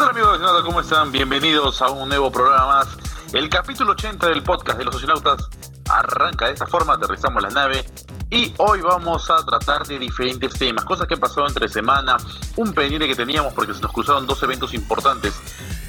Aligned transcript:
tal 0.00 0.08
amigos 0.08 0.40
de? 0.40 0.62
¿Cómo 0.62 0.80
están? 0.80 1.12
Bienvenidos 1.12 1.82
a 1.82 1.90
un 1.90 2.08
nuevo 2.08 2.32
programa 2.32 2.66
más. 2.66 2.88
El 3.34 3.50
capítulo 3.50 3.92
80 3.92 4.28
del 4.28 4.42
podcast 4.42 4.78
de 4.78 4.84
los 4.86 4.94
socionautas 4.94 5.46
arranca 5.90 6.46
de 6.46 6.54
esta 6.54 6.66
forma, 6.66 6.94
aterrizamos 6.94 7.42
la 7.42 7.50
nave 7.50 7.84
y 8.30 8.54
hoy 8.56 8.80
vamos 8.80 9.28
a 9.30 9.44
tratar 9.44 9.86
de 9.86 9.98
diferentes 9.98 10.54
temas, 10.54 10.86
cosas 10.86 11.06
que 11.06 11.14
han 11.14 11.20
pasado 11.20 11.46
entre 11.46 11.68
semana, 11.68 12.16
un 12.56 12.72
pendiente 12.72 13.06
que 13.06 13.14
teníamos 13.14 13.52
porque 13.52 13.74
se 13.74 13.80
nos 13.82 13.92
cruzaron 13.92 14.26
dos 14.26 14.42
eventos 14.42 14.72
importantes 14.72 15.34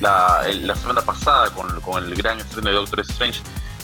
la, 0.02 0.44
semana 0.76 1.02
pasada 1.02 1.50
con, 1.52 2.04
el 2.04 2.14
gran 2.14 2.38
estreno 2.42 2.70
de 2.70 2.76
Doctor 2.76 3.00
Strange 3.02 3.42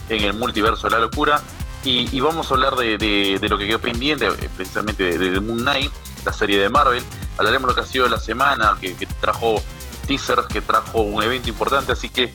en 0.10 0.26
el 0.26 0.34
multiverso 0.34 0.88
de 0.88 0.92
la 0.92 1.00
locura 1.00 1.42
y, 1.86 2.20
vamos 2.20 2.52
a 2.52 2.56
hablar 2.56 2.76
de, 2.76 3.40
lo 3.50 3.58
que 3.58 3.66
quedó 3.66 3.80
pendiente, 3.80 4.28
eh, 4.28 4.50
precisamente 4.58 5.18
de, 5.18 5.40
Moon 5.40 5.60
Knight, 5.60 5.92
la 6.26 6.34
serie 6.34 6.60
de 6.60 6.68
Marvel, 6.68 7.02
hablaremos 7.38 7.70
lo 7.70 7.76
que 7.76 7.82
ha 7.82 7.86
sido 7.86 8.10
la 8.10 8.20
semana, 8.20 8.76
que 8.82 9.08
trajo 9.22 9.62
teasers, 10.08 10.48
que 10.48 10.62
trajo 10.62 11.02
un 11.02 11.22
evento 11.22 11.50
importante, 11.50 11.92
así 11.92 12.10
que 12.10 12.34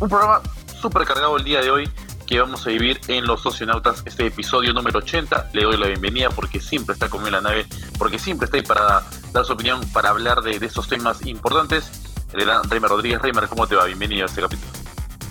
un 0.00 0.08
programa 0.08 0.40
súper 0.80 1.04
cargado 1.04 1.36
el 1.36 1.44
día 1.44 1.60
de 1.60 1.70
hoy 1.70 1.90
que 2.26 2.40
vamos 2.40 2.64
a 2.64 2.70
vivir 2.70 3.00
en 3.08 3.26
Los 3.26 3.42
Socionautas, 3.42 4.02
este 4.06 4.26
episodio 4.26 4.72
número 4.72 5.00
80. 5.00 5.50
Le 5.52 5.64
doy 5.64 5.76
la 5.76 5.88
bienvenida 5.88 6.30
porque 6.30 6.60
siempre 6.60 6.92
está 6.92 7.08
conmigo 7.08 7.26
en 7.26 7.32
la 7.32 7.40
nave, 7.40 7.66
porque 7.98 8.20
siempre 8.20 8.44
está 8.44 8.56
ahí 8.56 8.62
para 8.62 9.02
dar 9.32 9.44
su 9.44 9.52
opinión, 9.52 9.80
para 9.92 10.10
hablar 10.10 10.40
de, 10.42 10.60
de 10.60 10.66
estos 10.66 10.88
temas 10.88 11.26
importantes. 11.26 11.90
El 12.32 12.44
gran 12.44 12.70
Reimer 12.70 12.88
Rodríguez. 12.88 13.20
Reimer, 13.20 13.48
¿cómo 13.48 13.66
te 13.66 13.74
va? 13.74 13.84
Bienvenido 13.86 14.22
a 14.22 14.26
este 14.26 14.40
capítulo. 14.40 14.70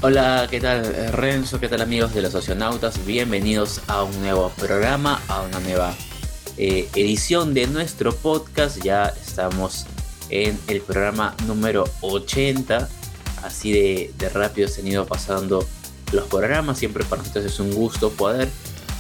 Hola, 0.02 0.48
¿qué 0.50 0.60
tal 0.60 1.14
Renzo? 1.14 1.60
¿Qué 1.60 1.70
tal 1.70 1.82
amigos 1.82 2.14
de 2.14 2.22
los 2.22 2.34
socionautas? 2.34 3.06
Bienvenidos 3.06 3.82
a 3.88 4.04
un 4.04 4.20
nuevo 4.20 4.50
programa, 4.58 5.22
a 5.30 5.42
una 5.42 5.62
nueva 5.62 5.94
eh, 6.58 6.90
edición 6.96 7.54
de 7.54 7.68
nuestro 7.68 8.14
podcast. 8.14 8.84
Ya 8.84 9.06
estamos 9.06 9.86
en 10.30 10.60
el 10.68 10.82
programa 10.82 11.36
número 11.48 11.86
80. 12.02 12.90
Así 13.44 13.72
de, 13.72 14.30
rápido 14.34 14.68
se 14.68 14.82
han 14.82 14.88
ido 14.88 15.06
pasando 15.06 15.68
los 16.12 16.28
programas. 16.28 16.78
Siempre 16.80 17.04
para 17.06 17.22
nosotros 17.22 17.46
es 17.46 17.60
un 17.60 17.74
gusto 17.74 18.12
poder 18.12 18.50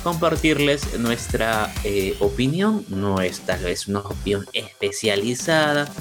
compartirles 0.03 0.97
nuestra 0.99 1.73
eh, 1.83 2.15
opinión. 2.19 2.85
No 2.89 3.21
es 3.21 3.41
tal 3.41 3.63
vez 3.63 3.87
una 3.87 3.99
opinión 3.99 4.45
especializada 4.53 5.91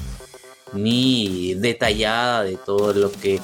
ni 0.73 1.55
detallada 1.55 2.45
de 2.45 2.57
todo 2.57 2.93
lo 2.93 3.11
que 3.11 3.41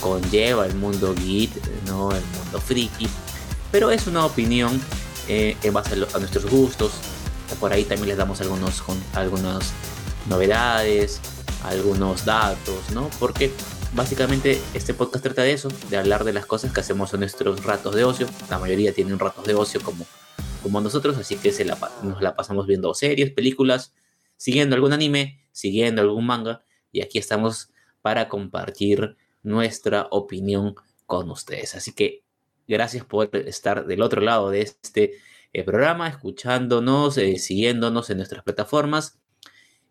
conlleva 0.00 0.66
el 0.66 0.74
mundo 0.74 1.14
geek, 1.14 1.50
¿no? 1.86 2.10
el 2.10 2.24
mundo 2.42 2.60
friki. 2.60 3.08
Pero 3.70 3.90
es 3.90 4.06
una 4.06 4.26
opinión 4.26 4.80
eh, 5.28 5.56
en 5.62 5.72
base 5.72 5.94
a, 5.94 5.96
lo, 5.96 6.08
a, 6.14 6.18
nuestros 6.18 6.46
gustos. 6.46 6.92
Por 7.60 7.72
ahí 7.72 7.84
también 7.84 8.08
les 8.08 8.16
damos 8.16 8.40
algunos, 8.40 8.82
con, 8.82 8.98
algunas 9.14 9.72
novedades, 10.28 11.20
algunos 11.64 12.24
datos, 12.24 12.90
¿no? 12.92 13.10
Porque 13.18 13.50
básicamente 13.94 14.60
este 14.74 14.94
podcast 14.94 15.24
trata 15.24 15.42
de 15.42 15.52
eso, 15.52 15.68
de 15.90 15.96
hablar 15.96 16.24
de 16.24 16.32
las 16.32 16.46
cosas 16.46 16.72
que 16.72 16.80
hacemos 16.80 17.12
en 17.14 17.20
nuestros 17.20 17.64
ratos 17.64 17.94
de 17.94 18.04
ocio. 18.04 18.26
La 18.50 18.58
mayoría 18.58 18.92
tienen 18.92 19.18
ratos 19.18 19.44
de 19.44 19.54
ocio 19.54 19.80
como, 19.80 20.06
como 20.62 20.80
nosotros, 20.80 21.16
así 21.18 21.36
que 21.36 21.52
se 21.52 21.64
nos 21.64 22.20
la 22.20 22.34
pasamos 22.36 22.66
viendo 22.66 22.94
series, 22.94 23.30
películas, 23.30 23.94
siguiendo 24.36 24.74
algún 24.74 24.92
anime, 24.92 25.44
siguiendo 25.52 26.02
algún 26.02 26.26
manga. 26.26 26.64
Y 26.90 27.02
aquí 27.02 27.18
estamos 27.18 27.70
para 28.00 28.28
compartir 28.28 29.16
nuestra 29.42 30.08
opinión 30.10 30.74
con 31.06 31.30
ustedes. 31.30 31.74
Así 31.74 31.92
que 31.92 32.24
gracias 32.66 33.04
por 33.04 33.34
estar 33.36 33.86
del 33.86 34.02
otro 34.02 34.20
lado 34.20 34.50
de 34.50 34.62
este 34.62 35.14
eh, 35.52 35.64
programa, 35.64 36.08
escuchándonos, 36.08 37.18
eh, 37.18 37.36
siguiéndonos 37.38 38.10
en 38.10 38.18
nuestras 38.18 38.42
plataformas. 38.42 39.21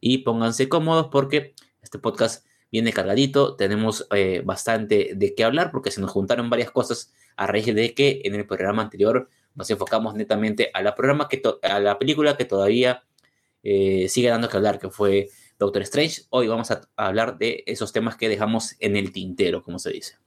Y 0.02 0.20
pónganse 0.20 0.68
cómodos 0.68 1.08
porque 1.10 1.54
este 1.82 2.00
podcast 2.00 2.46
viene 2.72 2.92
cargadito, 2.92 3.56
tenemos 3.56 4.08
eh, 4.14 4.42
bastante 4.44 5.12
de 5.16 5.36
qué 5.36 5.44
hablar 5.44 5.72
porque 5.72 5.92
se 5.92 6.02
nos 6.02 6.12
juntaron 6.12 6.50
varias 6.50 6.72
cosas 6.72 7.14
a 7.38 7.48
raíz 7.48 7.68
de 7.68 7.94
que 7.94 8.22
en 8.24 8.36
el 8.36 8.46
programa 8.46 8.82
anterior 8.82 9.30
nos 9.56 9.70
enfocamos 9.70 10.16
netamente 10.16 10.72
a 10.74 10.82
la, 10.82 10.96
programa 10.96 11.28
que 11.28 11.42
a 11.64 11.80
la 11.80 12.00
película 12.00 12.38
que 12.38 12.46
todavía 12.46 13.04
eh, 13.64 14.08
sigue 14.10 14.30
dando 14.30 14.50
que 14.50 14.58
hablar, 14.58 14.80
que 14.80 14.90
fue 14.90 15.30
Doctor 15.60 15.84
Strange. 15.84 16.24
Hoy 16.30 16.48
vamos 16.48 16.72
a, 16.72 16.82
hablar 16.96 17.38
de 17.38 17.64
esos 17.68 17.92
temas 17.92 18.16
que 18.16 18.30
dejamos 18.30 18.76
en 18.80 18.96
el 18.96 19.12
tintero, 19.12 19.64
como 19.64 19.78
se 19.78 19.92
dice. 19.92 20.18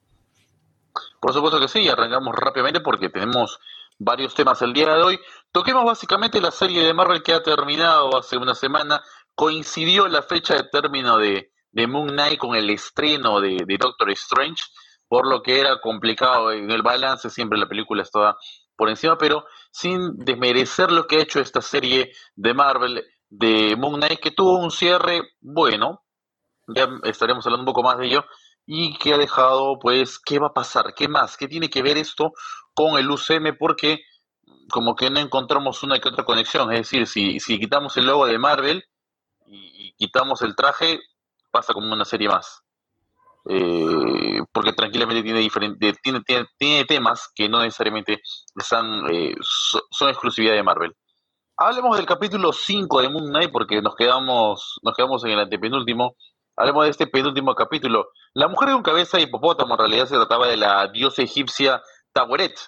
Por 1.21 1.33
supuesto 1.33 1.59
que 1.59 1.69
sí, 1.69 1.89
arrancamos 1.89 2.35
rápidamente 2.37 2.81
porque 2.81 3.09
tenemos 3.09 3.59
varios 3.99 4.35
temas 4.35 4.61
el 4.63 4.73
día 4.73 4.95
de 4.95 5.03
hoy. 5.03 5.19
Toquemos 5.51 5.85
básicamente 5.85 6.41
la 6.41 6.51
serie 6.51 6.83
de 6.83 6.95
Marvel 6.95 7.23
que 7.23 7.33
ha 7.33 7.43
terminado 7.43 8.17
hace 8.17 8.37
una 8.37 8.55
semana. 8.55 9.03
Coincidió 9.35 10.07
la 10.09 10.23
fecha 10.23 10.55
de 10.55 10.65
término 10.65 11.19
de, 11.19 11.53
de 11.73 11.87
Moon 11.87 12.09
Knight 12.09 12.39
con 12.39 12.55
el 12.55 12.71
estreno 12.71 13.41
de, 13.41 13.65
de, 13.67 13.77
Doctor 13.79 14.11
Strange, 14.11 14.63
por 15.09 15.27
lo 15.29 15.43
que 15.43 15.61
era 15.61 15.81
complicado 15.81 16.53
en 16.53 16.71
el 16.71 16.83
balance, 16.83 17.31
siempre 17.31 17.59
la 17.59 17.69
película 17.69 18.03
estaba 18.03 18.37
por 18.77 18.89
encima, 18.89 19.19
pero 19.19 19.45
sin 19.71 20.17
desmerecer 20.17 20.91
lo 20.91 21.07
que 21.07 21.17
ha 21.17 21.23
hecho 21.23 21.41
esta 21.41 21.61
serie 21.61 22.13
de 22.35 22.55
Marvel 22.55 23.05
de 23.29 23.77
Moon 23.77 24.01
Knight, 24.01 24.21
que 24.21 24.31
tuvo 24.31 24.59
un 24.59 24.71
cierre 24.71 25.23
bueno, 25.41 26.05
ya 26.69 26.89
estaremos 27.05 27.45
hablando 27.47 27.63
un 27.63 27.75
poco 27.75 27.83
más 27.83 27.99
de 27.99 28.07
ello, 28.07 28.25
y 28.67 28.97
que 28.99 29.13
ha 29.13 29.19
dejado, 29.19 29.79
pues, 29.79 30.19
¿qué 30.19 30.39
va 30.39 30.49
a 30.49 30.55
pasar? 30.55 30.95
¿Qué 30.95 31.09
más? 31.09 31.37
¿Qué 31.37 31.49
tiene 31.49 31.69
que 31.69 31.83
ver 31.83 31.99
esto 31.99 32.33
con 32.73 32.99
el 32.99 33.11
UCM? 33.11 33.57
Porque 33.59 34.01
como 34.71 34.95
que 34.95 35.11
no 35.11 35.21
encontramos 35.21 35.83
una 35.83 35.99
que 35.99 36.09
otra 36.09 36.25
conexión, 36.25 36.73
es 36.73 36.81
decir, 36.81 37.07
si, 37.07 37.41
si 37.41 37.59
quitamos 37.59 37.97
el 37.97 38.07
logo 38.07 38.27
de 38.27 38.39
Marvel 38.39 38.85
quitamos 39.97 40.43
el 40.43 40.57
traje, 40.57 41.01
pasa 41.51 41.73
como 41.73 41.93
una 41.93 42.05
serie 42.05 42.29
más. 42.29 42.63
Eh, 43.47 44.41
porque 44.53 44.73
tranquilamente 44.73 45.23
tiene, 45.23 45.41
diferente, 45.41 45.93
tiene, 46.03 46.23
tiene, 46.59 46.85
temas 46.87 47.31
que 47.35 47.47
no 47.49 47.61
necesariamente 47.61 48.15
eh, 48.15 49.35
so, 49.43 49.83
son 49.91 50.09
exclusividad 50.09 50.55
de 50.55 50.63
Marvel. 50.63 50.95
Hablemos 51.57 51.97
del 51.97 52.07
capítulo 52.07 52.53
5 52.53 53.03
de 53.03 53.09
Moon 53.11 53.29
Knight 53.29 53.53
porque 53.53 53.83
nos 53.83 53.95
quedamos, 53.97 54.81
nos 54.83 54.97
quedamos 54.97 55.25
en 55.25 55.33
el 55.33 55.41
antepenúltimo. 55.41 56.17
Hablemos 56.57 56.85
de 56.85 56.91
este 56.91 57.07
penúltimo 57.07 57.55
capítulo. 57.55 58.09
La 58.33 58.49
mujer 58.49 58.71
con 58.73 58.83
cabeza 58.83 59.19
de 59.19 59.25
hipopótamo 59.25 59.75
en 59.75 59.79
realidad 59.79 60.07
se 60.07 60.17
trataba 60.17 60.49
de 60.49 60.57
la 60.57 60.89
diosa 60.89 61.23
egipcia 61.23 61.83
Taweret, 62.13 62.59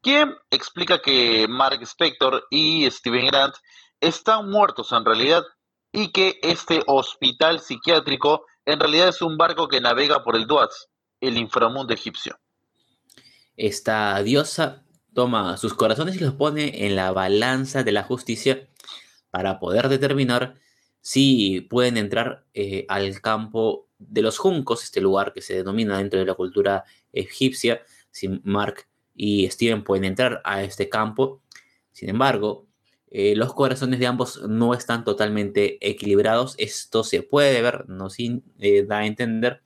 quien 0.00 0.36
explica 0.50 1.00
que 1.00 1.46
Mark 1.48 1.80
Spector 1.82 2.44
y 2.50 2.90
Steven 2.90 3.26
Grant 3.26 3.54
están 4.00 4.50
muertos 4.50 4.90
en 4.92 5.04
realidad 5.04 5.44
y 5.92 6.10
que 6.10 6.40
este 6.42 6.82
hospital 6.86 7.60
psiquiátrico 7.60 8.46
en 8.64 8.80
realidad 8.80 9.08
es 9.08 9.22
un 9.22 9.36
barco 9.36 9.68
que 9.68 9.80
navega 9.80 10.24
por 10.24 10.36
el 10.36 10.46
Duaz, 10.46 10.88
el 11.20 11.36
inframundo 11.36 11.92
egipcio. 11.92 12.38
Esta 13.56 14.22
diosa 14.22 14.84
toma 15.12 15.56
sus 15.58 15.74
corazones 15.74 16.16
y 16.16 16.20
los 16.20 16.34
pone 16.34 16.86
en 16.86 16.96
la 16.96 17.12
balanza 17.12 17.82
de 17.82 17.92
la 17.92 18.02
justicia 18.02 18.68
para 19.30 19.58
poder 19.58 19.88
determinar 19.88 20.56
si 21.00 21.60
pueden 21.62 21.96
entrar 21.96 22.46
eh, 22.54 22.86
al 22.88 23.20
campo 23.20 23.88
de 23.98 24.22
los 24.22 24.38
juncos, 24.38 24.84
este 24.84 25.00
lugar 25.00 25.32
que 25.32 25.42
se 25.42 25.54
denomina 25.54 25.98
dentro 25.98 26.20
de 26.20 26.26
la 26.26 26.34
cultura 26.34 26.84
egipcia, 27.12 27.82
si 28.10 28.28
Mark 28.44 28.86
y 29.14 29.48
Steven 29.50 29.84
pueden 29.84 30.04
entrar 30.04 30.40
a 30.44 30.62
este 30.62 30.88
campo. 30.88 31.42
Sin 31.90 32.08
embargo, 32.08 32.66
eh, 33.14 33.36
los 33.36 33.52
corazones 33.52 34.00
de 34.00 34.06
ambos 34.06 34.40
no 34.48 34.72
están 34.72 35.04
totalmente 35.04 35.76
equilibrados. 35.86 36.54
Esto 36.56 37.04
se 37.04 37.22
puede 37.22 37.60
ver, 37.60 37.86
nos 37.90 38.16
eh, 38.18 38.86
da 38.88 39.00
a 39.00 39.06
entender 39.06 39.62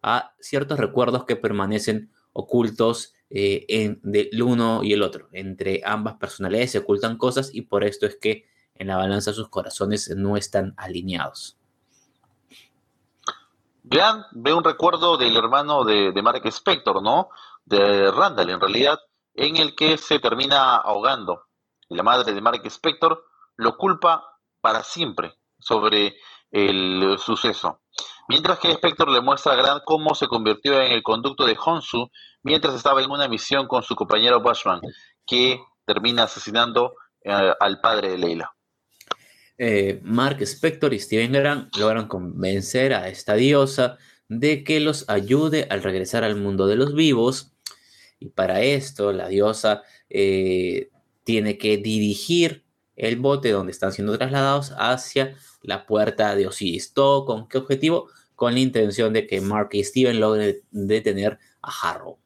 a 0.00 0.32
ciertos 0.38 0.78
recuerdos 0.78 1.24
que 1.24 1.34
permanecen 1.34 2.12
ocultos 2.32 3.14
eh, 3.30 3.66
en, 3.68 3.98
del 4.04 4.40
uno 4.40 4.84
y 4.84 4.92
el 4.92 5.02
otro. 5.02 5.28
Entre 5.32 5.82
ambas 5.84 6.14
personalidades 6.18 6.70
se 6.70 6.78
ocultan 6.78 7.18
cosas 7.18 7.52
y 7.52 7.62
por 7.62 7.82
esto 7.82 8.06
es 8.06 8.16
que 8.16 8.46
en 8.76 8.86
la 8.86 8.96
balanza 8.96 9.32
sus 9.32 9.48
corazones 9.48 10.14
no 10.16 10.36
están 10.36 10.72
alineados. 10.76 11.58
Vean, 13.82 14.24
ve 14.30 14.54
un 14.54 14.62
recuerdo 14.62 15.16
del 15.16 15.36
hermano 15.36 15.82
de, 15.82 16.12
de 16.12 16.22
Mark 16.22 16.46
Spector, 16.46 17.02
¿no? 17.02 17.28
De 17.64 18.08
Randall, 18.12 18.50
en 18.50 18.60
realidad, 18.60 19.00
en 19.34 19.56
el 19.56 19.74
que 19.74 19.98
se 19.98 20.20
termina 20.20 20.76
ahogando 20.76 21.46
la 21.88 22.02
madre 22.02 22.32
de 22.32 22.40
Mark 22.40 22.62
Spector, 22.64 23.24
lo 23.56 23.76
culpa 23.76 24.24
para 24.60 24.82
siempre 24.82 25.34
sobre 25.58 26.16
el 26.50 27.16
suceso. 27.18 27.80
Mientras 28.28 28.58
que 28.58 28.70
Spector 28.72 29.10
le 29.10 29.20
muestra 29.20 29.52
a 29.52 29.56
Grant 29.56 29.82
cómo 29.84 30.14
se 30.14 30.26
convirtió 30.26 30.80
en 30.80 30.92
el 30.92 31.02
conducto 31.02 31.44
de 31.44 31.56
Honsu 31.62 32.10
mientras 32.42 32.74
estaba 32.74 33.02
en 33.02 33.10
una 33.10 33.28
misión 33.28 33.66
con 33.66 33.82
su 33.82 33.94
compañero 33.94 34.40
Bushman, 34.40 34.80
que 35.26 35.60
termina 35.84 36.24
asesinando 36.24 36.94
eh, 37.24 37.52
al 37.58 37.80
padre 37.80 38.10
de 38.10 38.18
Leila. 38.18 38.52
Eh, 39.58 40.00
Mark 40.02 40.40
Spector 40.42 40.94
y 40.94 40.98
Steven 40.98 41.32
Grant 41.32 41.76
logran 41.76 42.08
convencer 42.08 42.94
a 42.94 43.08
esta 43.08 43.34
diosa 43.34 43.98
de 44.28 44.64
que 44.64 44.80
los 44.80 45.08
ayude 45.08 45.66
al 45.70 45.82
regresar 45.82 46.24
al 46.24 46.36
mundo 46.36 46.66
de 46.66 46.76
los 46.76 46.94
vivos. 46.94 47.52
Y 48.18 48.30
para 48.30 48.62
esto 48.62 49.12
la 49.12 49.28
diosa 49.28 49.82
eh, 50.08 50.90
tiene 51.24 51.58
que 51.58 51.76
dirigir 51.76 52.64
el 52.96 53.16
bote 53.16 53.50
donde 53.50 53.72
están 53.72 53.92
siendo 53.92 54.16
trasladados 54.16 54.72
hacia 54.78 55.36
la 55.62 55.86
puerta 55.86 56.34
de 56.34 56.46
Osiris. 56.46 56.92
¿Todo 56.92 57.24
con 57.24 57.48
qué 57.48 57.58
objetivo? 57.58 58.08
con 58.42 58.54
la 58.54 58.58
intención 58.58 59.12
de 59.12 59.24
que 59.28 59.40
Mark 59.40 59.68
y 59.70 59.84
Steven 59.84 60.18
logren 60.18 60.56
detener 60.72 61.38
a 61.62 61.70
Harrow. 61.70 62.18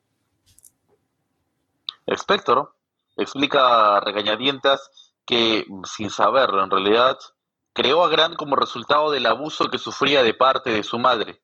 Spector 2.06 2.75
explica 3.19 3.96
a 3.96 4.00
regañadientas 4.00 5.12
que, 5.26 5.66
sin 5.84 6.08
saberlo 6.08 6.64
en 6.64 6.70
realidad, 6.70 7.19
creó 7.75 8.02
a 8.02 8.08
Grant 8.08 8.37
como 8.37 8.56
resultado 8.56 9.10
del 9.10 9.26
abuso 9.26 9.69
que 9.69 9.76
sufría 9.76 10.22
de 10.22 10.32
parte 10.32 10.70
de 10.70 10.84
su 10.84 10.99
madre. 10.99 11.42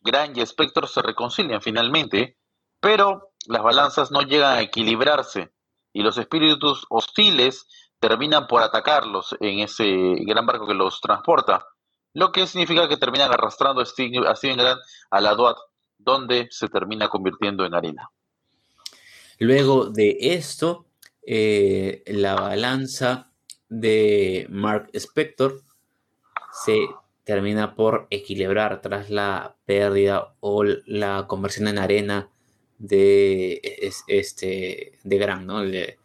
Grant 0.00 0.36
y 0.36 0.40
Spector 0.40 0.88
se 0.88 1.02
reconcilian 1.02 1.62
finalmente, 1.62 2.36
pero 2.80 3.30
las 3.46 3.62
balanzas 3.62 4.10
no 4.10 4.22
llegan 4.22 4.58
a 4.58 4.62
equilibrarse 4.62 5.52
y 5.92 6.02
los 6.02 6.18
espíritus 6.18 6.86
hostiles 6.88 7.66
terminan 7.98 8.46
por 8.46 8.62
atacarlos 8.62 9.36
en 9.40 9.60
ese 9.60 9.86
gran 10.20 10.46
barco 10.46 10.66
que 10.66 10.74
los 10.74 11.00
transporta, 11.00 11.66
lo 12.14 12.32
que 12.32 12.46
significa 12.46 12.88
que 12.88 12.96
terminan 12.96 13.32
arrastrando 13.32 13.82
a 13.82 13.84
Steven 13.86 14.56
Grant 14.58 14.80
a 15.10 15.20
la 15.20 15.34
DOAT, 15.34 15.58
donde 15.98 16.48
se 16.50 16.68
termina 16.68 17.08
convirtiendo 17.08 17.64
en 17.64 17.74
arena. 17.74 18.10
Luego 19.38 19.86
de 19.86 20.16
esto, 20.20 20.86
eh, 21.26 22.02
la 22.06 22.34
balanza 22.34 23.30
de 23.68 24.46
Mark 24.50 24.90
Spector 24.92 25.62
se 26.52 26.88
termina 27.24 27.74
por 27.74 28.06
equilibrar 28.10 28.80
tras 28.80 29.08
la 29.10 29.56
pérdida 29.64 30.34
o 30.40 30.64
la 30.64 31.26
conversión 31.28 31.68
en 31.68 31.78
arena 31.78 32.28
de, 32.80 33.60
este, 34.08 34.98
de 35.02 35.18
Grant, 35.18 35.46
¿no? 35.46 35.62
Eh, 35.62 35.98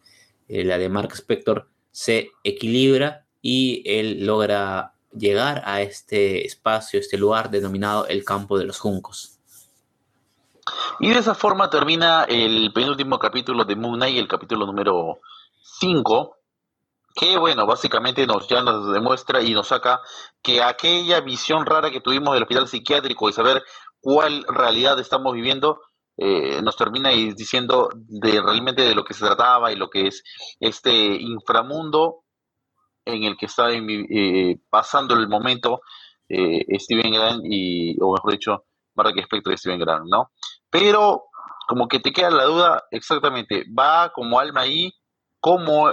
la 0.48 0.78
de 0.78 0.88
Mark 0.88 1.12
Spector 1.14 1.68
se 1.90 2.30
equilibra 2.44 3.24
y 3.42 3.82
él 3.86 4.24
logra 4.26 4.92
llegar 5.12 5.62
a 5.64 5.80
este 5.80 6.46
espacio, 6.46 7.00
este 7.00 7.16
lugar 7.16 7.50
denominado 7.50 8.06
el 8.06 8.24
campo 8.24 8.58
de 8.58 8.66
los 8.66 8.78
juncos. 8.78 9.38
Y 11.00 11.08
de 11.08 11.18
esa 11.18 11.34
forma 11.34 11.70
termina 11.70 12.24
el 12.24 12.72
penúltimo 12.72 13.18
capítulo 13.18 13.64
de 13.64 13.76
Moon 13.76 13.98
Knight, 13.98 14.18
el 14.18 14.28
capítulo 14.28 14.66
número 14.66 15.20
5, 15.62 16.36
que 17.14 17.38
bueno, 17.38 17.66
básicamente 17.66 18.26
nos 18.26 18.46
ya 18.46 18.62
nos 18.62 18.92
demuestra 18.92 19.40
y 19.40 19.54
nos 19.54 19.68
saca 19.68 20.02
que 20.42 20.62
aquella 20.62 21.20
visión 21.20 21.64
rara 21.64 21.90
que 21.90 22.00
tuvimos 22.00 22.34
del 22.34 22.42
hospital 22.42 22.68
psiquiátrico 22.68 23.28
y 23.28 23.32
saber 23.32 23.64
cuál 24.00 24.44
realidad 24.48 24.98
estamos 25.00 25.32
viviendo, 25.34 25.80
eh, 26.18 26.62
nos 26.62 26.76
termina 26.76 27.10
diciendo 27.10 27.90
de 27.94 28.40
realmente 28.40 28.80
de 28.82 28.94
lo 28.94 29.04
que 29.04 29.12
se 29.12 29.24
trataba 29.24 29.70
y 29.70 29.76
lo 29.76 29.90
que 29.90 30.06
es 30.06 30.24
este 30.58 30.90
inframundo 30.90 32.24
en 33.04 33.24
el 33.24 33.36
que 33.36 33.46
está 33.46 33.68
eh, 33.70 34.58
pasando 34.70 35.14
el 35.14 35.28
momento 35.28 35.82
eh, 36.28 36.64
Steven 36.78 37.12
Grant 37.12 37.42
y, 37.44 37.98
o 38.00 38.14
mejor 38.14 38.32
dicho, 38.32 38.64
Mark 38.94 39.14
Spector 39.18 39.52
de 39.52 39.58
Steven 39.58 39.78
Grant, 39.78 40.06
¿no? 40.08 40.32
pero 40.70 41.24
como 41.68 41.86
que 41.86 42.00
te 42.00 42.12
queda 42.12 42.30
la 42.30 42.44
duda 42.44 42.84
exactamente, 42.90 43.64
va 43.78 44.10
como 44.12 44.40
alma 44.40 44.62
ahí, 44.62 44.92
como 45.40 45.92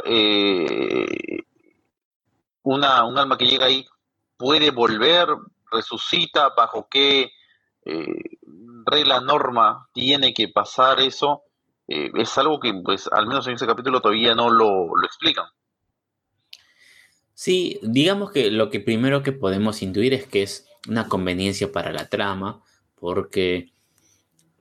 una, 2.63 3.03
un 3.03 3.17
alma 3.17 3.37
que 3.37 3.45
llega 3.45 3.65
ahí 3.65 3.85
puede 4.37 4.71
volver, 4.71 5.27
resucita, 5.71 6.49
bajo 6.55 6.87
qué 6.89 7.31
regla, 8.85 9.21
norma 9.21 9.89
tiene 9.93 10.33
que 10.33 10.47
pasar 10.47 10.99
eso, 10.99 11.43
eh, 11.87 12.11
es 12.15 12.37
algo 12.37 12.59
que 12.59 12.73
pues 12.83 13.09
al 13.11 13.27
menos 13.27 13.47
en 13.47 13.55
ese 13.55 13.67
capítulo 13.67 14.01
todavía 14.01 14.35
no 14.35 14.49
lo, 14.49 14.95
lo 14.95 15.05
explican. 15.05 15.45
Sí, 17.33 17.79
digamos 17.81 18.31
que 18.31 18.51
lo 18.51 18.69
que 18.69 18.79
primero 18.79 19.23
que 19.23 19.31
podemos 19.31 19.81
intuir 19.81 20.13
es 20.13 20.27
que 20.27 20.43
es 20.43 20.67
una 20.87 21.07
conveniencia 21.07 21.71
para 21.71 21.91
la 21.91 22.07
trama, 22.07 22.61
porque 22.99 23.73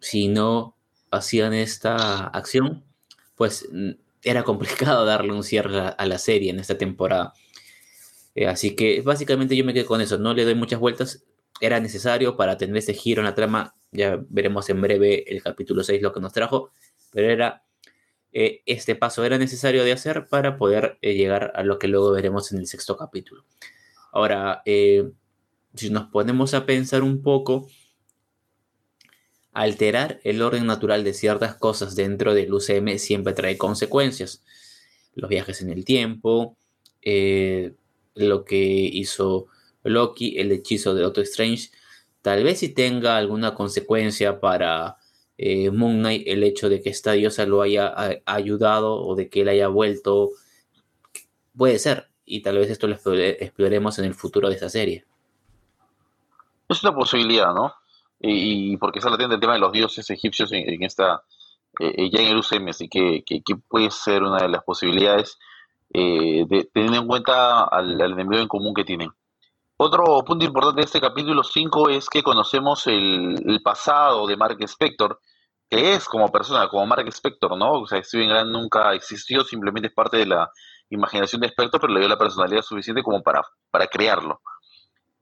si 0.00 0.28
no 0.28 0.76
hacían 1.10 1.52
esta 1.52 2.26
acción, 2.28 2.84
pues 3.36 3.68
mm, 3.70 3.90
era 4.22 4.42
complicado 4.44 5.04
darle 5.06 5.32
un 5.32 5.44
cierre 5.44 5.94
a 5.96 6.06
la 6.06 6.18
serie 6.18 6.50
en 6.50 6.60
esta 6.60 6.78
temporada. 6.78 7.34
Eh, 8.34 8.46
así 8.46 8.74
que 8.74 9.02
básicamente 9.02 9.56
yo 9.56 9.64
me 9.64 9.74
quedé 9.74 9.84
con 9.84 10.00
eso, 10.00 10.18
no 10.18 10.34
le 10.34 10.44
doy 10.44 10.54
muchas 10.54 10.80
vueltas, 10.80 11.24
era 11.60 11.80
necesario 11.80 12.36
para 12.36 12.56
tener 12.56 12.76
ese 12.76 12.94
giro 12.94 13.20
en 13.20 13.26
la 13.26 13.34
trama, 13.34 13.74
ya 13.92 14.18
veremos 14.28 14.68
en 14.70 14.80
breve 14.80 15.24
el 15.32 15.42
capítulo 15.42 15.84
6 15.84 16.02
lo 16.02 16.12
que 16.12 16.20
nos 16.20 16.32
trajo, 16.32 16.72
pero 17.12 17.30
era 17.30 17.62
eh, 18.32 18.62
este 18.66 18.96
paso 18.96 19.24
era 19.24 19.38
necesario 19.38 19.84
de 19.84 19.92
hacer 19.92 20.26
para 20.26 20.56
poder 20.56 20.98
eh, 21.02 21.14
llegar 21.14 21.52
a 21.54 21.62
lo 21.62 21.78
que 21.78 21.88
luego 21.88 22.12
veremos 22.12 22.50
en 22.52 22.58
el 22.58 22.66
sexto 22.66 22.96
capítulo. 22.96 23.44
Ahora, 24.12 24.62
si 24.64 25.90
nos 25.90 26.10
ponemos 26.10 26.52
a 26.52 26.66
pensar 26.66 27.02
un 27.02 27.22
poco, 27.22 27.68
Alterar 29.52 30.18
el 30.24 30.40
orden 30.40 30.66
natural 30.66 31.04
de 31.04 31.12
ciertas 31.12 31.54
cosas 31.56 31.94
dentro 31.94 32.32
del 32.32 32.54
UCM 32.54 32.98
siempre 32.98 33.34
trae 33.34 33.58
consecuencias. 33.58 34.42
Los 35.14 35.28
viajes 35.28 35.60
en 35.60 35.68
el 35.68 35.84
tiempo, 35.84 36.56
eh, 37.02 37.74
lo 38.14 38.46
que 38.46 38.56
hizo 38.56 39.48
Loki, 39.82 40.38
el 40.38 40.52
hechizo 40.52 40.94
de 40.94 41.02
Doctor 41.02 41.24
Strange, 41.24 41.68
tal 42.22 42.44
vez 42.44 42.60
si 42.60 42.72
tenga 42.72 43.16
alguna 43.16 43.54
consecuencia 43.54 44.40
para 44.40 44.96
eh, 45.36 45.70
Moon 45.70 45.98
Knight 45.98 46.26
el 46.26 46.42
hecho 46.44 46.68
de 46.68 46.80
que 46.82 46.90
esta 46.90 47.12
diosa 47.12 47.46
lo 47.46 47.62
haya 47.62 47.94
ayudado 48.26 48.94
o 48.94 49.14
de 49.14 49.28
que 49.28 49.42
él 49.42 49.48
haya 49.48 49.68
vuelto. 49.68 50.30
Puede 51.56 51.78
ser, 51.78 52.08
y 52.24 52.42
tal 52.42 52.58
vez 52.58 52.70
esto 52.70 52.88
lo 52.88 52.94
exploremos 52.94 53.98
en 53.98 54.06
el 54.06 54.14
futuro 54.14 54.48
de 54.48 54.56
esa 54.56 54.70
serie. 54.70 55.04
Es 56.68 56.82
una 56.82 56.94
posibilidad, 56.94 57.52
¿no? 57.52 57.74
y, 58.22 58.76
porque 58.76 59.00
se 59.00 59.08
atiende 59.08 59.34
el 59.34 59.40
tema 59.40 59.54
de 59.54 59.58
los 59.58 59.72
dioses 59.72 60.08
egipcios 60.10 60.52
en, 60.52 60.82
esta, 60.82 61.22
eh, 61.80 61.92
eh, 61.96 62.10
ya 62.10 62.20
en 62.20 62.28
el 62.28 62.38
UCM, 62.38 62.68
así 62.68 62.88
que, 62.88 63.24
que, 63.24 63.42
puede 63.68 63.90
ser 63.90 64.22
una 64.22 64.42
de 64.42 64.48
las 64.48 64.62
posibilidades, 64.62 65.38
eh, 65.92 66.46
teniendo 66.72 67.00
en 67.00 67.06
cuenta 67.06 67.64
al, 67.64 68.00
enemigo 68.00 68.40
en 68.40 68.48
común 68.48 68.74
que 68.74 68.84
tienen. 68.84 69.10
Otro 69.76 70.22
punto 70.24 70.44
importante 70.44 70.80
de 70.80 70.84
este 70.84 71.00
capítulo 71.00 71.42
5 71.42 71.88
es 71.88 72.08
que 72.08 72.22
conocemos 72.22 72.86
el, 72.86 73.60
pasado 73.64 74.26
de 74.26 74.36
Mark 74.36 74.56
Spector, 74.60 75.20
que 75.68 75.94
es 75.94 76.04
como 76.06 76.30
persona, 76.30 76.68
como 76.68 76.86
Mark 76.86 77.08
Spector, 77.08 77.56
¿no? 77.56 77.80
O 77.80 77.86
sea, 77.86 78.02
Steven 78.02 78.28
Grant 78.28 78.50
nunca 78.50 78.92
existió, 78.94 79.42
simplemente 79.42 79.88
es 79.88 79.94
parte 79.94 80.18
de 80.18 80.26
la 80.26 80.50
imaginación 80.90 81.40
de 81.40 81.48
Spector, 81.48 81.80
pero 81.80 81.92
le 81.92 82.00
dio 82.00 82.08
la 82.08 82.18
personalidad 82.18 82.62
suficiente 82.62 83.02
como 83.02 83.22
para, 83.22 83.42
para 83.70 83.86
crearlo. 83.86 84.40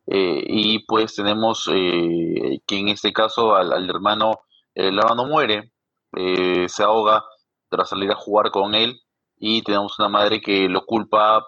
Eh, 0.06 0.44
y 0.46 0.78
pues 0.86 1.14
tenemos 1.14 1.68
eh, 1.72 2.58
que 2.66 2.78
en 2.78 2.88
este 2.88 3.12
caso 3.12 3.54
al, 3.54 3.88
hermano, 3.88 4.40
el 4.74 4.98
hermano 4.98 5.26
muere, 5.26 5.72
eh, 6.16 6.68
se 6.68 6.82
ahoga 6.82 7.24
tras 7.68 7.90
salir 7.90 8.10
a 8.10 8.16
jugar 8.16 8.50
con 8.50 8.74
él 8.74 9.00
y 9.36 9.62
tenemos 9.62 9.98
una 10.00 10.08
madre 10.08 10.40
que 10.40 10.68
lo 10.68 10.84
culpa, 10.84 11.46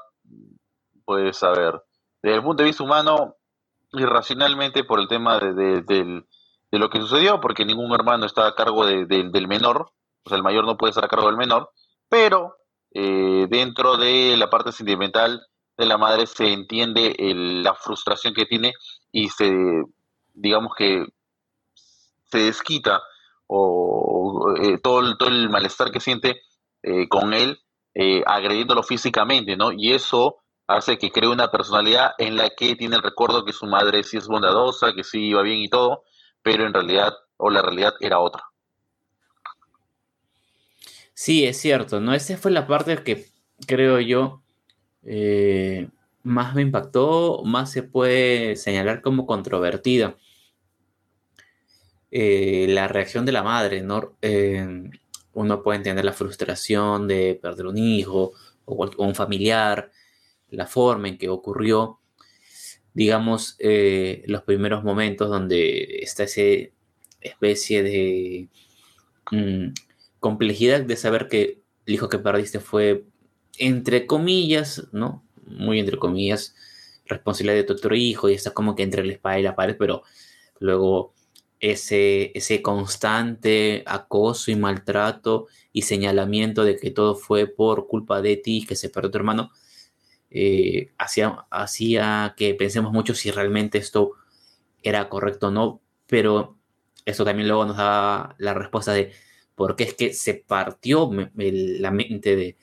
pues 1.04 1.42
a 1.42 1.50
ver, 1.50 1.82
desde 2.22 2.36
el 2.36 2.42
punto 2.42 2.62
de 2.62 2.68
vista 2.68 2.84
humano, 2.84 3.36
irracionalmente 3.92 4.84
por 4.84 5.00
el 5.00 5.08
tema 5.08 5.38
de, 5.38 5.82
de, 5.82 6.24
lo 6.78 6.88
que 6.88 7.00
sucedió, 7.00 7.40
porque 7.40 7.66
ningún 7.66 7.92
hermano 7.92 8.24
está 8.24 8.46
a 8.46 8.54
cargo 8.54 8.86
del 8.86 9.48
menor, 9.48 9.92
o 10.24 10.28
sea, 10.28 10.36
el 10.36 10.42
mayor 10.42 10.64
no 10.64 10.76
puede 10.78 10.90
estar 10.90 11.04
a 11.04 11.08
cargo 11.08 11.26
del 11.26 11.36
menor, 11.36 11.70
pero 12.08 12.56
dentro 12.90 13.96
de 13.96 14.36
la 14.36 14.48
parte 14.48 14.72
sentimental, 14.72 15.46
de 15.76 15.86
la 15.86 15.98
madre 15.98 16.26
se 16.26 16.52
entiende 16.52 17.14
la 17.18 17.74
frustración 17.74 18.34
que 18.34 18.46
tiene 18.46 18.74
y 19.10 19.28
se, 19.28 19.52
digamos 20.34 20.74
que 20.76 21.06
se 22.30 22.38
desquita 22.38 23.02
o 23.46 24.54
eh, 24.60 24.78
todo, 24.78 25.16
todo 25.16 25.28
el 25.28 25.50
malestar 25.50 25.90
que 25.90 26.00
siente 26.00 26.40
eh, 26.82 27.08
con 27.08 27.34
él 27.34 27.60
eh, 27.94 28.22
agrediéndolo 28.26 28.82
físicamente, 28.82 29.56
¿no? 29.56 29.72
Y 29.72 29.92
eso 29.92 30.41
hace 30.76 30.98
que 30.98 31.10
cree 31.10 31.28
una 31.28 31.50
personalidad 31.50 32.12
en 32.18 32.36
la 32.36 32.50
que 32.50 32.76
tiene 32.76 32.96
el 32.96 33.02
recuerdo 33.02 33.44
que 33.44 33.52
su 33.52 33.66
madre 33.66 34.02
sí 34.02 34.16
es 34.16 34.26
bondadosa, 34.26 34.92
que 34.94 35.04
sí 35.04 35.26
iba 35.28 35.42
bien 35.42 35.58
y 35.58 35.68
todo, 35.68 36.04
pero 36.42 36.66
en 36.66 36.74
realidad, 36.74 37.12
o 37.36 37.50
la 37.50 37.62
realidad 37.62 37.94
era 38.00 38.20
otra. 38.20 38.44
Sí, 41.14 41.44
es 41.44 41.60
cierto, 41.60 42.00
¿no? 42.00 42.14
Esa 42.14 42.36
fue 42.36 42.50
la 42.50 42.66
parte 42.66 43.02
que 43.04 43.26
creo 43.66 44.00
yo 44.00 44.42
eh, 45.04 45.88
más 46.22 46.54
me 46.54 46.62
impactó, 46.62 47.42
más 47.44 47.70
se 47.70 47.82
puede 47.82 48.56
señalar 48.56 49.02
como 49.02 49.26
controvertida. 49.26 50.16
Eh, 52.10 52.66
la 52.68 52.88
reacción 52.88 53.24
de 53.24 53.32
la 53.32 53.42
madre, 53.42 53.82
¿no? 53.82 54.16
Uno 55.34 55.62
puede 55.62 55.78
entender 55.78 56.04
la 56.04 56.12
frustración 56.12 57.08
de 57.08 57.38
perder 57.40 57.66
un 57.66 57.78
hijo 57.78 58.32
o, 58.64 58.90
un 58.98 59.14
familiar, 59.14 59.90
la 60.52 60.66
forma 60.66 61.08
en 61.08 61.18
que 61.18 61.28
ocurrió, 61.28 61.98
digamos, 62.94 63.56
los 64.26 64.42
primeros 64.42 64.84
momentos 64.84 65.28
donde 65.28 66.00
está 66.02 66.24
esa 66.24 66.42
especie 67.20 67.82
de 67.82 68.48
mm, 69.30 69.72
complejidad 70.20 70.82
de 70.82 70.96
saber 70.96 71.28
que 71.28 71.62
el 71.86 71.94
hijo 71.94 72.08
que 72.08 72.18
perdiste 72.18 72.60
fue 72.60 73.04
entre 73.58 74.06
comillas, 74.06 74.88
¿no? 74.92 75.24
Muy 75.44 75.78
entre 75.78 75.98
comillas, 75.98 76.54
responsabilidad 77.06 77.56
de 77.56 77.64
tu 77.64 77.74
otro 77.74 77.94
hijo 77.94 78.28
y 78.28 78.34
está 78.34 78.52
como 78.52 78.74
que 78.74 78.82
entre 78.82 79.02
el 79.02 79.10
espada 79.10 79.38
y 79.38 79.42
la 79.42 79.56
pared, 79.56 79.76
pero 79.78 80.02
luego 80.58 81.14
ese, 81.60 82.32
ese 82.34 82.62
constante 82.62 83.82
acoso 83.86 84.50
y 84.50 84.56
maltrato 84.56 85.46
y 85.72 85.82
señalamiento 85.82 86.64
de 86.64 86.76
que 86.76 86.90
todo 86.90 87.14
fue 87.14 87.46
por 87.46 87.86
culpa 87.86 88.22
de 88.22 88.36
ti, 88.36 88.64
que 88.66 88.76
se 88.76 88.88
perdió 88.88 89.10
tu 89.10 89.18
hermano, 89.18 89.50
eh, 90.34 90.92
hacía, 90.98 91.46
hacía 91.50 92.34
que 92.36 92.54
pensemos 92.54 92.92
mucho 92.92 93.14
si 93.14 93.30
realmente 93.30 93.78
esto 93.78 94.12
era 94.82 95.08
correcto 95.08 95.48
o 95.48 95.50
no, 95.50 95.80
pero 96.06 96.56
eso 97.04 97.24
también 97.24 97.48
luego 97.48 97.66
nos 97.66 97.76
da 97.76 98.34
la 98.38 98.54
respuesta 98.54 98.92
de 98.92 99.12
por 99.54 99.76
qué 99.76 99.84
es 99.84 99.94
que 99.94 100.14
se 100.14 100.34
partió 100.34 101.10
la 101.34 101.90
mente 101.90 102.34
de, 102.36 102.56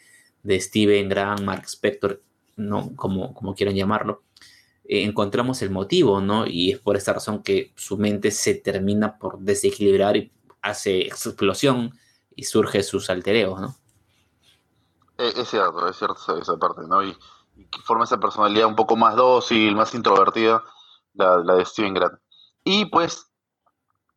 de 0.43 0.59
Steven 0.59 1.09
Graham, 1.09 1.45
Mark 1.45 1.65
Spector, 1.65 2.23
¿no? 2.55 2.95
como, 2.95 3.33
como 3.33 3.53
quieran 3.53 3.75
llamarlo, 3.75 4.23
eh, 4.85 5.03
encontramos 5.03 5.61
el 5.61 5.69
motivo, 5.69 6.19
¿no? 6.21 6.47
Y 6.47 6.71
es 6.71 6.79
por 6.79 6.97
esta 6.97 7.13
razón 7.13 7.43
que 7.43 7.71
su 7.75 7.97
mente 7.97 8.31
se 8.31 8.55
termina 8.55 9.19
por 9.19 9.37
desequilibrar 9.39 10.17
y 10.17 10.31
hace 10.63 11.01
explosión 11.01 11.97
y 12.35 12.45
surge 12.45 12.81
sus 12.81 13.11
altereos, 13.11 13.61
¿no? 13.61 13.75
Es, 15.19 15.35
cierto, 15.47 15.87
es 15.87 15.95
cierto 15.95 16.39
esa 16.41 16.57
parte, 16.57 16.81
¿no? 16.87 17.03
Forma 17.83 18.03
esa 18.03 18.19
personalidad 18.19 18.67
un 18.67 18.75
poco 18.75 18.95
más 18.95 19.15
dócil, 19.15 19.75
más 19.75 19.93
introvertida, 19.93 20.63
la, 21.13 21.37
de 21.37 21.65
Steven 21.65 21.93
Grant. 21.93 22.19
Y 22.63 22.85
pues 22.85 23.31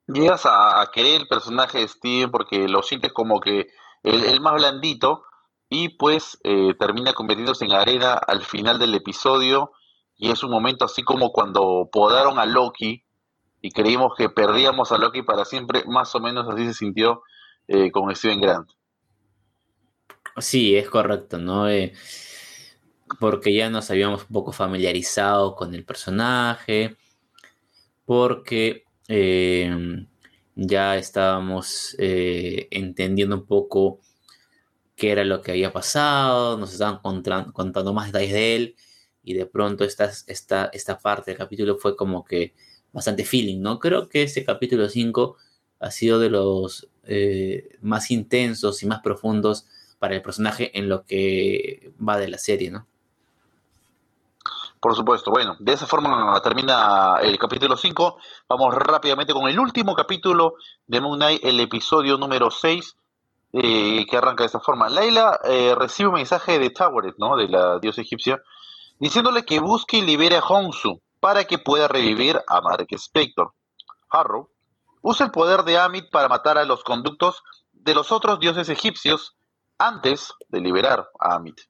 llegas 0.07 0.43
a, 0.45 0.89
querer 0.93 1.23
el 1.23 1.29
personaje 1.29 1.79
de 1.79 1.89
Steven 1.89 2.31
porque 2.31 2.69
lo 2.69 2.83
sientes 2.83 3.13
como 3.13 3.41
que 3.41 3.69
el, 4.03 4.41
más 4.41 4.55
blandito 4.55 5.25
y 5.69 5.91
pues 5.91 6.39
eh, 6.45 6.75
termina 6.79 7.13
convirtiéndose 7.15 7.65
en 7.65 7.73
arena 7.73 8.15
al 8.15 8.43
final 8.43 8.79
del 8.79 8.95
episodio 8.95 9.73
y 10.17 10.31
es 10.31 10.43
un 10.43 10.51
momento 10.51 10.85
así 10.85 11.03
como 11.03 11.33
cuando 11.33 11.89
podaron 11.91 12.39
a 12.39 12.47
Loki 12.47 13.05
y 13.61 13.71
creímos 13.71 14.15
que 14.17 14.29
perdíamos 14.29 14.93
a 14.93 14.99
Loki 14.99 15.23
para 15.23 15.45
siempre, 15.45 15.85
más 15.87 16.15
o 16.15 16.21
menos 16.21 16.47
así 16.49 16.67
se 16.67 16.75
sintió 16.75 17.23
eh, 17.69 17.91
con 17.91 18.15
Steven 18.15 18.41
Grant. 18.41 18.71
Sí, 20.37 20.77
es 20.77 20.89
correcto, 20.89 21.39
¿no? 21.39 21.69
Eh, 21.69 21.93
porque 23.21 23.55
ya 23.55 23.71
nos 23.71 23.91
habíamos 23.91 24.23
un 24.23 24.29
poco 24.29 24.53
familiarizado 24.53 25.55
con 25.55 25.75
el 25.75 25.85
personaje, 25.85 26.97
porque 28.05 28.85
eh, 29.09 30.07
ya 30.55 30.97
estábamos 30.97 31.97
entendiendo 31.99 33.37
un 33.37 33.47
poco 33.47 34.01
qué 34.97 35.11
era 35.11 35.25
lo 35.25 35.43
que 35.43 35.53
había 35.53 35.73
pasado, 35.73 36.59
nos 36.59 36.73
estaban 36.73 37.01
contando 37.53 37.93
más 37.93 38.07
detalles 38.07 38.33
de 38.33 38.57
él, 38.57 38.77
y 39.23 39.35
de 39.35 39.47
pronto 39.47 39.85
esta, 39.85 40.11
esta, 40.27 40.67
esta 40.73 40.99
parte 40.99 41.31
del 41.31 41.39
capítulo 41.39 41.77
fue 41.77 41.97
como 41.97 42.25
que 42.25 42.55
bastante 42.93 43.25
feeling, 43.25 43.61
¿no? 43.61 43.79
Creo 43.79 44.09
que 44.09 44.23
este 44.23 44.45
capítulo 44.45 44.89
5 44.89 45.37
ha 45.81 45.91
sido 45.91 46.19
de 46.19 46.31
los 46.31 46.89
eh, 47.05 47.77
más 47.81 48.11
intensos 48.11 48.83
y 48.83 48.87
más 48.87 49.01
profundos 49.01 49.67
para 49.99 50.15
el 50.15 50.23
personaje 50.23 50.77
en 50.79 50.89
lo 50.89 51.05
que 51.05 51.93
va 52.07 52.19
de 52.19 52.29
la 52.29 52.39
serie, 52.39 52.71
¿no? 52.71 52.87
Por 54.83 54.97
supuesto. 54.97 55.31
Bueno, 55.31 55.55
de 55.61 55.75
esa 55.75 55.87
forma 55.87 56.41
termina 56.43 57.19
el 57.23 57.39
capítulo 57.39 57.77
5. 57.77 58.17
Vamos 58.49 58.75
rápidamente 58.75 59.33
con 59.33 59.49
el 59.49 59.57
último 59.61 59.95
capítulo 59.95 60.55
de 60.89 61.01
Moon 61.01 61.21
Knight, 61.21 61.45
el 61.45 61.61
episodio 61.61 62.19
número 62.19 62.51
6, 62.51 62.97
eh, 63.53 64.05
que 64.11 64.17
arranca 64.17 64.43
de 64.43 64.47
esta 64.47 64.59
forma. 64.59 64.89
Laila 64.89 65.39
eh, 65.45 65.77
recibe 65.79 66.09
un 66.09 66.17
mensaje 66.17 66.59
de 66.59 66.71
Taweret, 66.71 67.15
¿no? 67.19 67.37
De 67.37 67.47
la 67.47 67.79
diosa 67.79 68.01
egipcia, 68.01 68.43
diciéndole 68.99 69.45
que 69.45 69.61
busque 69.61 69.99
y 69.99 70.03
libere 70.03 70.39
a 70.39 70.41
Honsu 70.41 71.01
para 71.21 71.45
que 71.45 71.59
pueda 71.59 71.87
revivir 71.87 72.43
a 72.49 72.61
Mark 72.61 72.89
Spector. 72.91 73.53
Harrow 74.11 74.51
usa 75.01 75.27
el 75.27 75.31
poder 75.31 75.63
de 75.63 75.79
Amit 75.79 76.11
para 76.11 76.29
matar 76.29 76.59
a 76.59 76.65
los 76.65 76.83
conductos 76.83 77.45
de 77.71 77.95
los 77.95 78.11
otros 78.11 78.41
dioses 78.41 78.69
egipcios 78.69 79.37
antes 79.79 80.33
de 80.49 80.61
liberar 80.61 81.09
a 81.21 81.37
Amit, 81.37 81.61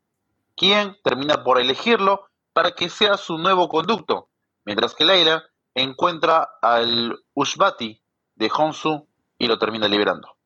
quien 0.57 0.97
termina 1.05 1.45
por 1.45 1.61
elegirlo 1.61 2.32
para 2.53 2.73
que 2.73 2.89
sea 2.89 3.17
su 3.17 3.39
nuevo 3.39 3.69
conducto, 3.69 4.29
mientras 4.65 4.95
que 4.95 5.05
Leila 5.05 5.45
encuentra 5.75 6.49
al 6.61 7.19
Ushbati 7.35 8.03
de 8.35 8.51
Honsu 8.55 9.07
y 9.39 9.47
lo 9.47 9.59
termina 9.59 9.89
liberando. 9.89 10.37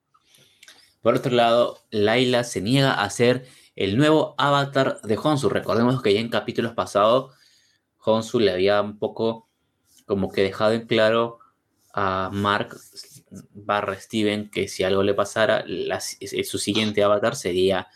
Por 1.03 1.15
otro 1.15 1.33
lado, 1.33 1.79
Laila 1.91 2.45
se 2.45 2.61
niega 2.61 2.95
a 2.95 3.09
ser 3.11 3.47
el 3.77 3.97
nuevo 3.97 4.35
avatar 4.39 5.01
de 5.03 5.19
Honsu. 5.23 5.49
Recordemos 5.49 6.03
que 6.03 6.15
ya 6.15 6.21
en 6.21 6.31
capítulos 6.31 6.73
pasados 6.73 7.35
Honsu 7.99 8.41
le 8.41 8.53
había 8.53 8.81
un 8.81 8.99
poco 8.99 9.49
como 10.07 10.31
que 10.31 10.43
dejado 10.43 10.73
en 10.73 10.87
claro 10.87 11.39
a 11.93 12.31
Mark 12.33 12.77
barra 13.53 13.99
Steven 13.99 14.51
que 14.51 14.69
si 14.69 14.85
algo 14.85 15.03
le 15.03 15.15
pasara, 15.15 15.65
su 16.45 16.59
siguiente 16.59 17.03
avatar 17.03 17.37
sería 17.37 17.89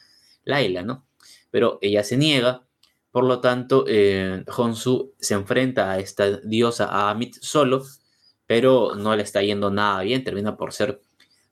Laila, 0.45 0.83
¿no? 0.83 1.07
Pero 1.51 1.79
ella 1.83 2.03
se 2.03 2.17
niega, 2.17 2.67
por 3.11 3.25
lo 3.25 3.41
tanto, 3.41 3.85
eh, 3.89 4.45
Honsu 4.57 5.15
se 5.19 5.35
enfrenta 5.35 5.91
a 5.91 5.99
esta 5.99 6.39
diosa, 6.39 6.87
a 6.87 7.11
Amit 7.11 7.37
solo, 7.41 7.85
pero 8.47 8.95
no 8.95 9.17
le 9.17 9.23
está 9.23 9.43
yendo 9.43 9.71
nada 9.71 10.03
bien, 10.03 10.25
termina 10.25 10.57
por 10.57 10.73
ser 10.73 11.01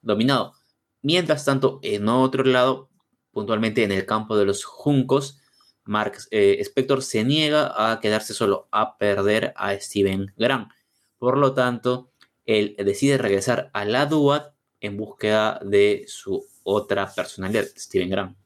dominado. 0.03 0.55
Mientras 1.03 1.45
tanto, 1.45 1.81
en 1.83 2.09
otro 2.09 2.45
lado, 2.45 2.91
puntualmente 3.33 3.85
en 3.85 3.93
el 3.93 4.07
campo 4.07 4.37
de 4.37 4.47
los 4.47 4.65
juncos, 4.65 5.39
Mark 5.85 6.19
eh, 6.31 6.59
Spector 6.61 7.03
se 7.03 7.25
niega 7.25 7.93
a 7.93 8.01
quedarse 8.01 8.35
solo, 8.35 8.69
a 8.71 8.99
perder 8.99 9.53
a 9.57 9.75
Steven 9.81 10.33
Grant. 10.37 10.71
Por 11.19 11.39
lo 11.39 11.55
tanto, 11.55 12.13
él 12.47 12.77
decide 12.79 13.19
regresar 13.19 13.71
a 13.73 13.85
la 13.85 14.07
DUAT 14.07 14.55
en 14.81 14.97
búsqueda 14.97 15.61
de 15.65 16.05
su 16.07 16.47
otra 16.63 17.13
personalidad, 17.13 17.65
Steven 17.77 18.11
Grant. 18.11 18.38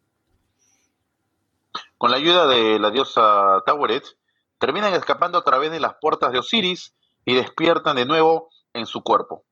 Con 2.02 2.11
la 2.11 2.16
ayuda 2.16 2.49
de 2.49 2.80
la 2.80 2.90
diosa 2.90 3.62
Taweret, 3.64 4.02
terminan 4.59 4.92
escapando 4.92 5.38
a 5.38 5.44
través 5.44 5.71
de 5.71 5.78
las 5.78 5.94
puertas 6.00 6.32
de 6.32 6.40
Osiris 6.40 6.94
y 7.25 7.37
despiertan 7.37 7.94
de 7.94 8.06
nuevo 8.06 8.50
en 8.73 8.87
su 8.87 9.04
cuerpo. 9.04 9.44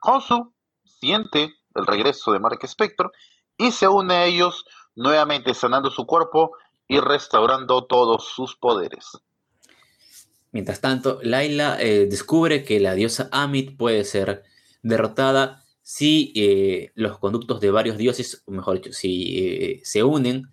Honsu 0.00 0.52
siente 0.84 1.54
el 1.76 1.86
regreso 1.86 2.32
de 2.32 2.40
Mark 2.40 2.58
Spector 2.64 3.12
y 3.56 3.70
se 3.70 3.86
une 3.86 4.14
a 4.14 4.24
ellos 4.24 4.64
nuevamente 4.96 5.54
sanando 5.54 5.92
su 5.92 6.04
cuerpo 6.04 6.56
y 6.88 6.98
restaurando 6.98 7.84
todos 7.84 8.24
sus 8.34 8.56
poderes. 8.56 9.06
Mientras 10.50 10.80
tanto, 10.80 11.20
Laila 11.22 11.80
eh, 11.80 12.06
descubre 12.06 12.64
que 12.64 12.80
la 12.80 12.94
diosa 12.94 13.28
Amit 13.30 13.76
puede 13.78 14.02
ser 14.02 14.42
derrotada 14.82 15.62
si 15.82 16.32
eh, 16.34 16.90
los 16.96 17.18
conductos 17.18 17.60
de 17.60 17.70
varios 17.70 17.96
dioses, 17.96 18.42
o 18.46 18.50
mejor 18.50 18.80
dicho, 18.80 18.92
si 18.92 19.38
eh, 19.38 19.80
se 19.84 20.02
unen 20.02 20.52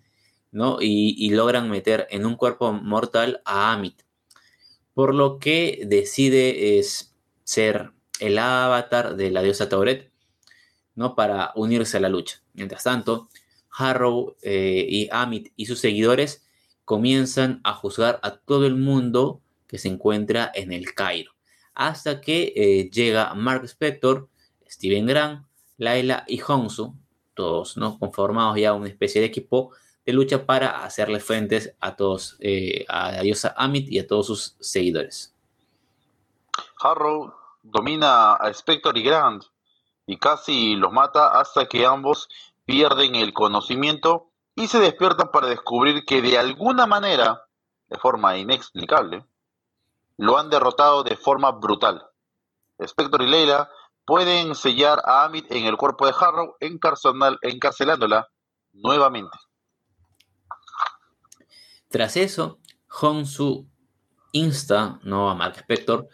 ¿no? 0.52 0.78
y, 0.80 1.30
logran 1.30 1.70
meter 1.70 2.06
en 2.10 2.26
un 2.26 2.36
cuerpo 2.36 2.72
mortal 2.72 3.40
a 3.44 3.72
Amit. 3.72 4.02
Por 4.94 5.14
lo 5.14 5.38
que 5.38 5.82
decide 5.86 6.78
es 6.78 7.14
ser 7.44 7.92
el 8.18 8.38
avatar 8.38 9.16
de 9.16 9.30
la 9.30 9.42
diosa 9.42 9.68
Tauret 9.68 10.10
¿no? 10.94 11.14
para 11.14 11.52
unirse 11.54 11.96
a 11.96 12.00
la 12.00 12.08
lucha. 12.08 12.42
Mientras 12.52 12.82
tanto, 12.82 13.28
Harrow 13.70 14.36
eh, 14.42 14.86
y 14.88 15.08
Amit 15.10 15.52
y 15.56 15.66
sus 15.66 15.78
seguidores 15.78 16.44
comienzan 16.84 17.60
a 17.64 17.72
juzgar 17.74 18.18
a 18.22 18.36
todo 18.36 18.66
el 18.66 18.76
mundo 18.76 19.40
que 19.66 19.78
se 19.78 19.88
encuentra 19.88 20.50
en 20.52 20.72
el 20.72 20.92
Cairo, 20.94 21.32
hasta 21.74 22.20
que 22.20 22.52
eh, 22.56 22.90
llega 22.90 23.32
Mark 23.34 23.64
Spector, 23.64 24.28
Steven 24.68 25.06
Grant, 25.06 25.46
Laila 25.78 26.24
y 26.26 26.40
Honsu, 26.46 26.96
todos 27.34 27.76
¿no? 27.76 27.98
conformados 27.98 28.58
ya 28.58 28.72
una 28.72 28.88
especie 28.88 29.20
de 29.20 29.28
equipo 29.28 29.70
de 30.04 30.12
lucha 30.12 30.46
para 30.46 30.84
hacerle 30.84 31.20
frentes 31.20 31.74
a 31.80 31.96
todos, 31.96 32.36
eh, 32.40 32.84
a 32.88 33.20
diosa 33.20 33.54
Amit 33.56 33.88
y 33.90 33.98
a 33.98 34.06
todos 34.06 34.26
sus 34.26 34.56
seguidores. 34.60 35.34
Harrow 36.80 37.34
domina 37.62 38.34
a 38.34 38.48
Spector 38.50 38.96
y 38.96 39.02
Grant 39.02 39.44
y 40.06 40.16
casi 40.16 40.76
los 40.76 40.92
mata 40.92 41.38
hasta 41.38 41.66
que 41.66 41.86
ambos 41.86 42.28
pierden 42.64 43.14
el 43.14 43.32
conocimiento 43.32 44.30
y 44.54 44.66
se 44.66 44.80
despiertan 44.80 45.30
para 45.30 45.48
descubrir 45.48 46.04
que 46.04 46.22
de 46.22 46.38
alguna 46.38 46.86
manera, 46.86 47.46
de 47.88 47.98
forma 47.98 48.36
inexplicable, 48.36 49.24
lo 50.16 50.38
han 50.38 50.50
derrotado 50.50 51.02
de 51.02 51.16
forma 51.16 51.50
brutal. 51.52 52.06
Spector 52.78 53.22
y 53.22 53.26
Leila 53.26 53.70
pueden 54.04 54.54
sellar 54.54 55.00
a 55.04 55.24
Amit 55.24 55.50
en 55.52 55.66
el 55.66 55.76
cuerpo 55.76 56.06
de 56.06 56.14
Harrow 56.18 56.56
encarcelándola 56.60 58.28
nuevamente. 58.72 59.38
Tras 61.90 62.16
eso, 62.16 62.60
Honsu 62.88 63.68
insta 64.32 65.00
¿no? 65.02 65.28
a 65.28 65.34
Mark 65.34 65.56
Spector 65.58 66.08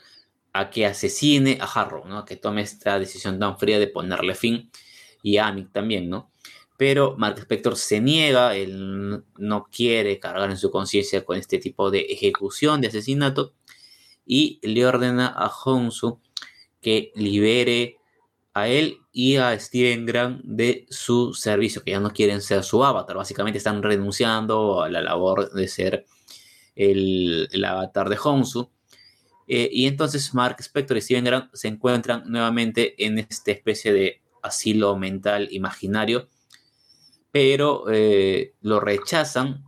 a 0.52 0.70
que 0.70 0.86
asesine 0.86 1.58
a 1.60 1.66
Harrow, 1.66 2.06
¿no? 2.06 2.24
que 2.24 2.36
tome 2.36 2.62
esta 2.62 2.98
decisión 2.98 3.38
tan 3.38 3.58
fría 3.58 3.78
de 3.78 3.86
ponerle 3.86 4.34
fin 4.34 4.70
y 5.22 5.36
a 5.36 5.46
Amit 5.46 5.70
también, 5.70 6.08
¿no? 6.08 6.32
pero 6.76 7.16
Mark 7.16 7.38
Spector 7.38 7.76
se 7.76 8.00
niega, 8.00 8.54
él 8.54 9.24
no 9.38 9.64
quiere 9.64 10.18
cargar 10.18 10.50
en 10.50 10.58
su 10.58 10.70
conciencia 10.70 11.24
con 11.24 11.38
este 11.38 11.58
tipo 11.58 11.90
de 11.90 12.00
ejecución, 12.00 12.80
de 12.80 12.88
asesinato, 12.88 13.54
y 14.26 14.58
le 14.62 14.86
ordena 14.86 15.28
a 15.28 15.48
Honsu 15.48 16.20
que 16.80 17.12
libere 17.14 17.98
a 18.52 18.68
él 18.68 18.98
y 19.18 19.36
a 19.38 19.58
Steven 19.58 20.04
Grant 20.04 20.42
de 20.44 20.84
su 20.90 21.32
servicio, 21.32 21.82
que 21.82 21.92
ya 21.92 22.00
no 22.00 22.10
quieren 22.10 22.42
ser 22.42 22.62
su 22.62 22.84
avatar, 22.84 23.16
básicamente 23.16 23.56
están 23.56 23.82
renunciando 23.82 24.82
a 24.82 24.90
la 24.90 25.00
labor 25.00 25.50
de 25.52 25.68
ser 25.68 26.04
el, 26.74 27.48
avatar 27.66 28.10
de 28.10 28.18
Honsu. 28.22 28.68
Eh, 29.48 29.70
y 29.72 29.86
entonces 29.86 30.34
Mark 30.34 30.56
Spector 30.58 30.98
y 30.98 31.00
Steven 31.00 31.24
Grant 31.24 31.54
se 31.54 31.68
encuentran 31.68 32.24
nuevamente 32.26 33.06
en 33.06 33.18
esta 33.18 33.52
especie 33.52 33.94
de 33.94 34.20
asilo 34.42 34.98
mental 34.98 35.48
imaginario, 35.50 36.28
pero 37.30 37.84
eh, 37.90 38.52
lo 38.60 38.80
rechazan 38.80 39.64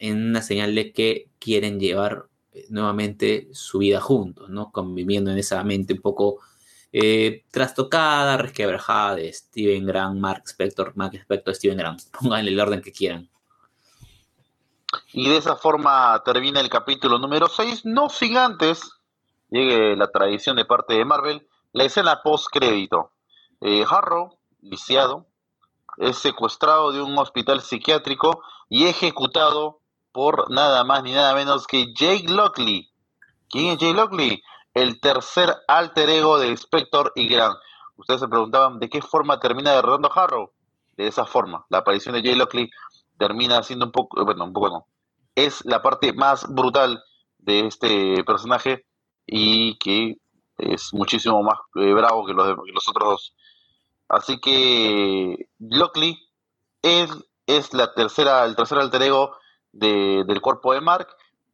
en 0.00 0.30
una 0.30 0.42
señal 0.42 0.74
de 0.74 0.92
que 0.92 1.28
quieren 1.38 1.78
llevar 1.78 2.26
eh, 2.52 2.66
nuevamente 2.68 3.46
su 3.52 3.78
vida 3.78 4.00
juntos, 4.00 4.50
¿no? 4.50 4.72
Conviviendo 4.72 5.30
en 5.30 5.38
esa 5.38 5.62
mente 5.62 5.92
un 5.92 6.00
poco 6.00 6.40
eh, 7.00 7.44
trastocada, 7.52 8.36
resquebrajada 8.38 9.14
de 9.14 9.32
Steven 9.32 9.86
Grant, 9.86 10.18
Mark 10.18 10.42
Spector, 10.48 10.96
Mark 10.96 11.14
Spector, 11.14 11.54
Steven 11.54 11.78
Grant. 11.78 12.02
Pónganle 12.20 12.50
el 12.50 12.58
orden 12.58 12.82
que 12.82 12.90
quieran. 12.90 13.30
Y 15.12 15.28
de 15.28 15.36
esa 15.36 15.54
forma 15.54 16.20
termina 16.24 16.58
el 16.58 16.68
capítulo 16.68 17.20
número 17.20 17.46
6, 17.46 17.84
no 17.84 18.08
sin 18.08 18.36
antes 18.36 18.80
llegue 19.48 19.94
la 19.94 20.10
tradición 20.10 20.56
de 20.56 20.64
parte 20.64 20.94
de 20.94 21.04
Marvel, 21.04 21.46
la 21.72 21.84
escena 21.84 22.20
post-crédito. 22.20 23.12
Eh, 23.60 23.84
Harrow, 23.88 24.36
lisiado, 24.60 25.26
es 25.98 26.18
secuestrado 26.18 26.90
de 26.90 27.00
un 27.00 27.16
hospital 27.16 27.60
psiquiátrico 27.60 28.42
y 28.68 28.86
ejecutado 28.86 29.82
por 30.10 30.50
nada 30.50 30.82
más 30.82 31.04
ni 31.04 31.12
nada 31.12 31.32
menos 31.34 31.68
que 31.68 31.94
Jake 31.94 32.26
Lockley. 32.28 32.90
¿Quién 33.48 33.66
es 33.66 33.78
Jake 33.78 33.94
Lockley? 33.94 34.42
El 34.78 35.00
tercer 35.00 35.56
alter 35.66 36.08
ego 36.08 36.38
de 36.38 36.52
Spector 36.52 37.10
y 37.16 37.26
Grant. 37.26 37.58
Ustedes 37.96 38.20
se 38.20 38.28
preguntaban 38.28 38.78
de 38.78 38.88
qué 38.88 39.02
forma 39.02 39.40
termina 39.40 39.72
derrotando 39.72 40.08
a 40.08 40.22
Harrow. 40.22 40.52
De 40.96 41.08
esa 41.08 41.24
forma, 41.24 41.66
la 41.68 41.78
aparición 41.78 42.14
de 42.14 42.22
Jake 42.22 42.36
Lockley 42.36 42.70
termina 43.18 43.60
siendo 43.64 43.86
un 43.86 43.90
poco, 43.90 44.24
bueno, 44.24 44.44
un 44.44 44.52
poco 44.52 44.68
no. 44.68 44.86
Es 45.34 45.64
la 45.64 45.82
parte 45.82 46.12
más 46.12 46.46
brutal 46.48 47.02
de 47.38 47.66
este 47.66 48.22
personaje 48.22 48.86
y 49.26 49.76
que 49.78 50.18
es 50.58 50.94
muchísimo 50.94 51.42
más 51.42 51.58
eh, 51.74 51.92
bravo 51.92 52.24
que 52.24 52.34
los, 52.34 52.46
que 52.46 52.72
los 52.72 52.88
otros 52.88 53.08
dos. 53.08 53.34
Así 54.08 54.38
que 54.40 55.48
Lockley 55.58 56.16
es, 56.82 57.10
es 57.46 57.74
la 57.74 57.94
tercera, 57.94 58.44
el 58.44 58.54
tercer 58.54 58.78
alter 58.78 59.02
ego 59.02 59.36
del 59.72 60.40
cuerpo 60.40 60.72
de 60.72 60.80
Mark 60.80 61.08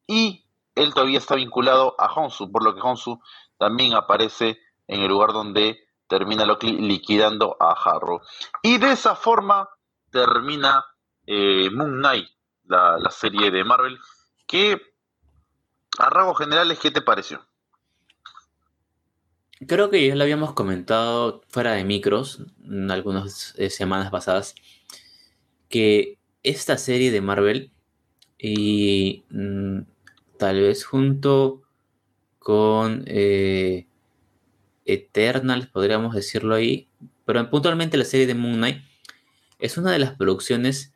y 0.07 0.44
él 0.75 0.93
todavía 0.95 1.19
está 1.19 1.35
vinculado 1.37 1.95
a 1.99 2.13
Honsu, 2.13 2.51
por 2.51 2.65
lo 2.65 2.75
que 2.75 2.81
Honsu 2.81 3.21
también 3.59 3.95
aparece 3.95 4.59
en 4.87 5.01
el 5.03 5.09
lugar 5.09 5.33
donde 5.33 5.79
termina 6.09 6.45
Lockley 6.45 6.73
liquidando 6.73 7.57
a 7.61 7.73
Harrow. 7.73 8.21
Y 8.63 8.79
de 8.79 8.93
esa 8.93 9.15
forma 9.15 9.69
termina 10.11 10.85
eh, 11.27 11.71
Moon 11.71 11.99
Knight, 11.99 12.29
la, 12.65 12.99
la, 12.99 13.11
serie 13.11 13.51
de 13.51 13.65
Marvel, 13.65 13.99
que 14.47 14.81
a 15.99 16.11
rasgos 16.11 16.39
generales, 16.39 16.79
¿qué 16.79 16.91
te 16.91 17.03
pareció? 17.03 17.47
Creo 19.67 19.89
que 19.89 20.07
ya 20.07 20.15
lo 20.15 20.25
habíamos 20.25 20.53
comentado 20.53 21.43
fuera 21.49 21.73
de 21.73 21.85
micros, 21.85 22.41
en 22.65 22.91
algunas 22.91 23.55
eh, 23.57 23.71
semanas 23.71 24.11
pasadas, 24.11 24.55
que 25.69 26.19
esta 26.43 26.77
serie 26.77 27.11
de 27.11 27.21
Marvel 27.21 27.73
y 28.39 29.25
mm, 29.31 29.81
tal 30.37 30.61
vez 30.61 30.85
junto 30.85 31.63
con 32.39 33.05
eh, 33.07 33.87
Eternals, 34.85 35.67
podríamos 35.67 36.15
decirlo 36.15 36.55
ahí, 36.55 36.89
pero 37.25 37.49
puntualmente 37.51 37.97
la 37.97 38.05
serie 38.05 38.27
de 38.27 38.35
Moon 38.35 38.57
Knight 38.57 38.83
es 39.59 39.79
una 39.79 39.93
de 39.93 39.99
las 39.99 40.13
producciones 40.13 40.93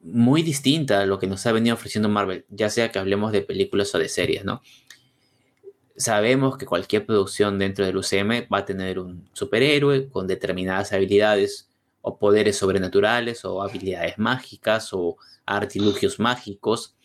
muy 0.00 0.42
distinta 0.42 1.00
a 1.00 1.06
lo 1.06 1.18
que 1.18 1.26
nos 1.26 1.44
ha 1.46 1.52
venido 1.52 1.74
ofreciendo 1.74 2.08
Marvel, 2.08 2.46
ya 2.48 2.70
sea 2.70 2.90
que 2.90 2.98
hablemos 2.98 3.32
de 3.32 3.42
películas 3.42 3.94
o 3.94 3.98
de 3.98 4.08
series, 4.08 4.44
¿no? 4.44 4.62
Sabemos 5.96 6.56
que 6.56 6.64
cualquier 6.64 7.04
producción 7.04 7.58
dentro 7.58 7.84
del 7.84 7.96
UCM 7.96 8.46
va 8.52 8.58
a 8.58 8.64
tener 8.64 8.98
un 8.98 9.28
superhéroe 9.34 10.08
con 10.08 10.26
determinadas 10.26 10.92
habilidades 10.92 11.68
o 12.00 12.16
poderes 12.18 12.56
sobrenaturales 12.56 13.44
o 13.44 13.62
habilidades 13.62 14.18
mágicas 14.18 14.90
o 14.92 15.18
artilugios 15.44 16.18
mágicos 16.18 16.96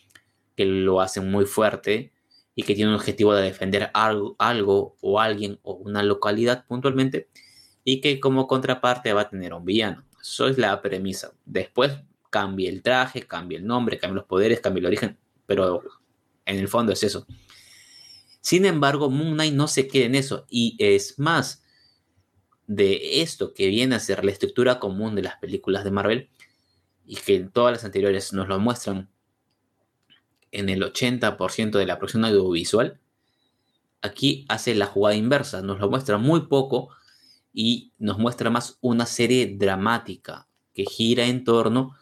que 0.56 0.64
lo 0.64 1.00
hacen 1.00 1.30
muy 1.30 1.44
fuerte 1.44 2.12
y 2.54 2.62
que 2.62 2.74
tiene 2.74 2.90
un 2.90 2.96
objetivo 2.96 3.34
de 3.34 3.42
defender 3.42 3.90
algo, 3.92 4.34
algo 4.38 4.96
o 5.00 5.20
alguien 5.20 5.60
o 5.62 5.74
una 5.74 6.02
localidad 6.02 6.66
puntualmente 6.66 7.28
y 7.84 8.00
que 8.00 8.18
como 8.18 8.48
contraparte 8.48 9.12
va 9.12 9.22
a 9.22 9.28
tener 9.28 9.52
un 9.52 9.64
villano. 9.64 10.04
Eso 10.20 10.48
es 10.48 10.58
la 10.58 10.80
premisa. 10.82 11.32
Después 11.44 11.98
cambia 12.30 12.68
el 12.70 12.82
traje, 12.82 13.22
cambia 13.22 13.58
el 13.58 13.66
nombre, 13.66 13.98
cambia 13.98 14.16
los 14.16 14.24
poderes, 14.24 14.60
cambia 14.60 14.80
el 14.80 14.86
origen, 14.86 15.18
pero 15.44 15.82
en 16.46 16.58
el 16.58 16.68
fondo 16.68 16.92
es 16.92 17.02
eso. 17.02 17.26
Sin 18.40 18.64
embargo, 18.64 19.10
Moon 19.10 19.34
Knight 19.34 19.54
no 19.54 19.68
se 19.68 19.86
queda 19.86 20.06
en 20.06 20.14
eso 20.14 20.46
y 20.48 20.76
es 20.78 21.18
más 21.18 21.62
de 22.66 23.20
esto 23.20 23.52
que 23.54 23.68
viene 23.68 23.94
a 23.94 24.00
ser 24.00 24.24
la 24.24 24.30
estructura 24.30 24.80
común 24.80 25.14
de 25.14 25.22
las 25.22 25.36
películas 25.36 25.84
de 25.84 25.90
Marvel 25.90 26.30
y 27.04 27.16
que 27.16 27.40
todas 27.40 27.72
las 27.72 27.84
anteriores 27.84 28.32
nos 28.32 28.48
lo 28.48 28.58
muestran 28.58 29.10
en 30.58 30.68
el 30.68 30.82
80% 30.82 31.78
de 31.78 31.86
la 31.86 31.98
producción 31.98 32.24
audiovisual, 32.24 32.98
aquí 34.02 34.44
hace 34.48 34.74
la 34.74 34.86
jugada 34.86 35.16
inversa, 35.16 35.62
nos 35.62 35.80
lo 35.80 35.90
muestra 35.90 36.18
muy 36.18 36.46
poco 36.46 36.88
y 37.52 37.92
nos 37.98 38.18
muestra 38.18 38.50
más 38.50 38.78
una 38.80 39.06
serie 39.06 39.56
dramática 39.58 40.46
que 40.74 40.84
gira 40.84 41.26
en 41.26 41.44
torno 41.44 41.96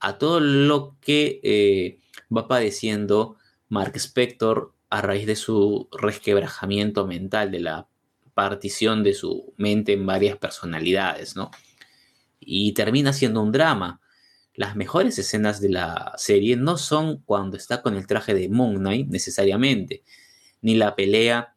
a 0.00 0.18
todo 0.18 0.40
lo 0.40 0.96
que 1.00 1.40
eh, 1.42 1.98
va 2.34 2.46
padeciendo 2.48 3.36
Mark 3.68 3.96
Spector 3.96 4.72
a 4.90 5.02
raíz 5.02 5.26
de 5.26 5.36
su 5.36 5.88
resquebrajamiento 5.90 7.06
mental, 7.06 7.50
de 7.50 7.60
la 7.60 7.88
partición 8.34 9.02
de 9.02 9.14
su 9.14 9.54
mente 9.56 9.92
en 9.92 10.06
varias 10.06 10.36
personalidades, 10.36 11.36
¿no? 11.36 11.50
Y 12.38 12.72
termina 12.72 13.12
siendo 13.12 13.42
un 13.42 13.50
drama. 13.50 14.00
Las 14.56 14.74
mejores 14.74 15.18
escenas 15.18 15.60
de 15.60 15.68
la 15.68 16.14
serie 16.16 16.56
no 16.56 16.78
son 16.78 17.18
cuando 17.18 17.56
está 17.56 17.82
con 17.82 17.94
el 17.94 18.06
traje 18.06 18.34
de 18.34 18.48
Moon 18.48 18.76
Knight 18.76 19.08
necesariamente, 19.08 20.02
ni 20.62 20.74
la 20.74 20.96
pelea 20.96 21.54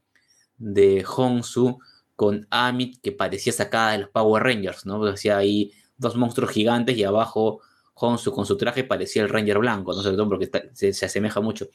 de 0.57 1.05
Hongsu 1.05 1.79
con 2.15 2.45
Amit 2.49 3.01
que 3.01 3.13
parecía 3.13 3.53
sacada 3.53 3.93
de 3.93 3.99
los 3.99 4.09
Power 4.09 4.43
Rangers, 4.43 4.85
¿no? 4.85 5.03
Decía 5.05 5.37
ahí 5.37 5.71
dos 5.97 6.15
monstruos 6.15 6.51
gigantes 6.51 6.97
y 6.97 7.03
abajo 7.03 7.61
Hongsu 7.93 8.33
con 8.33 8.45
su 8.45 8.57
traje 8.57 8.83
parecía 8.83 9.21
el 9.21 9.29
Ranger 9.29 9.59
blanco, 9.59 9.93
no 9.93 10.01
sé 10.01 10.11
todo 10.11 10.27
porque 10.27 10.49
se 10.73 11.05
asemeja 11.05 11.39
mucho. 11.41 11.69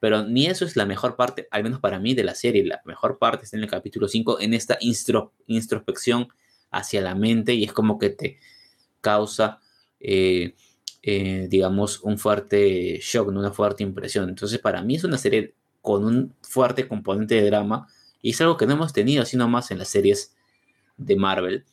Pero 0.00 0.24
ni 0.24 0.46
eso 0.46 0.64
es 0.64 0.76
la 0.76 0.86
mejor 0.86 1.14
parte, 1.14 1.46
al 1.50 1.62
menos 1.62 1.78
para 1.78 1.98
mí, 1.98 2.14
de 2.14 2.24
la 2.24 2.34
serie. 2.34 2.64
La 2.64 2.80
mejor 2.86 3.18
parte 3.18 3.44
está 3.44 3.58
en 3.58 3.64
el 3.64 3.70
capítulo 3.70 4.08
5, 4.08 4.40
en 4.40 4.54
esta 4.54 4.78
introspección 4.80 6.28
hacia 6.70 7.02
la 7.02 7.14
mente 7.14 7.54
y 7.54 7.64
es 7.64 7.72
como 7.72 7.98
que 7.98 8.10
te 8.10 8.38
causa, 9.02 9.60
eh, 10.00 10.54
eh, 11.02 11.46
digamos, 11.48 12.00
un 12.00 12.18
fuerte 12.18 12.98
shock, 13.02 13.28
una 13.28 13.52
fuerte 13.52 13.82
impresión. 13.82 14.28
Entonces, 14.28 14.58
para 14.58 14.82
mí 14.82 14.96
es 14.96 15.04
una 15.04 15.18
serie 15.18 15.54
con 15.82 16.04
un 16.04 16.34
fuerte 16.42 16.88
componente 16.88 17.36
de 17.36 17.46
drama 17.46 17.86
y 18.22 18.30
es 18.30 18.40
algo 18.40 18.56
que 18.56 18.66
no 18.66 18.74
hemos 18.74 18.92
tenido 18.92 19.22
así 19.22 19.36
nomás 19.36 19.70
en 19.70 19.78
las 19.78 19.88
series 19.88 20.36
de 20.96 21.16
Marvel. 21.16 21.64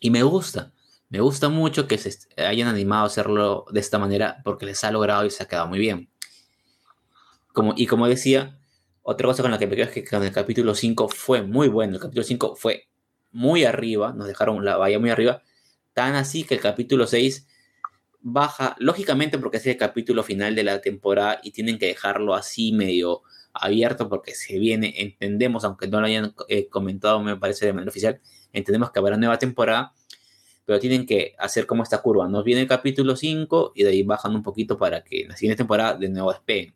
Y 0.00 0.10
me 0.10 0.22
gusta, 0.22 0.72
me 1.08 1.20
gusta 1.20 1.48
mucho 1.48 1.86
que 1.88 1.98
se 1.98 2.18
hayan 2.36 2.68
animado 2.68 3.04
a 3.04 3.06
hacerlo 3.06 3.66
de 3.72 3.80
esta 3.80 3.98
manera 3.98 4.40
porque 4.44 4.66
les 4.66 4.82
ha 4.84 4.90
logrado 4.92 5.24
y 5.24 5.30
se 5.30 5.42
ha 5.42 5.48
quedado 5.48 5.68
muy 5.68 5.78
bien 5.78 6.08
y 7.76 7.86
como 7.86 8.06
decía, 8.06 8.58
otra 9.02 9.26
cosa 9.26 9.42
con 9.42 9.50
la 9.50 9.58
que 9.58 9.66
me 9.66 9.76
quedo 9.76 9.86
es 9.86 9.92
que 9.92 10.04
con 10.04 10.22
el 10.22 10.32
capítulo 10.32 10.74
5 10.74 11.08
fue 11.08 11.42
muy 11.42 11.68
bueno. 11.68 11.94
El 11.94 12.00
capítulo 12.00 12.24
5 12.24 12.56
fue 12.56 12.88
muy 13.32 13.64
arriba, 13.64 14.12
nos 14.12 14.26
dejaron 14.26 14.64
la 14.64 14.76
valla 14.76 14.98
muy 14.98 15.10
arriba. 15.10 15.42
Tan 15.98 16.14
así 16.14 16.44
que 16.44 16.54
el 16.54 16.60
capítulo 16.60 17.08
6 17.08 17.48
baja, 18.20 18.76
lógicamente 18.78 19.36
porque 19.36 19.56
es 19.56 19.66
el 19.66 19.76
capítulo 19.76 20.22
final 20.22 20.54
de 20.54 20.62
la 20.62 20.80
temporada 20.80 21.40
y 21.42 21.50
tienen 21.50 21.76
que 21.76 21.86
dejarlo 21.86 22.36
así 22.36 22.70
medio 22.70 23.22
abierto 23.52 24.08
porque 24.08 24.32
se 24.36 24.60
viene, 24.60 24.94
entendemos, 24.98 25.64
aunque 25.64 25.88
no 25.88 26.00
lo 26.00 26.06
hayan 26.06 26.36
eh, 26.46 26.68
comentado, 26.68 27.20
me 27.20 27.34
parece 27.34 27.66
de 27.66 27.72
manera 27.72 27.90
oficial, 27.90 28.20
entendemos 28.52 28.92
que 28.92 29.00
habrá 29.00 29.16
nueva 29.16 29.40
temporada, 29.40 29.92
pero 30.64 30.78
tienen 30.78 31.04
que 31.04 31.34
hacer 31.36 31.66
como 31.66 31.82
esta 31.82 32.00
curva. 32.00 32.28
Nos 32.28 32.44
viene 32.44 32.60
el 32.60 32.68
capítulo 32.68 33.16
5 33.16 33.72
y 33.74 33.82
de 33.82 33.90
ahí 33.90 34.04
bajan 34.04 34.36
un 34.36 34.44
poquito 34.44 34.78
para 34.78 35.02
que 35.02 35.22
en 35.22 35.30
la 35.30 35.36
siguiente 35.36 35.56
temporada 35.56 35.94
de 35.98 36.08
nuevo 36.10 36.30
despeguen 36.30 36.74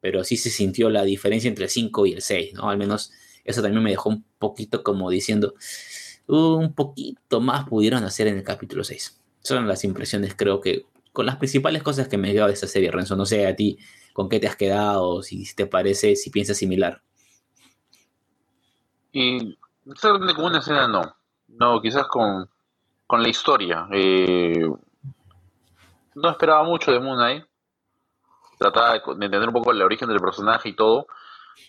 pero 0.00 0.24
sí 0.24 0.38
se 0.38 0.48
sintió 0.48 0.88
la 0.88 1.04
diferencia 1.04 1.48
entre 1.48 1.64
el 1.64 1.70
5 1.70 2.06
y 2.06 2.12
el 2.14 2.22
6, 2.22 2.54
¿no? 2.54 2.70
Al 2.70 2.78
menos 2.78 3.12
eso 3.44 3.62
también 3.62 3.82
me 3.82 3.90
dejó 3.90 4.10
un 4.10 4.24
poquito 4.38 4.82
como 4.82 5.10
diciendo, 5.10 5.54
un 6.28 6.74
poquito 6.74 7.40
más 7.40 7.68
pudieron 7.68 8.04
hacer 8.04 8.28
en 8.28 8.36
el 8.36 8.44
capítulo 8.44 8.84
6. 8.84 9.20
Son 9.42 9.66
las 9.66 9.82
impresiones, 9.84 10.34
creo 10.36 10.60
que, 10.60 10.86
con 11.12 11.26
las 11.26 11.36
principales 11.36 11.82
cosas 11.82 12.06
que 12.08 12.18
me 12.18 12.32
lleva 12.32 12.46
de 12.46 12.52
esta 12.52 12.66
serie, 12.66 12.90
Renzo. 12.90 13.16
No 13.16 13.24
sé 13.26 13.46
a 13.46 13.56
ti 13.56 13.78
con 14.12 14.28
qué 14.28 14.38
te 14.38 14.46
has 14.46 14.56
quedado, 14.56 15.22
si 15.22 15.44
te 15.54 15.66
parece, 15.66 16.16
si 16.16 16.30
piensas 16.30 16.58
similar. 16.58 17.02
Y 19.12 19.58
exactamente 19.86 20.34
con 20.34 20.44
una 20.46 20.58
escena 20.58 20.86
no. 20.86 21.16
No, 21.48 21.80
quizás 21.80 22.06
con, 22.08 22.48
con 23.06 23.22
la 23.22 23.28
historia. 23.28 23.88
Eh, 23.90 24.70
no 26.14 26.30
esperaba 26.30 26.62
mucho 26.64 26.92
de 26.92 27.00
Moon 27.00 27.16
Knight. 27.16 27.44
Trataba 28.58 28.92
de, 28.92 28.98
entender 28.98 29.48
un 29.48 29.54
poco 29.54 29.72
el 29.72 29.82
origen 29.82 30.08
del 30.08 30.20
personaje 30.20 30.68
y 30.68 30.76
todo. 30.76 31.06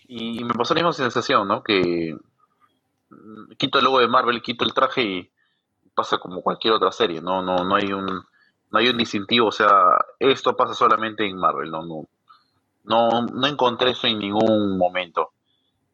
Y, 0.06 0.44
me 0.44 0.54
pasó 0.54 0.74
la 0.74 0.80
misma 0.80 0.92
sensación, 0.92 1.48
¿no? 1.48 1.62
Que 1.62 2.16
quito 3.58 3.78
el 3.78 3.84
logo 3.84 4.00
de 4.00 4.08
Marvel, 4.08 4.42
quito 4.42 4.64
el 4.64 4.74
traje 4.74 5.02
y 5.02 5.30
pasa 5.94 6.18
como 6.18 6.42
cualquier 6.42 6.74
otra 6.74 6.92
serie. 6.92 7.20
No, 7.20 7.42
no, 7.42 7.64
no 7.64 7.74
hay 7.74 7.92
un, 7.92 8.06
no 8.06 8.78
hay 8.78 8.88
un 8.88 8.96
distintivo. 8.96 9.48
O 9.48 9.52
sea, 9.52 9.70
esto 10.18 10.56
pasa 10.56 10.74
solamente 10.74 11.26
en 11.26 11.36
Marvel. 11.36 11.70
No, 11.70 11.82
no, 12.84 13.22
no, 13.22 13.46
encontré 13.46 13.90
eso 13.90 14.06
en 14.06 14.18
ningún 14.18 14.78
momento. 14.78 15.32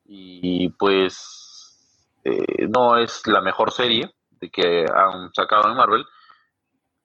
Y 0.07 0.69
pues 0.71 1.79
eh, 2.25 2.69
no 2.69 2.97
es 2.97 3.27
la 3.27 3.41
mejor 3.41 3.73
serie 3.73 4.15
de 4.41 4.51
que 4.51 4.87
han 4.93 5.33
sacado 5.35 5.71
en 5.71 5.77
Marvel, 5.77 6.05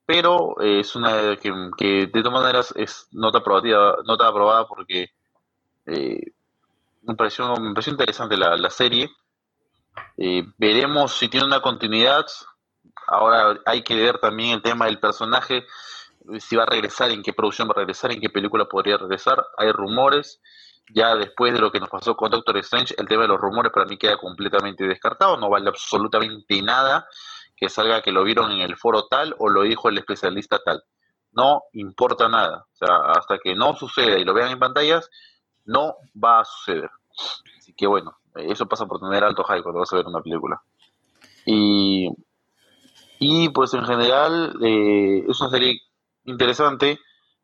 pero 0.05 0.59
es 0.59 0.95
una 0.95 1.35
que, 1.37 1.53
que 1.77 2.07
de 2.07 2.21
todas 2.21 2.41
maneras 2.41 2.73
es 2.75 3.07
nota 3.11 3.39
aprobativa, 3.39 3.97
nota 4.05 4.27
aprobada 4.27 4.67
porque 4.67 5.09
eh, 5.85 6.21
me, 7.03 7.15
pareció, 7.15 7.55
me 7.55 7.73
pareció 7.73 7.91
interesante 7.91 8.37
la, 8.37 8.55
la 8.57 8.69
serie. 8.69 9.09
Eh, 10.23 10.43
veremos 10.59 11.13
si 11.13 11.29
tiene 11.29 11.47
una 11.47 11.61
continuidad. 11.61 12.27
Ahora 13.07 13.59
hay 13.65 13.83
que 13.83 13.95
ver 13.95 14.19
también 14.19 14.51
el 14.51 14.61
tema 14.61 14.85
del 14.85 14.99
personaje 14.99 15.65
si 16.39 16.55
va 16.55 16.61
a 16.61 16.67
regresar, 16.67 17.09
en 17.09 17.23
qué 17.23 17.33
producción 17.33 17.67
va 17.67 17.73
a 17.75 17.79
regresar, 17.79 18.11
en 18.11 18.21
qué 18.21 18.29
película 18.29 18.65
podría 18.65 18.97
regresar. 18.97 19.43
Hay 19.57 19.71
rumores. 19.71 20.39
Ya 20.93 21.15
después 21.15 21.53
de 21.53 21.59
lo 21.59 21.71
que 21.71 21.79
nos 21.79 21.89
pasó 21.89 22.15
con 22.15 22.29
Doctor 22.29 22.57
Strange, 22.57 22.93
el 22.99 23.07
tema 23.07 23.23
de 23.23 23.29
los 23.29 23.39
rumores 23.39 23.71
para 23.71 23.87
mí 23.87 23.97
queda 23.97 24.17
completamente 24.17 24.85
descartado. 24.85 25.37
No 25.37 25.49
vale 25.49 25.69
absolutamente 25.69 26.61
nada 26.61 27.07
que 27.55 27.67
salga 27.69 28.03
que 28.03 28.11
lo 28.11 28.23
vieron 28.23 28.51
en 28.51 28.59
el 28.59 28.77
foro 28.77 29.07
tal 29.07 29.35
o 29.39 29.49
lo 29.49 29.63
dijo 29.63 29.89
el 29.89 29.97
especialista 29.97 30.59
tal. 30.63 30.83
No 31.31 31.63
importa 31.73 32.29
nada. 32.29 32.67
O 32.71 32.75
sea, 32.75 32.95
hasta 33.17 33.39
que 33.39 33.55
no 33.55 33.75
suceda 33.75 34.19
y 34.19 34.23
lo 34.23 34.35
vean 34.35 34.51
en 34.51 34.59
pantallas, 34.59 35.09
no 35.65 35.95
va 36.13 36.41
a 36.41 36.45
suceder. 36.45 36.91
Así 37.57 37.73
que 37.73 37.87
bueno, 37.87 38.17
eso 38.35 38.65
pasa 38.67 38.85
por 38.85 38.99
tener 38.99 39.23
alto 39.23 39.43
hype 39.43 39.63
cuando 39.63 39.79
vas 39.79 39.91
a 39.93 39.97
ver 39.97 40.07
una 40.07 40.21
película. 40.21 40.61
Y, 41.45 42.09
y 43.19 43.49
pues 43.49 43.73
en 43.73 43.85
general 43.85 44.57
eh, 44.61 45.25
es 45.27 45.39
una 45.41 45.49
serie 45.49 45.81
interesante. 46.25 46.99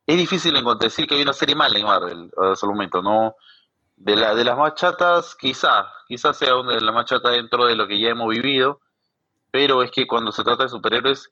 Es 0.06 0.18
difícil 0.18 0.56
encontrar, 0.56 0.90
decir 0.90 1.08
que 1.08 1.16
hay 1.16 1.22
una 1.22 1.34
serie 1.34 1.56
mala 1.56 1.78
en 1.78 1.86
Marvel 1.86 2.32
hasta 2.38 2.66
el 2.66 2.72
momento, 2.72 3.02
¿no? 3.02 3.36
De, 3.96 4.16
la, 4.16 4.36
de 4.36 4.44
las 4.44 4.58
más 4.58 4.76
chatas, 4.76 5.36
quizá, 5.36 5.88
quizás 6.08 6.38
sea 6.38 6.56
una 6.56 6.74
de 6.74 6.82
las 6.82 6.94
más 6.94 7.06
chatas 7.06 7.32
dentro 7.32 7.66
de 7.66 7.76
lo 7.76 7.88
que 7.88 8.00
ya 8.00 8.10
hemos 8.10 8.30
vivido, 8.30 8.80
pero 9.52 9.82
es 9.82 9.92
que 9.92 10.06
cuando 10.06 10.32
se 10.32 10.44
trata 10.44 10.63
de 10.63 10.70
superhéroes, 10.70 11.30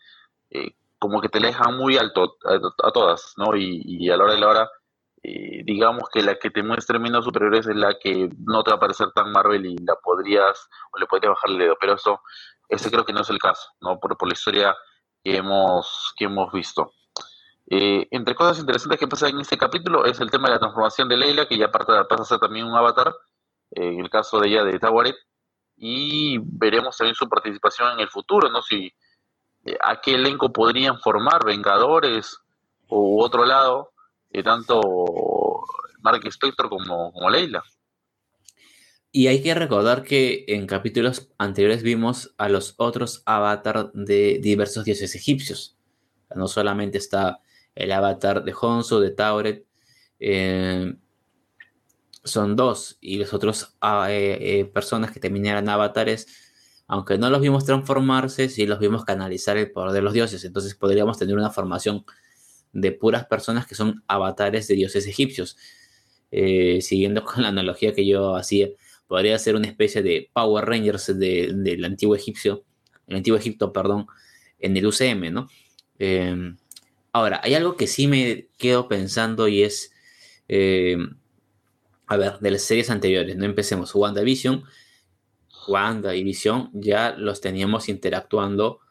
eh, 0.49 0.75
como 0.99 1.21
que 1.21 1.29
te 1.29 1.39
la 1.39 1.47
dejan 1.47 1.77
muy 1.77 1.97
alto 1.97 2.37
a, 2.43 2.91
todas, 2.91 3.33
¿no? 3.37 3.55
Y, 3.55 4.09
a 4.09 4.17
la 4.17 4.23
hora 4.23 4.33
de 4.33 4.39
la 4.39 4.47
hora, 4.47 4.69
eh, 5.27 5.63
digamos 5.65 6.07
que 6.13 6.21
la 6.21 6.35
que 6.35 6.51
te 6.51 6.61
muestre 6.61 6.99
menos 6.99 7.25
superhéroes 7.25 7.65
es 7.65 7.75
la 7.75 7.97
que 7.97 8.29
no 8.45 8.63
te 8.63 8.69
va 8.69 8.77
a 8.77 8.79
parecer 8.79 9.11
tan 9.11 9.31
Marvel 9.31 9.65
y 9.65 9.75
la 9.77 9.95
podrías, 9.95 10.69
o 10.91 10.99
le 10.99 11.07
podrías 11.07 11.31
bajar 11.31 11.49
el 11.49 11.57
dedo, 11.57 11.75
pero 11.79 11.95
eso, 11.95 12.21
ese 12.69 12.91
creo 12.91 13.05
que 13.05 13.13
no 13.13 13.21
es 13.21 13.29
el 13.31 13.39
caso, 13.39 13.69
¿no? 13.81 13.99
Por, 13.99 14.15
por 14.17 14.27
la 14.27 14.33
historia 14.33 14.75
que 15.23 15.37
hemos, 15.37 16.13
que 16.15 16.25
hemos 16.25 16.53
visto. 16.53 16.93
Eh, 17.67 18.07
entre 18.11 18.35
cosas 18.35 18.59
interesantes 18.59 18.99
que 18.99 19.07
pasan 19.07 19.31
en 19.31 19.39
este 19.39 19.57
capítulo 19.57 20.05
es 20.05 20.19
el 20.19 20.29
tema 20.29 20.47
de 20.47 20.53
la 20.53 20.59
transformación 20.59 21.09
de 21.09 21.17
Leila, 21.17 21.47
que 21.47 21.57
ya 21.57 21.71
pasa 21.71 22.05
a 22.07 22.23
ser 22.23 22.37
también 22.37 22.67
un 22.67 22.75
avatar, 22.75 23.11
eh, 23.71 23.87
en 23.87 24.01
el 24.01 24.09
caso 24.11 24.39
de 24.39 24.49
ella 24.49 24.63
de 24.63 24.77
Tawaret, 24.77 25.15
y 25.75 26.37
veremos 26.37 26.95
también 26.97 27.15
su 27.15 27.27
participación 27.27 27.93
en 27.93 28.01
el 28.01 28.09
futuro, 28.09 28.47
¿no? 28.49 28.61
Si 28.61 28.93
eh, 29.65 29.77
a 29.83 29.99
qué 29.99 30.13
elenco 30.13 30.53
podrían 30.53 30.99
formar 30.99 31.43
Vengadores 31.43 32.37
o 32.87 33.23
otro 33.23 33.43
lado, 33.43 33.94
tanto 34.43 34.81
Mark 36.01 36.25
Spector 36.27 36.69
como, 36.69 37.11
como 37.11 37.29
Leila. 37.29 37.63
Y 39.11 39.27
hay 39.27 39.41
que 39.41 39.53
recordar 39.53 40.03
que 40.03 40.43
en 40.49 40.67
capítulos 40.67 41.29
anteriores 41.37 41.83
vimos 41.83 42.33
a 42.37 42.49
los 42.49 42.73
otros 42.75 43.23
avatar 43.25 43.91
de 43.93 44.39
diversos 44.41 44.83
dioses 44.83 45.15
egipcios. 45.15 45.77
No 46.35 46.49
solamente 46.49 46.97
está 46.97 47.39
el 47.75 47.93
avatar 47.93 48.43
de 48.43 48.53
Honsu, 48.59 48.99
de 48.99 49.11
Tauret. 49.11 49.65
Eh, 50.19 50.95
son 52.25 52.57
dos. 52.57 52.97
Y 52.99 53.17
los 53.17 53.33
otros 53.33 53.77
ah, 53.79 54.07
eh, 54.09 54.59
eh, 54.59 54.65
personas 54.65 55.11
que 55.11 55.21
también 55.21 55.45
eran 55.45 55.69
avatares, 55.69 56.27
aunque 56.87 57.17
no 57.17 57.29
los 57.29 57.39
vimos 57.39 57.65
transformarse, 57.65 58.49
sí 58.49 58.65
los 58.65 58.79
vimos 58.79 59.05
canalizar 59.05 59.55
el 59.55 59.71
poder 59.71 59.93
de 59.93 60.01
los 60.01 60.11
dioses. 60.11 60.43
Entonces 60.43 60.75
podríamos 60.75 61.17
tener 61.17 61.37
una 61.37 61.51
formación 61.51 62.05
de 62.75 62.91
puras 62.91 63.25
personas 63.25 63.65
que 63.65 63.73
son 63.73 64.03
avatares 64.07 64.67
de 64.67 64.75
dioses 64.75 65.07
egipcios. 65.07 65.57
siguiendo 66.31 67.23
con 67.25 67.41
la 67.41 67.49
analogía 67.49 67.93
que 67.93 68.05
yo 68.05 68.35
hacía, 68.35 68.69
podría 69.07 69.39
ser 69.39 69.55
una 69.55 69.67
especie 69.67 70.03
de 70.03 70.29
Power 70.33 70.65
Rangers 70.65 71.17
del 71.17 71.83
antiguo 71.85 72.15
egipcio, 72.15 72.63
el 73.07 73.17
antiguo 73.17 73.37
Egipto, 73.37 73.71
perdón, 73.71 74.07
en 74.59 74.75
el 74.77 74.85
UCM, 74.85 75.31
¿no? 75.31 75.47
Ahora, 77.15 77.39
hay 77.41 77.53
algo 77.53 77.77
que 77.77 77.87
sí 77.87 78.07
me 78.07 78.49
quedo 78.57 78.89
pensando 78.89 79.47
y 79.47 79.63
es, 79.63 79.93
eh, 80.49 80.97
a 82.07 82.17
ver, 82.17 82.39
de 82.39 82.51
las 82.51 82.63
series 82.63 82.89
anteriores, 82.89 83.37
no 83.37 83.45
empecemos, 83.45 83.95
WandaVision, 83.95 84.65
Wanda 85.69 86.13
y 86.13 86.25
Vision 86.25 86.69
ya 86.73 87.15
los 87.17 87.39
teníamos 87.39 87.87
interactuando 87.87 88.81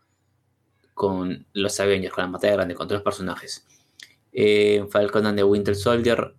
con 0.95 1.47
los 1.53 1.79
Avengers, 1.81 2.15
con 2.15 2.25
la 2.25 2.31
batalla 2.31 2.55
grande, 2.55 2.75
con 2.75 2.87
todos 2.87 3.01
los 3.01 3.05
personajes. 3.05 3.67
Eh, 4.33 4.85
Falcon 4.91 5.27
and 5.27 5.39
the 5.39 5.45
Winter 5.45 5.75
Soldier 5.75 6.35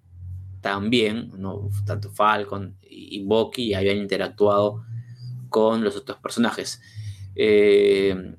también, 0.61 1.31
¿no? 1.37 1.69
tanto 1.85 2.09
Falcon 2.11 2.77
y 2.81 3.23
Bucky 3.23 3.73
habían 3.73 3.97
interactuado 3.97 4.83
con 5.49 5.83
los 5.83 5.95
otros 5.95 6.17
personajes. 6.19 6.81
Eh, 7.35 8.35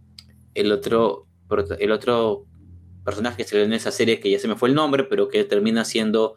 el, 0.55 0.73
otro, 0.73 1.29
el 1.79 1.93
otro 1.93 2.47
personaje 3.05 3.39
que 3.39 3.45
se 3.45 3.57
ve 3.57 3.65
en 3.65 3.73
esa 3.73 3.93
serie, 3.93 4.19
que 4.19 4.31
ya 4.31 4.39
se 4.39 4.49
me 4.49 4.57
fue 4.57 4.69
el 4.69 4.75
nombre, 4.75 5.05
pero 5.05 5.29
que 5.29 5.45
termina 5.45 5.85
siendo 5.85 6.35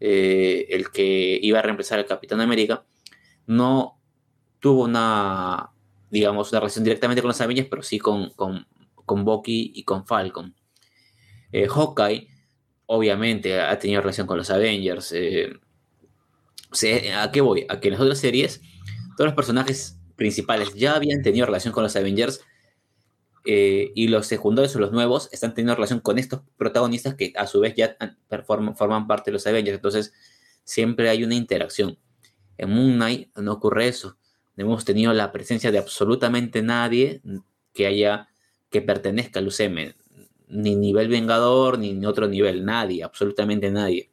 eh, 0.00 0.66
el 0.70 0.90
que 0.90 1.38
iba 1.42 1.58
a 1.58 1.62
reemplazar 1.62 1.98
al 1.98 2.06
Capitán 2.06 2.40
América, 2.40 2.84
no 3.46 4.00
tuvo 4.60 4.84
una, 4.84 5.70
digamos, 6.10 6.50
una 6.52 6.60
relación 6.60 6.84
directamente 6.84 7.20
con 7.20 7.28
los 7.28 7.40
Avengers, 7.40 7.68
pero 7.68 7.82
sí 7.82 7.98
con, 7.98 8.32
con 9.10 9.24
Bucky 9.24 9.72
y 9.74 9.82
con 9.82 10.06
Falcon. 10.06 10.54
Eh, 11.50 11.66
Hawkeye, 11.66 12.28
obviamente, 12.86 13.60
ha 13.60 13.76
tenido 13.76 14.00
relación 14.00 14.24
con 14.24 14.38
los 14.38 14.50
Avengers. 14.50 15.10
Eh, 15.10 15.58
¿A 17.16 17.32
qué 17.32 17.40
voy? 17.40 17.66
A 17.68 17.80
que 17.80 17.88
en 17.88 17.94
las 17.94 18.02
otras 18.02 18.20
series, 18.20 18.60
todos 19.16 19.26
los 19.26 19.34
personajes 19.34 19.98
principales 20.14 20.74
ya 20.76 20.94
habían 20.94 21.22
tenido 21.22 21.44
relación 21.44 21.74
con 21.74 21.82
los 21.82 21.96
Avengers, 21.96 22.44
eh, 23.44 23.90
y 23.96 24.06
los 24.06 24.28
secundarios 24.28 24.76
o 24.76 24.78
los 24.78 24.92
nuevos 24.92 25.28
están 25.32 25.54
teniendo 25.54 25.74
relación 25.74 25.98
con 25.98 26.16
estos 26.20 26.42
protagonistas 26.56 27.16
que 27.16 27.32
a 27.36 27.48
su 27.48 27.58
vez 27.58 27.74
ya 27.74 27.96
forman, 28.46 29.08
parte 29.08 29.32
de 29.32 29.32
los 29.32 29.46
Avengers. 29.48 29.74
Entonces, 29.74 30.12
siempre 30.62 31.08
hay 31.08 31.24
una 31.24 31.34
interacción. 31.34 31.98
En 32.58 32.70
Moon 32.70 32.94
Knight 32.94 33.36
no 33.36 33.54
ocurre 33.54 33.88
eso. 33.88 34.18
No 34.54 34.66
hemos 34.66 34.84
tenido 34.84 35.12
la 35.14 35.32
presencia 35.32 35.72
de 35.72 35.78
absolutamente 35.78 36.62
nadie 36.62 37.22
que 37.72 37.86
haya 37.86 38.29
que 38.70 38.82
pertenezca 38.82 39.40
al 39.40 39.48
UCM. 39.48 39.94
Ni 40.48 40.74
nivel 40.74 41.08
Vengador, 41.08 41.78
ni 41.78 42.04
otro 42.06 42.26
nivel. 42.26 42.64
Nadie, 42.64 43.04
absolutamente 43.04 43.70
nadie. 43.70 44.10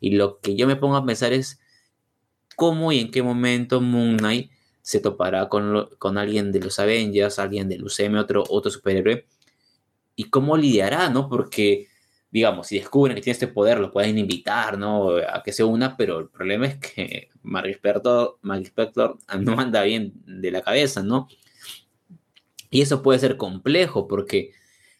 Y 0.00 0.12
lo 0.12 0.40
que 0.40 0.56
yo 0.56 0.66
me 0.66 0.76
pongo 0.76 0.96
a 0.96 1.04
pensar 1.04 1.32
es 1.32 1.60
cómo 2.56 2.92
y 2.92 3.00
en 3.00 3.10
qué 3.10 3.22
momento 3.22 3.80
Moon 3.80 4.16
Knight 4.16 4.50
se 4.82 5.00
topará 5.00 5.48
con, 5.48 5.88
con 5.98 6.18
alguien 6.18 6.52
de 6.52 6.60
los 6.60 6.78
Avengers, 6.78 7.38
alguien 7.38 7.68
del 7.68 7.84
UCM, 7.84 8.16
otro, 8.16 8.44
otro 8.48 8.70
superhéroe, 8.70 9.26
y 10.16 10.24
cómo 10.24 10.56
lidiará, 10.56 11.10
¿no? 11.10 11.28
Porque, 11.28 11.88
digamos, 12.30 12.66
si 12.66 12.78
descubren 12.78 13.14
que 13.14 13.22
tiene 13.22 13.34
este 13.34 13.46
poder, 13.46 13.78
lo 13.78 13.92
pueden 13.92 14.18
invitar, 14.18 14.78
¿no? 14.78 15.16
A 15.16 15.42
que 15.42 15.52
se 15.52 15.64
una, 15.64 15.96
pero 15.96 16.18
el 16.18 16.28
problema 16.28 16.66
es 16.66 16.78
que 16.78 17.28
Mark 17.42 17.70
Spector 17.70 18.38
no 19.38 19.60
anda 19.60 19.82
bien 19.82 20.12
de 20.26 20.50
la 20.50 20.62
cabeza, 20.62 21.02
¿no? 21.02 21.28
Y 22.70 22.82
eso 22.82 23.02
puede 23.02 23.18
ser 23.18 23.36
complejo 23.36 24.06
porque 24.06 24.52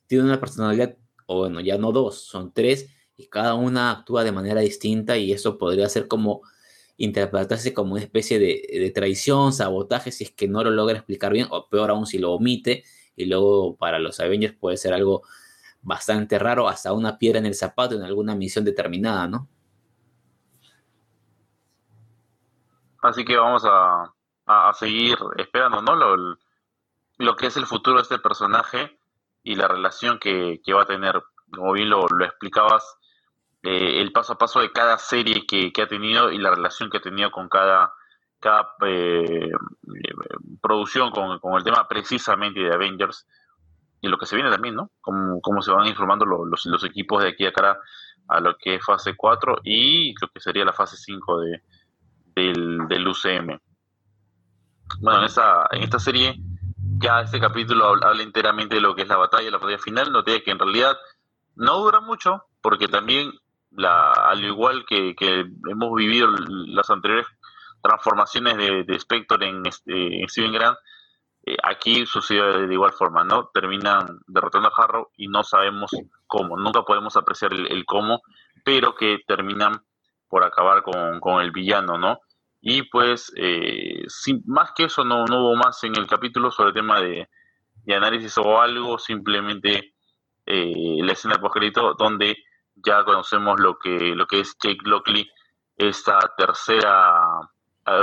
tiene 0.07 0.25
una 0.25 0.41
personalidad, 0.41 0.97
o 1.27 1.39
bueno, 1.39 1.61
ya 1.61 1.79
no 1.79 1.93
dos, 1.93 2.25
son 2.25 2.53
tres, 2.53 2.89
y 3.17 3.29
cada 3.29 3.55
una 3.55 3.93
actúa 3.93 4.25
de 4.25 4.33
manera 4.33 4.61
distinta 4.61 5.17
y 5.17 5.33
eso 5.33 5.57
podría 5.57 5.89
ser 5.89 6.09
como 6.09 6.43
interpretarse 6.97 7.73
como 7.73 7.93
una 7.93 8.03
especie 8.03 8.39
de, 8.39 8.91
traición, 8.95 9.53
sabotaje, 9.53 10.13
si 10.13 10.25
es 10.25 10.33
que 10.33 10.49
no 10.49 10.63
lo 10.65 10.71
logra 10.71 10.97
explicar 10.97 11.33
bien, 11.33 11.47
o 11.51 11.69
peor 11.69 11.91
aún 11.91 12.07
si 12.07 12.19
lo 12.19 12.33
omite, 12.33 12.85
y 13.17 13.27
luego 13.27 13.77
para 13.77 13.99
los 13.99 14.21
Avengers 14.21 14.55
puede 14.55 14.77
ser 14.77 14.93
algo 14.93 15.23
bastante 15.81 16.39
raro, 16.39 16.69
hasta 16.69 16.93
una 16.93 17.19
piedra 17.19 17.39
en 17.39 17.47
el 17.47 17.55
zapato 17.55 17.95
en 17.95 18.03
alguna 18.03 18.35
misión 18.35 18.65
determinada, 18.65 19.29
¿no? 19.29 19.49
Así 23.01 23.25
que 23.25 23.37
vamos 23.37 23.65
a, 23.65 24.13
a, 24.45 24.73
seguir 24.75 25.17
esperando, 25.39 25.81
¿no? 25.81 25.97
Lo, 25.97 26.37
lo, 27.21 27.37
que 27.37 27.47
es 27.47 27.57
el 27.57 27.67
futuro 27.67 27.97
de 27.97 28.03
este 28.03 28.19
personaje 28.19 28.99
y 29.43 29.55
la 29.55 29.69
relación 29.69 30.19
que, 30.19 30.61
va 30.75 30.83
a 30.83 30.87
tener. 30.87 31.23
Como 31.53 31.73
bien 31.73 31.91
lo, 31.91 32.07
explicabas, 32.25 32.97
eh, 33.63 34.01
el 34.01 34.13
paso 34.13 34.35
a 34.35 34.39
paso 34.39 34.61
de 34.61 34.73
cada 34.73 34.99
serie 34.99 35.47
que, 35.47 35.73
ha 35.83 35.87
tenido 35.87 36.31
y 36.31 36.39
la 36.39 36.51
relación 36.51 36.91
que 36.91 36.99
ha 36.99 37.03
tenido 37.03 37.31
con 37.31 37.49
cada, 37.49 37.93
cada 38.39 38.75
eh, 38.87 39.51
producción, 40.61 41.11
con, 41.11 41.39
con, 41.41 41.55
el 41.55 41.65
tema 41.65 41.87
precisamente 41.89 42.61
de 42.61 42.73
Avengers 42.73 43.27
y 44.01 44.09
lo 44.09 44.17
que 44.17 44.27
se 44.27 44.37
viene 44.37 44.51
también, 44.51 44.77
¿no? 44.77 44.91
Cómo, 45.01 45.41
cómo 45.41 45.61
se 45.61 45.73
van 45.73 45.87
informando 45.87 46.25
los, 46.25 46.65
los, 46.65 46.85
equipos 46.85 47.23
de 47.23 47.31
aquí 47.31 47.45
a 47.45 47.53
cara 47.53 47.79
a 48.29 48.41
lo 48.41 48.57
que 48.57 48.77
es 48.77 48.85
fase 48.85 49.15
4 49.17 49.61
y 49.65 50.15
lo 50.21 50.29
que 50.29 50.41
sería 50.41 50.65
la 50.65 50.73
fase 50.73 50.97
5 50.97 51.41
de, 51.41 51.63
del, 52.35 52.89
del 52.89 53.09
UCM. 53.09 53.59
Bueno, 55.01 55.19
en 55.19 55.25
esta, 55.25 55.67
en 55.71 55.83
esta 55.83 55.99
serie 55.99 56.41
ya 57.01 57.21
este 57.21 57.41
capítulo 57.41 57.87
habla, 57.87 58.23
enteramente 58.23 58.77
de 58.77 58.81
lo 58.81 58.95
que 58.95 59.03
es 59.03 59.09
la 59.09 59.17
batalla, 59.17 59.51
la 59.51 59.59
batalla 59.59 59.79
final, 59.79 60.13
noté 60.13 60.43
que 60.43 60.51
en 60.51 60.59
realidad 60.59 60.97
no 61.57 61.79
dura 61.79 62.01
mucho, 62.01 62.45
porque 62.61 62.89
también, 62.89 63.33
la, 63.71 64.13
al 64.13 64.45
igual 64.45 64.85
que, 64.87 65.15
hemos 65.19 65.95
vivido 65.95 66.29
las 66.29 66.91
anteriores 66.91 67.27
transformaciones 67.83 68.57
de, 68.57 68.85
de 68.85 68.95
Spector 68.97 69.43
en, 69.43 69.65
este, 69.67 70.21
en 70.21 70.29
Steven 70.29 70.53
Grant, 70.53 70.79
eh, 71.47 71.57
aquí 71.63 72.05
sucede 72.05 72.67
de 72.67 72.75
igual 72.75 72.93
forma, 72.93 73.25
¿no? 73.25 73.51
Terminan 73.55 74.21
derrotando 74.27 74.69
a 74.69 74.83
Harrow 74.83 75.09
y 75.17 75.29
no 75.29 75.43
sabemos 75.43 75.91
cómo, 76.27 76.59
nunca 76.59 76.83
podemos 76.83 77.17
apreciar 77.17 77.55
el, 77.55 77.85
cómo, 77.87 78.21
pero 78.63 78.95
que 78.95 79.21
terminan 79.27 79.83
por 80.29 80.45
acabar 80.45 80.83
con 80.83 81.41
el 81.41 81.51
villano, 81.51 81.97
¿no? 81.97 82.21
Y 82.61 82.83
pues, 82.83 83.33
eh, 83.37 84.05
sin, 84.09 84.43
más 84.47 84.73
que 84.73 84.85
eso, 84.85 85.05
no, 85.05 85.25
hubo 85.25 85.57
más 85.57 85.83
en 85.85 85.97
el 85.97 86.07
capítulo 86.07 86.51
sobre 86.51 86.69
el 86.69 86.75
tema 86.75 87.01
de, 87.01 87.29
análisis 87.95 88.39
o 88.39 88.61
algo, 88.61 88.99
simplemente 88.99 89.95
eh, 90.47 90.99
la 91.03 91.13
escena 91.13 91.41
post 91.41 91.57
donde 91.99 92.37
ya 92.77 93.03
conocemos 93.05 93.59
lo 93.59 93.79
que, 93.79 94.15
lo 94.15 94.27
que 94.27 94.41
es 94.41 94.57
Jake 94.63 94.85
Lockley, 94.85 95.29
esta 95.77 96.19
tercera, 96.37 97.21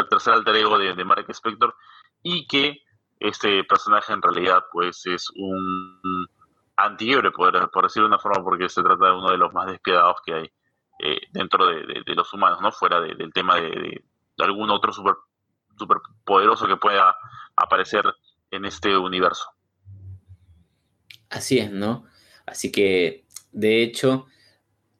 tercer 0.09 0.33
alter 0.33 0.55
ego 0.57 0.77
de, 0.77 0.93
de 0.93 1.05
Mark 1.05 1.25
Spector, 1.29 1.73
y 2.21 2.45
que 2.47 2.81
este 3.19 3.63
personaje 3.63 4.13
en 4.13 4.21
realidad 4.21 4.65
pues 4.71 5.05
es 5.05 5.29
un 5.35 6.27
antihéroe, 6.75 7.31
por, 7.31 7.71
por 7.71 7.83
decirlo 7.83 8.07
de 8.07 8.13
una 8.13 8.19
forma, 8.19 8.43
porque 8.43 8.69
se 8.69 8.83
trata 8.83 9.05
de 9.07 9.11
uno 9.13 9.31
de 9.31 9.37
los 9.37 9.53
más 9.53 9.67
despiadados 9.67 10.17
que 10.25 10.33
hay 10.33 10.51
eh, 10.99 11.21
dentro 11.31 11.65
de, 11.67 12.03
los 12.15 12.33
humanos, 12.33 12.61
¿no? 12.61 12.71
Fuera 12.71 13.01
del 13.01 13.31
tema 13.33 13.55
de, 13.55 14.03
algún 14.43 14.69
otro 14.69 14.91
super, 14.93 15.15
super 15.77 15.97
poderoso 16.23 16.67
que 16.67 16.77
pueda 16.77 17.15
aparecer 17.55 18.05
en 18.51 18.65
este 18.65 18.97
universo. 18.97 19.45
Así 21.29 21.59
es, 21.59 21.71
¿no? 21.71 22.05
Así 22.45 22.71
que, 22.71 23.25
de 23.51 23.83
hecho, 23.83 24.27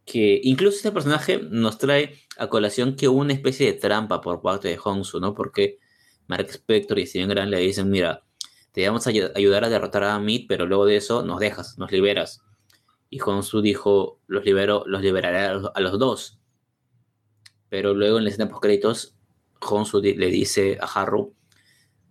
que 0.05 0.39
incluso 0.43 0.77
este 0.77 0.91
personaje 0.91 1.39
nos 1.49 1.77
trae 1.77 2.19
a 2.37 2.47
colación 2.47 2.95
que 2.95 3.07
hubo 3.07 3.19
una 3.19 3.33
especie 3.33 3.71
de 3.71 3.79
trampa 3.79 4.21
por 4.21 4.41
parte 4.41 4.67
de 4.67 4.79
Hongsu, 4.83 5.19
¿no? 5.19 5.33
Porque 5.33 5.79
Mark 6.27 6.47
Spector 6.49 6.99
y 6.99 7.05
Steven 7.05 7.29
Grant 7.29 7.51
le 7.51 7.59
dicen, 7.59 7.89
mira, 7.89 8.23
te 8.71 8.85
vamos 8.85 9.07
a 9.07 9.09
ayudar 9.09 9.63
a 9.63 9.69
derrotar 9.69 10.03
a 10.03 10.15
Amit, 10.15 10.47
pero 10.47 10.65
luego 10.65 10.85
de 10.85 10.97
eso 10.97 11.23
nos 11.23 11.39
dejas, 11.39 11.77
nos 11.77 11.91
liberas. 11.91 12.43
Y 13.09 13.19
Honsu 13.19 13.61
dijo, 13.61 14.19
los 14.27 14.45
libero, 14.45 14.83
los 14.85 15.01
liberaré 15.01 15.39
a 15.39 15.79
los, 15.79 15.97
dos. 15.97 16.39
Pero 17.69 17.93
luego 17.93 18.17
en 18.17 18.25
la 18.25 18.29
escena 18.29 18.49
post 18.49 18.61
créditos, 18.61 19.16
Honsu 19.61 20.01
le 20.01 20.27
dice 20.27 20.77
a 20.81 20.85
Harrow 20.85 21.33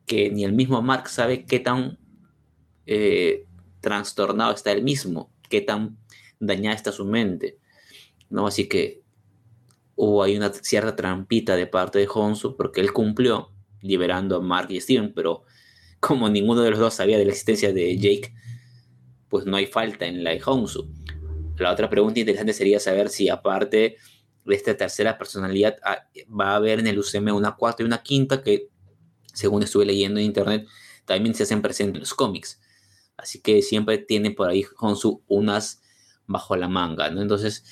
que 0.06 0.30
ni 0.30 0.44
el 0.44 0.52
mismo 0.52 0.80
Mark 0.82 1.08
sabe 1.08 1.44
qué 1.44 1.58
tan 1.58 1.98
eh, 2.86 3.44
trastornado 3.80 4.54
está 4.54 4.72
él 4.72 4.82
mismo, 4.82 5.32
qué 5.48 5.60
tan 5.60 5.98
dañada 6.38 6.76
está 6.76 6.92
su 6.92 7.04
mente. 7.04 7.58
¿no? 8.30 8.46
Así 8.46 8.68
que 8.68 9.02
hubo 9.94 10.22
ahí 10.22 10.36
una 10.36 10.52
cierta 10.52 10.94
trampita 10.94 11.56
de 11.56 11.66
parte 11.66 11.98
de 11.98 12.08
Honsu 12.12 12.56
porque 12.56 12.80
él 12.80 12.92
cumplió 12.92 13.50
liberando 13.80 14.36
a 14.36 14.40
Mark 14.40 14.70
y 14.70 14.80
Steven, 14.80 15.12
pero 15.14 15.44
como 16.00 16.28
ninguno 16.28 16.62
de 16.62 16.70
los 16.70 16.78
dos 16.78 16.94
sabía 16.94 17.18
de 17.18 17.24
la 17.24 17.30
existencia 17.30 17.72
de 17.72 17.96
Jake, 17.96 18.32
pues 19.28 19.46
no 19.46 19.56
hay 19.56 19.66
falta 19.66 20.06
en 20.06 20.22
la 20.22 20.30
de 20.30 20.42
Hongsu. 20.44 20.88
La 21.58 21.72
otra 21.72 21.88
pregunta 21.88 22.20
interesante 22.20 22.52
sería 22.52 22.78
saber 22.80 23.08
si 23.08 23.28
aparte 23.28 23.96
esta 24.48 24.76
tercera 24.76 25.18
personalidad 25.18 25.76
ah, 25.84 26.06
va 26.28 26.52
a 26.52 26.56
haber 26.56 26.80
en 26.80 26.86
el 26.86 26.98
UCM 26.98 27.34
una 27.34 27.56
cuarta 27.56 27.82
y 27.82 27.86
una 27.86 28.02
quinta 28.02 28.42
que, 28.42 28.68
según 29.32 29.62
estuve 29.62 29.86
leyendo 29.86 30.20
en 30.20 30.26
internet, 30.26 30.66
también 31.04 31.34
se 31.34 31.44
hacen 31.44 31.62
presentes 31.62 31.94
en 31.96 32.00
los 32.00 32.14
cómics. 32.14 32.60
Así 33.16 33.40
que 33.40 33.62
siempre 33.62 33.98
tiene 33.98 34.30
por 34.30 34.48
ahí 34.48 34.64
Hongsu 34.78 35.22
unas 35.26 35.82
bajo 36.26 36.56
la 36.56 36.68
manga, 36.68 37.10
¿no? 37.10 37.22
Entonces, 37.22 37.64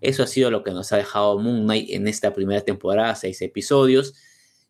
eso 0.00 0.22
ha 0.22 0.26
sido 0.26 0.50
lo 0.50 0.62
que 0.62 0.72
nos 0.72 0.92
ha 0.92 0.96
dejado 0.96 1.38
Moon 1.38 1.64
Knight 1.64 1.90
en 1.90 2.08
esta 2.08 2.32
primera 2.32 2.60
temporada, 2.60 3.14
seis 3.14 3.40
episodios 3.42 4.14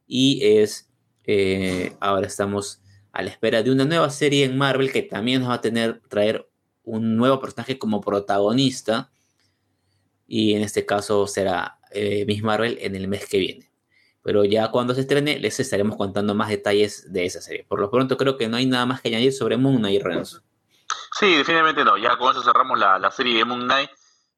y 0.07 0.41
es 0.43 0.91
eh, 1.25 1.95
ahora 2.01 2.27
estamos 2.27 2.81
a 3.13 3.23
la 3.23 3.31
espera 3.31 3.63
de 3.63 3.71
una 3.71 3.85
nueva 3.85 4.09
serie 4.09 4.45
en 4.45 4.57
Marvel 4.57 4.91
que 4.91 5.03
también 5.03 5.41
nos 5.41 5.51
va 5.51 5.55
a 5.55 5.61
tener 5.61 6.01
traer 6.09 6.49
un 6.83 7.17
nuevo 7.17 7.39
personaje 7.41 7.79
como 7.79 8.01
protagonista 8.01 9.11
y 10.29 10.55
en 10.55 10.63
este 10.63 10.87
caso 10.87 11.27
será 11.27 11.79
eh, 11.91 12.25
Miss 12.27 12.43
Marvel 12.43 12.79
en 12.81 12.95
el 12.95 13.09
mes 13.09 13.27
que 13.27 13.39
viene. 13.39 13.71
Pero 14.23 14.45
ya 14.45 14.71
cuando 14.71 14.95
se 14.95 15.01
estrene 15.01 15.39
les 15.39 15.59
estaremos 15.59 15.97
contando 15.97 16.35
más 16.35 16.51
detalles 16.51 17.11
de 17.13 17.25
esa 17.25 17.41
serie. 17.41 17.65
Por 17.65 17.81
lo 17.81 17.91
pronto 17.91 18.17
creo 18.17 18.37
que 18.37 18.47
no 18.47 18.59
hay 18.59 18.67
nada 18.67 18.85
más 18.85 19.01
que 19.01 19.09
añadir 19.09 19.33
sobre 19.33 19.57
Moon 19.57 19.79
Knight 19.79 20.03
Renzo. 20.03 20.43
Sí, 21.19 21.31
definitivamente 21.37 21.85
no. 21.85 21.97
Ya 21.97 22.17
con 22.19 22.31
eso 22.31 22.43
cerramos 22.43 22.79
la, 22.79 23.11
serie 23.11 23.39
de 23.39 23.45
Moon 23.47 23.63
Knight 23.63 23.91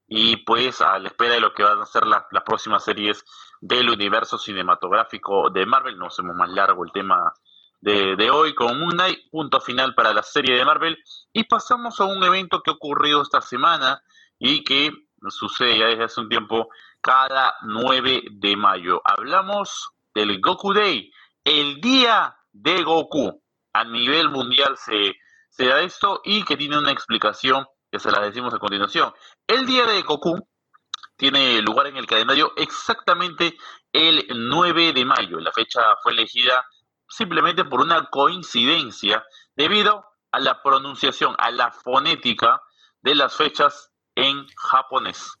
y 0.07 0.37
pues 0.37 0.81
a 0.81 0.97
la 0.97 1.09
espera 1.09 1.35
de 1.35 1.41
lo 1.41 1.53
que 1.53 1.63
van 1.63 1.81
a 1.81 1.85
ser 1.85 2.07
las 2.07 2.23
próximas 2.45 2.83
series 2.83 3.23
del 3.59 3.89
universo 3.89 4.37
cinematográfico 4.37 5.49
de 5.49 5.65
Marvel. 5.65 5.97
No 5.97 6.07
hacemos 6.07 6.35
más 6.35 6.49
largo 6.49 6.85
el 6.85 6.91
tema 6.91 7.33
de, 7.81 8.29
hoy 8.29 8.53
con 8.53 8.79
Moon 8.79 8.91
Knight, 8.91 9.29
punto 9.29 9.59
final 9.59 9.93
para 9.95 10.13
la 10.13 10.23
serie 10.23 10.55
de 10.55 10.65
Marvel. 10.65 10.97
Y 11.33 11.43
pasamos 11.43 11.99
a 11.99 12.05
un 12.05 12.23
evento 12.23 12.61
que 12.61 12.71
ha 12.71 12.73
ocurrido 12.73 13.21
esta 13.21 13.41
semana 13.41 14.01
y 14.39 14.63
que 14.63 14.91
sucede 15.29 15.77
ya 15.77 15.87
desde 15.87 16.05
hace 16.05 16.21
un 16.21 16.29
tiempo 16.29 16.69
cada 17.01 17.55
9 17.63 18.23
de 18.31 18.55
mayo. 18.55 19.01
Hablamos 19.03 19.89
del 20.13 20.41
Goku 20.41 20.73
Day, 20.73 21.11
el 21.43 21.79
día 21.81 22.35
de 22.51 22.83
Goku. 22.83 23.41
A 23.73 23.85
nivel 23.85 24.29
mundial 24.29 24.75
se, 24.77 25.15
se 25.49 25.65
da 25.65 25.81
esto 25.81 26.21
y 26.25 26.43
que 26.43 26.57
tiene 26.57 26.77
una 26.77 26.91
explicación 26.91 27.65
que 27.89 27.99
se 27.99 28.11
la 28.11 28.21
decimos 28.21 28.53
a 28.53 28.59
continuación. 28.59 29.13
El 29.47 29.65
día 29.65 29.85
de 29.85 30.01
Goku 30.01 30.47
tiene 31.15 31.61
lugar 31.61 31.87
en 31.87 31.97
el 31.97 32.07
calendario 32.07 32.53
exactamente 32.57 33.55
el 33.93 34.25
9 34.29 34.93
de 34.93 35.05
mayo. 35.05 35.39
La 35.39 35.51
fecha 35.51 35.81
fue 36.01 36.13
elegida 36.13 36.65
simplemente 37.07 37.63
por 37.65 37.81
una 37.81 38.09
coincidencia 38.09 39.23
debido 39.55 40.05
a 40.31 40.39
la 40.39 40.61
pronunciación, 40.63 41.35
a 41.37 41.51
la 41.51 41.71
fonética 41.71 42.61
de 43.01 43.15
las 43.15 43.35
fechas 43.35 43.90
en 44.15 44.47
japonés. 44.55 45.33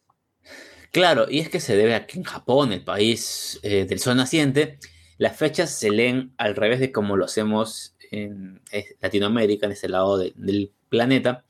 Claro, 0.91 1.25
y 1.29 1.39
es 1.39 1.49
que 1.49 1.59
se 1.59 1.75
debe 1.75 1.95
a 1.95 2.05
que 2.05 2.17
en 2.17 2.23
Japón, 2.23 2.73
el 2.73 2.83
país 2.83 3.59
eh, 3.63 3.85
del 3.85 3.99
sol 3.99 4.17
naciente, 4.17 4.79
las 5.17 5.37
fechas 5.37 5.77
se 5.77 5.89
leen 5.89 6.33
al 6.37 6.55
revés 6.55 6.79
de 6.79 6.91
como 6.91 7.15
lo 7.15 7.25
hacemos 7.25 7.95
en 8.11 8.61
Latinoamérica, 8.99 9.65
en 9.65 9.71
ese 9.71 9.87
lado 9.87 10.17
del 10.17 10.73
planeta. 10.89 11.45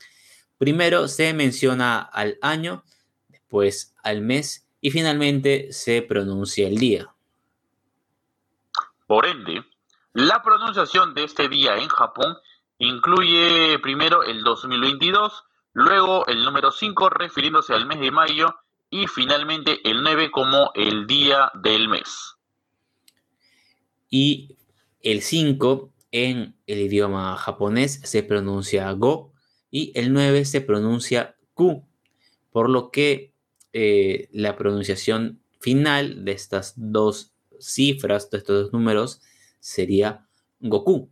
Primero 0.58 1.08
se 1.08 1.34
menciona 1.34 2.00
al 2.00 2.38
año 2.40 2.84
pues 3.48 3.94
al 4.02 4.22
mes 4.22 4.66
y 4.80 4.90
finalmente 4.90 5.72
se 5.72 6.00
pronuncia 6.02 6.66
el 6.66 6.78
día. 6.78 7.14
Por 9.06 9.26
ende, 9.26 9.62
la 10.14 10.42
pronunciación 10.42 11.14
de 11.14 11.24
este 11.24 11.48
día 11.48 11.76
en 11.76 11.88
Japón 11.88 12.36
incluye 12.78 13.78
primero 13.80 14.22
el 14.22 14.42
2022, 14.42 15.44
luego 15.72 16.26
el 16.26 16.44
número 16.44 16.70
5 16.70 17.10
refiriéndose 17.10 17.74
al 17.74 17.86
mes 17.86 18.00
de 18.00 18.10
mayo 18.10 18.54
y 18.90 19.06
finalmente 19.06 19.80
el 19.88 20.02
9 20.02 20.30
como 20.30 20.70
el 20.74 21.06
día 21.06 21.50
del 21.54 21.88
mes. 21.88 22.36
Y 24.10 24.56
el 25.00 25.22
5 25.22 25.92
en 26.12 26.56
el 26.66 26.78
idioma 26.78 27.36
japonés 27.36 28.00
se 28.04 28.22
pronuncia 28.22 28.90
go 28.92 29.32
y 29.70 29.98
el 29.98 30.12
9 30.12 30.44
se 30.44 30.60
pronuncia 30.60 31.36
ku, 31.54 31.88
por 32.50 32.68
lo 32.68 32.90
que 32.90 33.32
eh, 33.72 34.28
la 34.32 34.56
pronunciación 34.56 35.42
final 35.58 36.24
de 36.24 36.32
estas 36.32 36.74
dos 36.76 37.32
cifras, 37.58 38.30
de 38.30 38.38
estos 38.38 38.64
dos 38.64 38.72
números, 38.72 39.22
sería 39.60 40.26
Goku. 40.60 41.10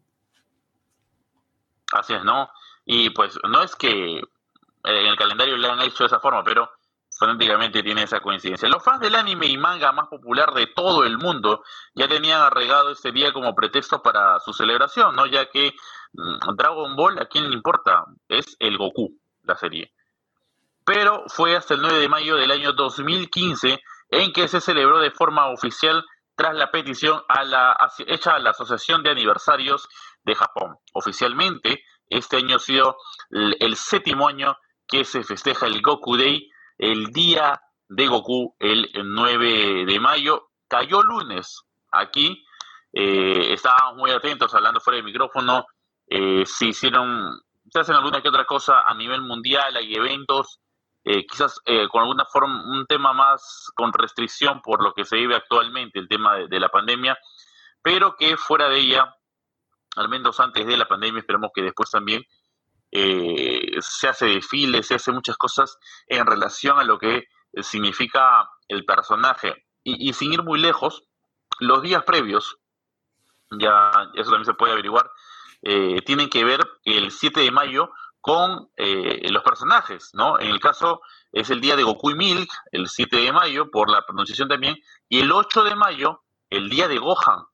Así 1.93 2.13
es, 2.13 2.25
¿no? 2.25 2.49
Y 2.85 3.11
pues 3.11 3.39
no 3.49 3.63
es 3.63 3.75
que 3.77 4.21
en 4.85 5.07
el 5.07 5.17
calendario 5.17 5.57
le 5.57 5.69
han 5.69 5.81
hecho 5.83 6.05
de 6.05 6.09
esa 6.09 6.21
forma, 6.21 6.43
pero 6.45 6.71
prácticamente 7.19 7.83
tiene 7.83 8.05
esa 8.05 8.21
coincidencia. 8.21 8.69
Los 8.69 8.83
fans 8.83 9.01
del 9.01 9.15
anime 9.15 9.47
y 9.47 9.59
manga 9.59 9.93
más 9.93 10.09
popular 10.09 10.53
de 10.55 10.69
todo 10.69 11.05
el 11.05 11.19
mundo 11.19 11.63
ya 11.95 12.09
tenían 12.09 12.41
arregado 12.41 12.91
este 12.91 13.13
día 13.13 13.33
como 13.33 13.55
pretexto 13.55 14.03
para 14.03 14.41
su 14.41 14.53
celebración, 14.55 15.15
¿no? 15.15 15.27
Ya 15.27 15.47
que 15.51 15.75
mm, 16.15 16.57
Dragon 16.57 16.97
Ball, 16.97 17.19
¿a 17.19 17.27
quién 17.27 17.49
le 17.51 17.55
importa? 17.55 18.05
Es 18.29 18.57
el 18.59 18.79
Goku, 18.79 19.19
la 19.43 19.55
serie. 19.57 19.93
Pero 20.85 21.25
fue 21.29 21.57
hasta 21.57 21.75
el 21.75 21.83
9 21.83 21.99
de 21.99 22.09
mayo 22.09 22.37
del 22.37 22.51
año 22.51 22.73
2015 22.73 23.79
en 24.11 24.33
que 24.33 24.49
se 24.49 24.61
celebró 24.61 24.99
de 24.99 25.11
forma 25.11 25.49
oficial 25.49 26.05
tras 26.35 26.55
la 26.57 26.71
petición 26.71 27.23
a 27.29 27.45
la, 27.45 27.77
hecha 28.07 28.35
a 28.35 28.39
la 28.39 28.51
Asociación 28.51 29.03
de 29.03 29.11
Aniversarios 29.11 29.89
de 30.25 30.35
Japón. 30.35 30.77
Oficialmente, 30.95 31.85
este 32.09 32.39
año 32.39 32.57
ha 32.57 32.61
sido 32.61 32.97
el 33.31 33.77
séptimo 33.77 34.27
año 34.27 34.57
que 34.91 35.05
se 35.05 35.23
festeja 35.23 35.67
el 35.67 35.81
Goku 35.81 36.17
Day, 36.17 36.51
el 36.77 37.13
día 37.13 37.61
de 37.89 38.07
Goku, 38.07 38.57
el 38.59 38.91
9 38.95 39.85
de 39.87 40.01
mayo. 40.01 40.51
Cayó 40.69 41.03
lunes 41.03 41.63
aquí. 41.91 42.45
Eh, 42.93 43.53
estábamos 43.53 43.97
muy 43.97 44.11
atentos 44.11 44.55
hablando 44.55 44.81
fuera 44.81 44.97
del 44.97 45.05
micrófono. 45.05 45.67
Eh, 46.07 46.45
se 46.45 46.67
hicieron, 46.67 47.41
se 47.71 47.81
hacen 47.81 47.95
alguna 47.95 48.21
que 48.21 48.29
otra 48.29 48.45
cosa 48.45 48.83
a 48.87 48.95
nivel 48.95 49.23
mundial, 49.23 49.77
hay 49.77 49.95
eventos, 49.95 50.61
eh, 51.05 51.25
quizás 51.25 51.61
con 51.91 52.03
alguna 52.03 52.25
forma, 52.25 52.65
un 52.65 52.85
tema 52.87 53.13
más 53.13 53.71
con 53.77 53.93
restricción 53.93 54.61
por 54.61 54.83
lo 54.83 54.93
que 54.93 55.05
se 55.05 55.17
vive 55.17 55.37
actualmente, 55.37 56.01
el 56.01 56.09
tema 56.09 56.37
de, 56.37 56.61
la 56.61 56.69
pandemia, 56.69 57.17
pero 57.81 58.17
que 58.17 58.37
fuera 58.37 58.69
de 58.69 58.79
ella, 58.79 59.15
al 59.97 60.09
menos 60.09 60.41
antes 60.41 60.67
de 60.67 60.77
la 60.77 60.89
pandemia, 60.89 61.21
esperemos 61.21 61.53
que 61.55 61.63
después 61.63 61.91
también, 61.91 62.25
eh, 62.91 63.60
se 63.81 64.09
hace 64.09 64.27
desfile, 64.27 64.83
se 64.83 64.95
hace 64.95 65.13
muchas 65.13 65.37
cosas 65.37 65.79
en 66.07 66.27
relación 66.27 66.79
a 66.79 66.85
lo 66.85 66.99
que 66.99 67.25
significa 67.63 68.49
el 68.69 68.85
personaje. 68.85 69.67
Y, 69.83 70.13
sin 70.13 70.33
ir 70.33 70.43
muy 70.43 70.61
lejos, 70.61 71.05
los 71.59 71.83
días 71.83 72.05
previos, 72.05 72.59
ya 73.51 73.91
eso 74.15 74.31
también 74.31 74.45
se 74.45 74.55
puede 74.55 74.73
averiguar, 74.73 75.11
eh, 75.63 76.03
tienen 76.03 76.29
que 76.29 76.45
ver 76.45 76.61
el 76.85 77.11
7 77.11 77.41
de 77.41 77.51
mayo 77.51 77.91
con 78.21 78.71
eh, 78.77 79.27
los 79.31 79.43
personajes, 79.43 80.11
¿no? 80.13 80.39
En 80.39 80.49
el 80.49 80.61
caso 80.61 81.01
es 81.33 81.49
el 81.51 81.61
día 81.61 81.77
de 81.77 81.83
Goku 81.83 82.11
y 82.11 82.15
Milk, 82.15 82.51
el 82.73 82.89
7 82.89 83.17
de 83.17 83.33
mayo, 83.33 83.71
por 83.71 83.91
la 83.91 84.05
pronunciación 84.05 84.49
también, 84.49 84.77
y 85.09 85.21
el 85.21 85.33
8 85.33 85.65
de 85.65 85.75
mayo, 85.75 86.23
el 86.51 86.69
día 86.69 86.89
de 86.89 86.99
Gohan. 86.99 87.47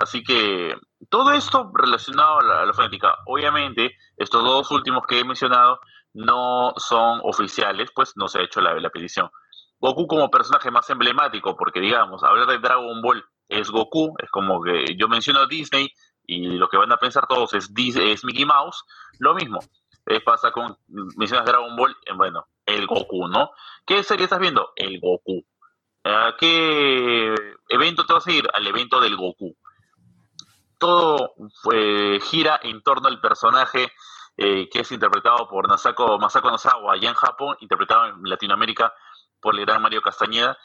Así 0.00 0.24
que 0.24 0.74
todo 1.10 1.30
esto 1.32 1.70
relacionado 1.74 2.40
a 2.40 2.64
la, 2.64 2.72
fonética. 2.72 3.18
Obviamente, 3.26 3.96
estos 4.16 4.42
dos 4.42 4.70
últimos 4.70 5.06
que 5.06 5.20
he 5.20 5.24
mencionado 5.24 5.78
no 6.14 6.72
son 6.78 7.20
oficiales, 7.22 7.90
pues 7.94 8.14
no 8.16 8.26
se 8.26 8.38
ha 8.38 8.42
hecho 8.42 8.62
la, 8.62 8.88
petición. 8.88 9.30
Goku 9.78 10.06
como 10.06 10.30
personaje 10.30 10.70
más 10.70 10.88
emblemático, 10.88 11.54
porque 11.54 11.80
digamos, 11.80 12.24
hablar 12.24 12.46
de 12.46 12.58
Dragon 12.58 13.02
Ball 13.02 13.22
es 13.46 13.70
Goku, 13.70 14.14
es 14.22 14.30
como 14.30 14.62
que 14.62 14.96
yo 14.96 15.06
menciono 15.06 15.46
Disney 15.46 15.92
y 16.26 16.46
lo 16.56 16.68
que 16.68 16.78
van 16.78 16.92
a 16.92 16.96
pensar 16.96 17.26
todos 17.26 17.52
es, 17.52 17.70
es 17.76 18.24
Mickey 18.24 18.46
Mouse, 18.46 18.84
lo 19.18 19.34
mismo. 19.34 19.58
Eh, 20.06 20.20
pasa 20.20 20.50
con, 20.50 20.78
mencionas 20.88 21.44
Dragon 21.44 21.76
Ball, 21.76 21.94
eh, 22.06 22.12
bueno, 22.14 22.46
el 22.64 22.86
Goku, 22.86 23.28
¿no? 23.28 23.50
¿Qué 23.84 24.02
serie 24.02 24.24
estás 24.24 24.40
viendo? 24.40 24.72
El 24.76 24.98
Goku. 24.98 25.44
¿A 26.04 26.34
qué 26.38 27.34
evento 27.68 28.06
te 28.06 28.14
vas 28.14 28.26
a 28.26 28.32
ir? 28.32 28.48
Al 28.54 28.66
evento 28.66 28.98
del 28.98 29.16
Goku 29.16 29.54
todo 30.80 31.34
gira 32.22 32.58
en 32.62 32.82
torno 32.82 33.06
al 33.06 33.20
personaje 33.20 33.92
eh, 34.42 34.70
que 34.70 34.80
es 34.80 34.90
interpretado 34.90 35.46
por 35.48 35.68
Masako, 35.68 36.18
Masako 36.18 36.50
Nozawa 36.50 36.94
allá 36.94 37.10
en 37.10 37.14
Japón, 37.14 37.58
interpretado 37.60 38.06
en 38.06 38.22
Latinoamérica 38.22 38.94
por 39.38 39.54
el 39.54 39.66
gran 39.66 39.82
Mario 39.82 40.00
Castañeda, 40.00 40.56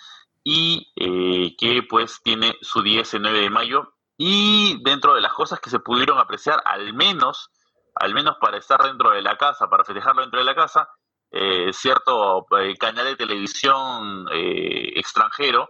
y 0.45 0.93
eh, 0.95 1.57
que 1.57 1.83
pues 1.83 2.21
tiene 2.23 2.57
su 2.61 2.81
10 2.81 3.15
el 3.15 3.21
9 3.23 3.39
de 3.41 3.49
mayo. 3.49 3.93
Y 4.17 4.81
dentro 4.81 5.13
de 5.13 5.19
las 5.19 5.33
cosas 5.33 5.59
que 5.59 5.69
se 5.69 5.79
pudieron 5.79 6.19
apreciar, 6.19 6.61
al 6.63 6.93
menos, 6.93 7.49
al 7.95 8.13
menos 8.13 8.37
para 8.39 8.57
estar 8.57 8.81
dentro 8.81 9.09
de 9.09 9.21
la 9.21 9.35
casa, 9.37 9.67
para 9.67 9.83
festejarlo 9.83 10.21
dentro 10.21 10.39
de 10.39 10.45
la 10.45 10.55
casa, 10.55 10.87
eh, 11.31 11.73
cierto 11.73 12.45
canal 12.79 13.05
de 13.07 13.17
televisión 13.17 14.27
extranjero 14.31 15.69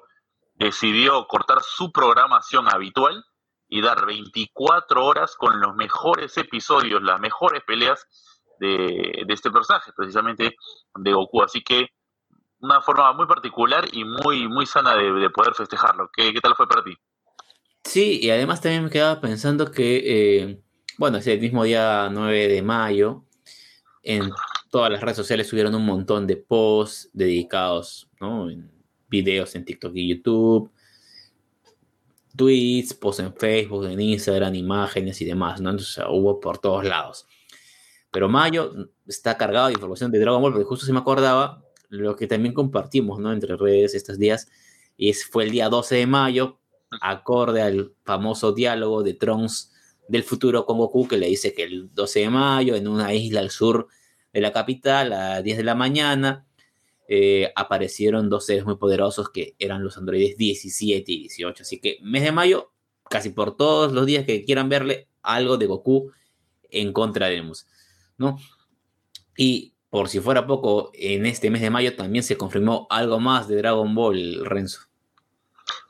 decidió 0.53 1.25
cortar 1.25 1.63
su 1.63 1.91
programación 1.91 2.69
habitual 2.71 3.25
y 3.67 3.81
dar 3.81 4.05
24 4.05 5.05
horas 5.05 5.35
con 5.35 5.59
los 5.59 5.75
mejores 5.75 6.37
episodios, 6.37 7.01
las 7.01 7.19
mejores 7.19 7.63
peleas 7.65 8.07
de, 8.59 9.25
este 9.27 9.51
personaje, 9.51 9.91
precisamente 9.95 10.55
de 10.95 11.13
Goku. 11.13 11.41
Así 11.41 11.63
que 11.63 11.87
una 12.59 12.81
forma 12.81 13.11
muy 13.13 13.27
particular 13.27 13.85
y 13.91 14.03
muy, 14.03 14.47
muy 14.47 14.65
sana 14.65 14.95
de, 14.95 15.29
poder 15.29 15.53
festejarlo. 15.53 16.09
¿Qué, 16.13 16.33
tal 16.41 16.55
fue 16.55 16.67
para 16.67 16.83
ti? 16.83 16.95
Sí, 17.83 18.19
y 18.21 18.29
además 18.29 18.61
también 18.61 18.83
me 18.83 18.89
quedaba 18.89 19.19
pensando 19.21 19.69
que, 19.71 20.01
eh, 20.05 20.63
bueno, 20.97 21.17
ese 21.17 21.37
mismo 21.37 21.63
día 21.63 22.09
9 22.11 22.47
de 22.47 22.61
mayo, 22.61 23.25
en 24.01 24.31
todas 24.69 24.91
las 24.91 25.01
redes 25.01 25.17
sociales 25.17 25.47
subieron 25.47 25.75
un 25.75 25.85
montón 25.85 26.27
de 26.27 26.37
posts 26.37 27.09
dedicados, 27.13 28.09
¿no? 28.19 28.49
En 28.49 28.71
videos 29.07 29.55
en 29.55 29.65
TikTok 29.65 29.91
y 29.95 30.09
YouTube, 30.09 30.71
tweets, 32.35 32.93
posts 32.93 33.23
en 33.23 33.33
Facebook, 33.33 33.85
en 33.85 33.99
Instagram, 33.99 34.55
imágenes 34.55 35.21
y 35.21 35.25
demás, 35.25 35.61
¿no? 35.61 35.71
Entonces 35.71 36.03
hubo 36.09 36.39
por 36.39 36.57
todos 36.57 36.85
lados. 36.85 37.25
Pero 38.11 38.29
mayo 38.29 38.73
está 39.07 39.37
cargado 39.37 39.67
de 39.67 39.73
información 39.73 40.11
de 40.11 40.19
Dragon 40.19 40.41
Ball, 40.41 40.53
porque 40.53 40.65
justo 40.65 40.85
se 40.85 40.93
me 40.93 40.99
acordaba 40.99 41.63
lo 41.89 42.15
que 42.15 42.27
también 42.27 42.53
compartimos, 42.53 43.19
¿no? 43.19 43.31
Entre 43.31 43.55
redes 43.55 43.93
estos 43.93 44.17
días, 44.17 44.47
y 44.97 45.13
fue 45.13 45.43
el 45.43 45.51
día 45.51 45.69
12 45.69 45.95
de 45.95 46.07
mayo, 46.07 46.59
acorde 47.01 47.61
al 47.61 47.93
famoso 48.03 48.53
diálogo 48.53 49.03
de 49.03 49.13
Trunks 49.13 49.73
del 50.07 50.23
futuro 50.23 50.65
con 50.65 50.77
Goku, 50.77 51.07
que 51.07 51.17
le 51.17 51.27
dice 51.27 51.53
que 51.53 51.63
el 51.63 51.93
12 51.93 52.19
de 52.21 52.29
mayo, 52.29 52.75
en 52.75 52.87
una 52.87 53.13
isla 53.13 53.39
al 53.39 53.49
sur 53.49 53.87
de 54.31 54.41
la 54.41 54.51
capital, 54.51 55.13
a 55.13 55.41
10 55.41 55.57
de 55.57 55.63
la 55.63 55.75
mañana, 55.75 56.45
eh, 57.07 57.51
aparecieron 57.55 58.29
dos 58.29 58.45
seres 58.47 58.65
muy 58.65 58.77
poderosos 58.77 59.29
que 59.29 59.55
eran 59.59 59.83
los 59.83 59.97
androides 59.97 60.37
17 60.37 61.11
y 61.11 61.19
18. 61.19 61.63
Así 61.63 61.79
que 61.79 61.99
mes 62.01 62.23
de 62.23 62.31
mayo, 62.31 62.71
casi 63.09 63.29
por 63.29 63.55
todos 63.55 63.91
los 63.91 64.05
días 64.05 64.25
que 64.25 64.43
quieran 64.43 64.69
verle, 64.69 65.07
algo 65.21 65.57
de 65.57 65.67
Goku 65.67 66.11
encontraremos, 66.69 67.67
¿no? 68.17 68.39
Y 69.37 69.73
por 69.89 70.09
si 70.09 70.19
fuera 70.19 70.47
poco, 70.47 70.91
en 70.93 71.25
este 71.25 71.49
mes 71.49 71.61
de 71.61 71.69
mayo 71.69 71.95
también 71.95 72.23
se 72.23 72.37
confirmó 72.37 72.87
algo 72.89 73.19
más 73.19 73.47
de 73.47 73.57
Dragon 73.57 73.93
Ball, 73.93 74.43
Renzo. 74.43 74.81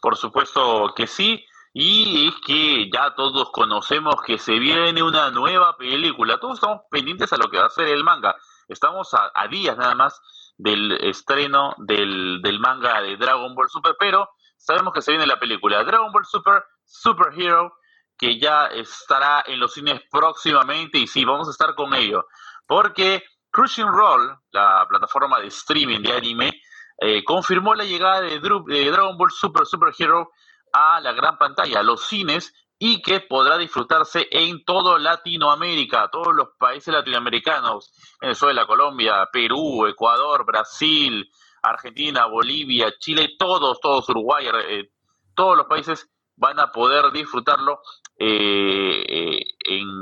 Por 0.01 0.17
supuesto 0.17 0.93
que 0.95 1.07
sí, 1.07 1.45
y 1.73 2.27
es 2.27 2.33
que 2.45 2.89
ya 2.91 3.15
todos 3.15 3.49
conocemos 3.51 4.15
que 4.25 4.37
se 4.37 4.59
viene 4.59 5.01
una 5.01 5.31
nueva 5.31 5.75
película, 5.77 6.39
todos 6.39 6.55
estamos 6.55 6.81
pendientes 6.91 7.31
a 7.33 7.37
lo 7.37 7.49
que 7.49 7.57
va 7.57 7.65
a 7.65 7.69
ser 7.69 7.87
el 7.87 8.03
manga, 8.03 8.35
estamos 8.67 9.09
a 9.13 9.47
días 9.47 9.77
nada 9.77 9.95
más 9.95 10.21
del 10.57 10.93
estreno 10.93 11.75
del, 11.77 12.41
del 12.41 12.59
manga 12.59 13.01
de 13.01 13.17
Dragon 13.17 13.53
Ball 13.55 13.69
Super, 13.69 13.95
pero 13.99 14.29
sabemos 14.57 14.93
que 14.93 15.01
se 15.01 15.11
viene 15.11 15.27
la 15.27 15.39
película 15.39 15.83
Dragon 15.83 16.11
Ball 16.11 16.25
Super 16.25 16.63
Super 16.83 17.33
Hero, 17.37 17.73
que 18.17 18.39
ya 18.39 18.67
estará 18.67 19.43
en 19.45 19.59
los 19.59 19.73
cines 19.73 20.01
próximamente, 20.09 20.97
y 20.97 21.07
sí, 21.07 21.25
vamos 21.25 21.47
a 21.47 21.51
estar 21.51 21.75
con 21.75 21.93
ello, 21.93 22.27
porque 22.65 23.23
Roll 23.51 24.37
la 24.51 24.85
plataforma 24.87 25.39
de 25.39 25.47
streaming 25.47 26.01
de 26.01 26.11
anime, 26.11 26.61
eh, 26.99 27.23
confirmó 27.23 27.73
la 27.73 27.83
llegada 27.83 28.21
de, 28.21 28.39
de 28.39 28.91
Dragon 28.91 29.17
Ball 29.17 29.31
Super 29.31 29.65
Super 29.65 29.93
Hero 29.97 30.31
a 30.71 30.99
la 30.99 31.13
gran 31.13 31.37
pantalla, 31.37 31.79
a 31.79 31.83
los 31.83 32.05
cines, 32.05 32.53
y 32.77 33.01
que 33.01 33.21
podrá 33.21 33.57
disfrutarse 33.57 34.27
en 34.31 34.63
todo 34.65 34.97
Latinoamérica, 34.97 36.09
todos 36.11 36.35
los 36.35 36.49
países 36.59 36.93
latinoamericanos, 36.93 37.91
Venezuela, 38.19 38.65
Colombia, 38.65 39.27
Perú, 39.31 39.85
Ecuador, 39.87 40.45
Brasil, 40.45 41.29
Argentina, 41.61 42.25
Bolivia, 42.25 42.93
Chile, 42.99 43.35
todos, 43.39 43.79
todos, 43.79 44.07
Uruguay, 44.09 44.47
eh, 44.67 44.89
todos 45.35 45.57
los 45.57 45.67
países 45.67 46.09
van 46.35 46.59
a 46.59 46.71
poder 46.71 47.11
disfrutarlo 47.11 47.79
eh, 48.19 49.05
eh, 49.07 49.43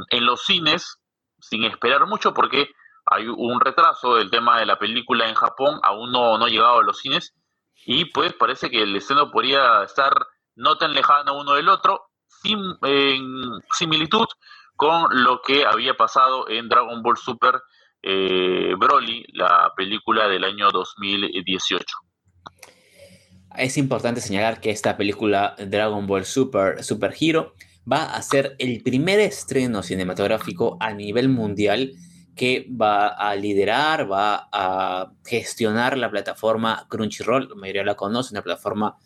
en, 0.09 0.25
los 0.25 0.43
cines 0.43 0.99
sin 1.39 1.63
esperar 1.65 2.07
mucho 2.07 2.33
porque 2.33 2.69
hay 3.05 3.27
un 3.27 3.59
retraso 3.59 4.15
del 4.15 4.31
tema 4.31 4.59
de 4.59 4.65
la 4.65 4.79
película 4.79 5.27
en 5.27 5.35
Japón, 5.35 5.79
aún 5.83 6.11
no, 6.11 6.37
no 6.37 6.45
ha 6.45 6.49
llegado 6.49 6.79
a 6.79 6.83
los 6.83 6.99
cines 6.99 7.35
y 7.85 8.05
pues 8.05 8.33
parece 8.33 8.71
que 8.71 8.81
el 8.81 8.95
escenario 8.95 9.31
podría 9.31 9.83
estar 9.83 10.13
no 10.55 10.77
tan 10.77 10.93
lejano 10.93 11.37
uno 11.37 11.53
del 11.53 11.69
otro 11.69 12.09
similitud 13.77 14.25
con 14.75 15.23
lo 15.23 15.41
que 15.41 15.65
había 15.65 15.93
pasado 15.93 16.49
en 16.49 16.67
Dragon 16.67 17.01
Ball 17.01 17.17
Super 17.17 17.61
eh, 18.01 18.73
Broly, 18.77 19.25
la 19.33 19.71
película 19.75 20.27
del 20.27 20.43
año 20.43 20.69
2018. 20.71 21.85
Es 23.57 23.77
importante 23.77 24.19
señalar 24.19 24.59
que 24.59 24.71
esta 24.71 24.97
película 24.97 25.55
Dragon 25.57 26.07
Ball 26.07 26.25
Super 26.25 26.83
Super 26.83 27.13
Hero 27.19 27.53
va 27.89 28.15
a 28.15 28.21
ser 28.21 28.55
el 28.59 28.81
primer 28.81 29.19
estreno 29.19 29.83
cinematográfico 29.83 30.77
a 30.79 30.93
nivel 30.93 31.29
mundial 31.29 31.91
que 32.35 32.67
va 32.69 33.07
a 33.09 33.35
liderar, 33.35 34.11
va 34.11 34.49
a 34.51 35.11
gestionar 35.23 35.97
la 35.97 36.09
plataforma 36.09 36.87
Crunchyroll, 36.89 37.49
la 37.49 37.55
mayoría 37.55 37.83
la 37.83 37.95
conoce, 37.95 38.33
una 38.33 38.41
plataforma 38.41 38.97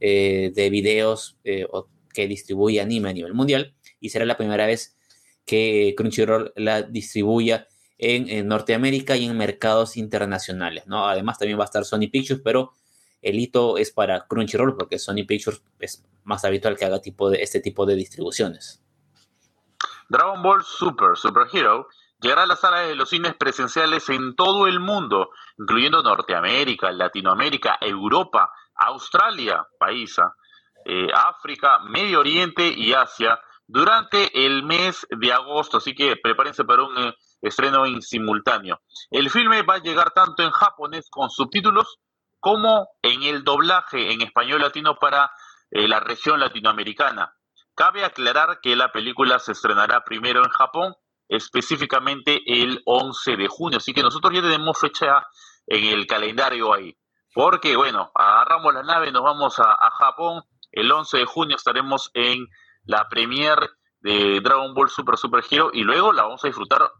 eh, 0.00 0.50
de 0.54 0.70
videos 0.70 1.38
eh, 1.44 1.64
que 2.12 2.28
distribuye 2.28 2.80
anime 2.80 3.10
a 3.10 3.12
nivel 3.12 3.34
mundial, 3.34 3.74
y 4.00 4.10
será 4.10 4.24
la 4.24 4.36
primera 4.36 4.66
vez 4.66 4.96
que 5.44 5.94
Crunchyroll 5.96 6.52
la 6.56 6.82
distribuya 6.82 7.68
en, 7.98 8.48
Norteamérica 8.48 9.16
y 9.16 9.26
en 9.26 9.36
mercados 9.36 9.96
internacionales. 9.96 10.84
Además 10.90 11.38
también 11.38 11.58
va 11.58 11.64
a 11.64 11.66
estar 11.66 11.84
Sony 11.84 12.08
Pictures, 12.10 12.42
pero 12.42 12.72
el 13.20 13.38
hito 13.38 13.78
es 13.78 13.92
para 13.92 14.26
Crunchyroll 14.26 14.76
porque 14.76 14.98
Sony 14.98 15.24
Pictures 15.26 15.62
es 15.78 16.04
más 16.24 16.44
habitual 16.44 16.76
que 16.76 16.84
haga 16.84 17.00
tipo 17.00 17.30
de, 17.30 17.42
este 17.42 17.60
tipo 17.60 17.86
de 17.86 17.94
distribuciones. 17.94 18.82
Dragon 20.08 20.42
Ball 20.42 20.62
Super, 20.62 21.16
Super 21.16 21.46
Hero, 21.52 21.88
llegará 22.20 22.42
a 22.42 22.46
las 22.46 22.60
salas 22.60 22.88
de 22.88 22.94
los 22.96 23.08
cines 23.08 23.34
presenciales 23.34 24.08
en 24.08 24.34
todo 24.34 24.66
el 24.66 24.80
mundo, 24.80 25.30
incluyendo 25.58 26.02
Norteamérica, 26.02 26.90
Latinoamérica, 26.92 27.78
Europa, 27.80 28.50
Australia, 28.74 29.66
paisa, 29.78 30.34
eh, 30.84 31.08
África, 31.12 31.80
Medio 31.80 32.20
Oriente 32.20 32.66
y 32.68 32.92
Asia 32.92 33.40
durante 33.66 34.44
el 34.44 34.62
mes 34.62 35.06
de 35.10 35.32
agosto. 35.32 35.78
Así 35.78 35.94
que 35.94 36.16
prepárense 36.16 36.64
para 36.64 36.84
un 36.84 36.98
eh, 36.98 37.14
estreno 37.40 37.86
en 37.86 38.02
simultáneo. 38.02 38.80
El 39.10 39.30
filme 39.30 39.62
va 39.62 39.74
a 39.74 39.82
llegar 39.82 40.12
tanto 40.12 40.42
en 40.42 40.50
japonés 40.50 41.08
con 41.10 41.30
subtítulos 41.30 41.98
como 42.40 42.88
en 43.02 43.22
el 43.22 43.44
doblaje 43.44 44.12
en 44.12 44.22
español 44.22 44.60
latino 44.60 44.96
para 44.96 45.30
eh, 45.70 45.86
la 45.86 46.00
región 46.00 46.40
latinoamericana. 46.40 47.34
Cabe 47.74 48.04
aclarar 48.04 48.58
que 48.60 48.76
la 48.76 48.92
película 48.92 49.38
se 49.38 49.52
estrenará 49.52 50.04
primero 50.04 50.44
en 50.44 50.50
Japón, 50.50 50.94
específicamente 51.28 52.42
el 52.44 52.82
11 52.84 53.36
de 53.36 53.48
junio, 53.48 53.78
así 53.78 53.94
que 53.94 54.02
nosotros 54.02 54.34
ya 54.34 54.42
tenemos 54.42 54.78
fecha 54.78 55.26
en 55.66 55.84
el 55.86 56.06
calendario 56.06 56.74
ahí. 56.74 56.94
Porque, 57.34 57.76
bueno, 57.76 58.10
agarramos 58.14 58.74
la 58.74 58.82
nave, 58.82 59.10
nos 59.10 59.22
vamos 59.22 59.58
a, 59.58 59.90
Japón. 59.98 60.42
El 60.72 60.90
11 60.90 61.18
de 61.18 61.24
junio 61.24 61.56
estaremos 61.56 62.10
en 62.14 62.46
la 62.84 63.08
premiere 63.08 63.68
de 64.00 64.40
Dragon 64.40 64.74
Ball 64.74 64.90
Super 64.90 65.16
Super 65.16 65.44
Hero 65.48 65.70
y 65.72 65.82
luego 65.82 66.12
la 66.12 66.22
vamos 66.22 66.44
a 66.44 66.48
disfrutar 66.48 66.90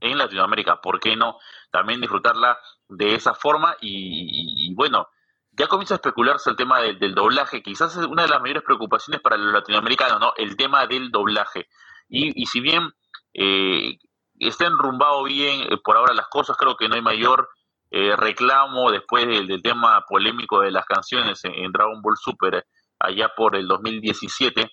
en 0.00 0.18
Latinoamérica. 0.18 0.80
¿Por 0.80 1.00
qué 1.00 1.16
no? 1.16 1.38
También 1.70 2.00
disfrutarla 2.00 2.58
de 2.88 3.14
esa 3.14 3.34
forma 3.34 3.76
y, 3.80 4.72
bueno, 4.74 5.08
ya 5.52 5.66
comienza 5.66 5.94
a 5.94 5.96
especularse 5.96 6.50
el 6.50 6.56
tema 6.56 6.80
del, 6.80 7.14
doblaje. 7.14 7.62
Quizás 7.62 7.96
es 7.96 8.06
una 8.06 8.22
de 8.22 8.28
las 8.28 8.40
mayores 8.40 8.62
preocupaciones 8.62 9.20
para 9.20 9.36
los 9.36 9.52
latinoamericanos, 9.52 10.20
¿no? 10.20 10.32
El 10.36 10.56
tema 10.56 10.86
del 10.86 11.10
doblaje. 11.10 11.68
Y, 12.08 12.40
y 12.40 12.46
si 12.46 12.60
bien 12.60 12.92
eh, 13.34 13.98
está 14.38 14.66
enrumbado 14.66 15.24
bien 15.24 15.72
eh, 15.72 15.76
por 15.82 15.96
ahora 15.96 16.14
las 16.14 16.28
cosas, 16.28 16.56
creo 16.56 16.76
que 16.76 16.88
no 16.88 16.94
hay 16.94 17.02
mayor 17.02 17.48
eh, 17.90 18.16
reclamo 18.16 18.90
después 18.90 19.26
del, 19.26 19.62
tema 19.62 20.04
polémico 20.08 20.60
de 20.60 20.70
las 20.70 20.84
canciones 20.86 21.40
en, 21.44 21.70
Dragon 21.70 22.02
Ball 22.02 22.16
Super 22.16 22.66
allá 22.98 23.30
por 23.36 23.56
el 23.56 23.66
2017. 23.68 24.70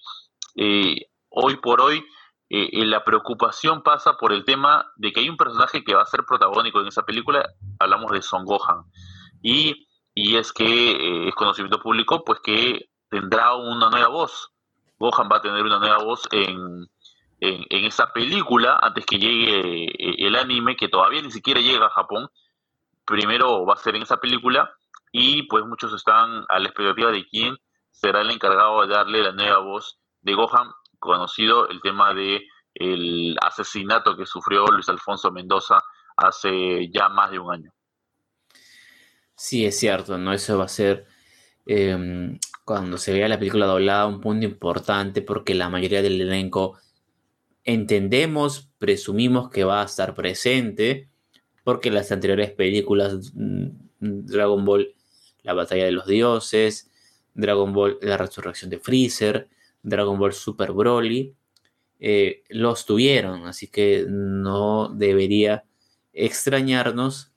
Eh, 0.55 1.07
hoy 1.29 1.57
por 1.57 1.81
hoy 1.81 2.03
eh, 2.49 2.85
la 2.85 3.03
preocupación 3.03 3.81
pasa 3.81 4.17
por 4.17 4.31
el 4.31 4.45
tema 4.45 4.85
de 4.95 5.11
que 5.11 5.21
hay 5.21 5.29
un 5.29 5.37
personaje 5.37 5.83
que 5.83 5.95
va 5.95 6.03
a 6.03 6.07
ser 6.07 6.23
protagónico 6.25 6.79
en 6.81 6.87
esa 6.87 7.03
película, 7.03 7.49
hablamos 7.79 8.11
de 8.11 8.21
Son 8.21 8.45
Gohan, 8.45 8.83
y, 9.41 9.87
y 10.13 10.37
es 10.37 10.53
que 10.53 11.27
es 11.27 11.35
conocimiento 11.35 11.81
público, 11.81 12.23
pues 12.23 12.39
que 12.41 12.89
tendrá 13.09 13.55
una 13.55 13.89
nueva 13.89 14.07
voz. 14.07 14.51
Gohan 14.99 15.29
va 15.31 15.37
a 15.37 15.41
tener 15.41 15.63
una 15.63 15.79
nueva 15.79 15.97
voz 16.03 16.27
en, 16.31 16.87
en, 17.39 17.65
en 17.69 17.85
esa 17.85 18.13
película 18.13 18.79
antes 18.81 19.05
que 19.05 19.17
llegue 19.17 20.25
el 20.25 20.35
anime, 20.35 20.75
que 20.75 20.87
todavía 20.87 21.21
ni 21.21 21.31
siquiera 21.31 21.59
llega 21.59 21.87
a 21.87 21.89
Japón, 21.89 22.29
primero 23.05 23.65
va 23.65 23.73
a 23.73 23.77
ser 23.77 23.95
en 23.95 24.03
esa 24.03 24.17
película 24.17 24.71
y 25.11 25.43
pues 25.43 25.65
muchos 25.65 25.93
están 25.93 26.45
a 26.49 26.59
la 26.59 26.67
expectativa 26.67 27.11
de 27.11 27.25
quién 27.27 27.57
será 27.93 28.21
el 28.21 28.31
encargado 28.31 28.81
de 28.81 28.93
darle 28.93 29.23
la 29.23 29.31
nueva 29.31 29.59
voz 29.59 29.99
de 30.21 30.33
Gohan, 30.33 30.69
conocido 30.99 31.69
el 31.69 31.79
tema 31.81 32.13
de 32.13 32.41
el 32.73 33.37
asesinato 33.41 34.17
que 34.17 34.25
sufrió 34.25 34.65
Luis 34.65 34.89
Alfonso 34.89 35.31
Mendoza 35.31 35.81
hace 36.17 36.89
ya 36.91 37.07
más 37.07 37.31
de 37.31 37.39
un 37.39 37.53
año. 37.53 37.71
Sí, 39.35 39.65
es 39.65 39.79
cierto, 39.79 40.17
¿no? 40.17 40.33
Eso 40.33 40.57
va 40.57 40.65
a 40.65 40.69
ser 40.69 41.05
em, 41.65 42.39
cuando 42.65 42.97
se 42.97 43.13
vea 43.13 43.27
la 43.27 43.37
película 43.37 43.65
doblada 43.67 44.07
un 44.07 44.21
punto 44.21 44.45
importante 44.45 45.21
porque 45.21 45.53
la 45.53 45.69
mayoría 45.69 46.01
del 46.01 46.19
elenco 46.19 46.79
entendemos, 47.63 48.69
presumimos 48.77 49.49
que 49.49 49.63
va 49.63 49.81
a 49.81 49.85
estar 49.85 50.13
presente, 50.13 51.09
porque 51.63 51.91
las 51.91 52.11
anteriores 52.11 52.51
películas, 52.51 53.31
mm, 53.35 53.67
Dragon 53.99 54.65
Ball, 54.65 54.93
la 55.43 55.53
batalla 55.53 55.85
de 55.85 55.91
los 55.91 56.07
dioses, 56.07 56.91
Dragon 57.33 57.73
Ball, 57.73 57.97
la 58.01 58.17
resurrección 58.17 58.69
de 58.69 58.79
Freezer, 58.79 59.47
Dragon 59.81 60.17
Ball 60.17 60.33
Super 60.33 60.71
Broly, 60.71 61.35
eh, 61.99 62.43
los 62.49 62.85
tuvieron, 62.85 63.47
así 63.47 63.67
que 63.67 64.05
no 64.09 64.89
debería 64.89 65.63
extrañarnos 66.11 67.31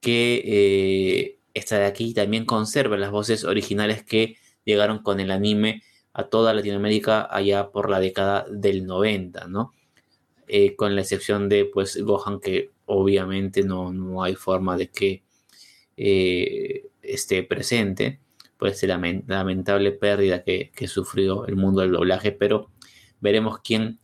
que 0.00 0.42
eh, 0.44 1.38
esta 1.54 1.78
de 1.78 1.86
aquí 1.86 2.12
también 2.12 2.44
conserve 2.44 2.98
las 2.98 3.10
voces 3.10 3.44
originales 3.44 4.04
que 4.04 4.36
llegaron 4.64 4.98
con 4.98 5.20
el 5.20 5.30
anime 5.30 5.82
a 6.12 6.24
toda 6.24 6.54
Latinoamérica 6.54 7.28
allá 7.30 7.70
por 7.70 7.88
la 7.88 8.00
década 8.00 8.46
del 8.50 8.84
90, 8.84 9.46
¿no? 9.46 9.72
Eh, 10.46 10.76
con 10.76 10.94
la 10.94 11.02
excepción 11.02 11.48
de 11.48 11.64
pues 11.64 11.96
Gohan 12.02 12.40
que 12.40 12.70
obviamente 12.86 13.62
no, 13.62 14.22
hay 14.22 14.34
forma 14.34 14.76
de 14.76 14.90
que 14.90 15.22
esté 17.00 17.44
presente 17.44 18.18
pues 18.58 18.82
la 18.82 18.98
lamentable 19.26 19.92
pérdida 19.92 20.42
que, 20.42 20.70
sufrió 20.88 21.46
el 21.46 21.56
mundo 21.56 21.82
del 21.82 21.92
doblaje, 21.92 22.32
pero 22.32 22.70
veremos 23.20 23.58
quién, 23.62 23.98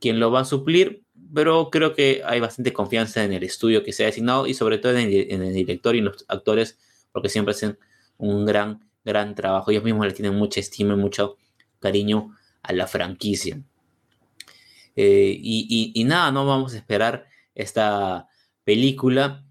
quién 0.00 0.20
lo 0.20 0.30
va 0.30 0.40
a 0.40 0.44
suplir, 0.44 1.02
pero 1.34 1.70
creo 1.70 1.94
que 1.94 2.22
hay 2.24 2.40
bastante 2.40 2.72
confianza 2.72 3.24
en 3.24 3.32
el 3.32 3.42
estudio 3.42 3.82
que 3.82 3.92
se 3.92 4.04
ha 4.04 4.06
designado 4.06 4.46
y 4.46 4.54
sobre 4.54 4.78
todo 4.78 4.96
en 4.96 5.42
el, 5.42 5.52
director 5.52 5.94
y 5.94 5.98
en 5.98 6.06
los 6.06 6.24
actores, 6.28 6.78
porque 7.12 7.28
siempre 7.28 7.52
hacen 7.52 7.78
un 8.18 8.44
gran, 8.44 8.88
gran 9.04 9.34
trabajo. 9.34 9.70
Ellos 9.70 9.84
mismos 9.84 10.06
le 10.06 10.12
tienen 10.12 10.34
mucha 10.34 10.60
estima 10.60 10.94
y 10.94 10.96
mucho 10.96 11.36
cariño 11.80 12.36
a 12.62 12.72
la 12.72 12.86
franquicia. 12.86 13.62
Eh, 14.94 15.38
y, 15.40 16.04
nada, 16.04 16.30
no 16.32 16.46
vamos 16.46 16.74
a 16.74 16.76
esperar 16.76 17.26
esta 17.54 18.28
película 18.64 19.44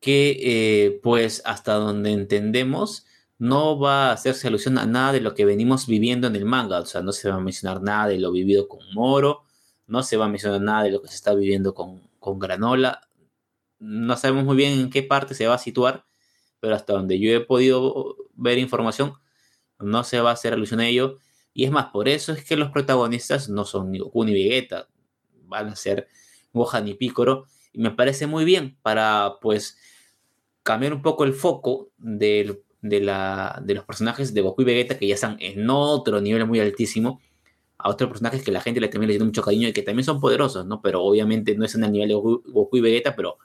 que 0.00 0.38
eh, 0.40 1.00
pues 1.02 1.42
hasta 1.44 1.74
donde 1.74 2.12
entendemos 2.12 3.06
no 3.38 3.78
va 3.78 4.10
a 4.10 4.12
hacerse 4.12 4.48
alusión 4.48 4.78
a 4.78 4.86
nada 4.86 5.12
de 5.12 5.20
lo 5.20 5.34
que 5.34 5.44
venimos 5.44 5.86
viviendo 5.86 6.26
en 6.26 6.36
el 6.36 6.44
manga, 6.44 6.80
o 6.80 6.86
sea, 6.86 7.02
no 7.02 7.12
se 7.12 7.28
va 7.30 7.36
a 7.36 7.40
mencionar 7.40 7.82
nada 7.82 8.08
de 8.08 8.18
lo 8.18 8.32
vivido 8.32 8.68
con 8.68 8.80
Moro, 8.94 9.44
no 9.86 10.02
se 10.02 10.16
va 10.16 10.26
a 10.26 10.28
mencionar 10.28 10.60
nada 10.60 10.82
de 10.84 10.90
lo 10.90 11.02
que 11.02 11.08
se 11.08 11.14
está 11.14 11.34
viviendo 11.34 11.74
con, 11.74 12.02
con 12.18 12.38
Granola, 12.38 13.08
no 13.78 14.16
sabemos 14.16 14.44
muy 14.44 14.56
bien 14.56 14.78
en 14.78 14.90
qué 14.90 15.02
parte 15.02 15.34
se 15.34 15.46
va 15.46 15.54
a 15.54 15.58
situar, 15.58 16.04
pero 16.60 16.74
hasta 16.74 16.92
donde 16.92 17.18
yo 17.20 17.30
he 17.30 17.40
podido 17.40 18.16
ver 18.34 18.58
información, 18.58 19.14
no 19.78 20.04
se 20.04 20.20
va 20.20 20.30
a 20.30 20.34
hacer 20.34 20.52
alusión 20.52 20.80
a 20.80 20.88
ello, 20.88 21.18
y 21.54 21.64
es 21.64 21.70
más, 21.72 21.86
por 21.86 22.08
eso 22.08 22.32
es 22.32 22.44
que 22.44 22.56
los 22.56 22.70
protagonistas 22.70 23.48
no 23.48 23.64
son 23.64 23.90
ni 23.90 23.98
Goku 23.98 24.24
ni 24.24 24.32
Vegeta, 24.32 24.88
van 25.48 25.68
a 25.68 25.76
ser 25.76 26.08
Gohan 26.52 26.86
y 26.86 26.94
Piccolo. 26.94 27.46
Y 27.72 27.80
me 27.80 27.90
parece 27.90 28.26
muy 28.26 28.44
bien 28.44 28.78
para, 28.82 29.38
pues, 29.40 29.76
cambiar 30.62 30.92
un 30.94 31.02
poco 31.02 31.24
el 31.24 31.34
foco 31.34 31.90
de, 32.80 33.00
la, 33.00 33.60
de 33.62 33.74
los 33.74 33.84
personajes 33.84 34.34
de 34.34 34.40
Goku 34.40 34.62
y 34.62 34.64
Vegeta, 34.64 34.98
que 34.98 35.06
ya 35.06 35.14
están 35.14 35.36
en 35.40 35.68
otro 35.70 36.20
nivel 36.20 36.46
muy 36.46 36.60
altísimo, 36.60 37.20
a 37.78 37.90
otros 37.90 38.08
personajes 38.08 38.42
que 38.42 38.50
la 38.50 38.60
gente 38.60 38.80
le 38.80 38.88
también 38.88 39.08
le 39.08 39.14
tiene 39.14 39.26
mucho 39.26 39.42
cariño 39.42 39.68
y 39.68 39.72
que 39.72 39.82
también 39.82 40.04
son 40.04 40.20
poderosos, 40.20 40.66
¿no? 40.66 40.82
Pero 40.82 41.02
obviamente 41.02 41.56
no 41.56 41.64
es 41.64 41.74
en 41.74 41.84
el 41.84 41.92
nivel 41.92 42.08
de 42.08 42.14
Goku, 42.14 42.76
y 42.76 42.80
Vegeta, 42.80 43.14
pero 43.14 43.38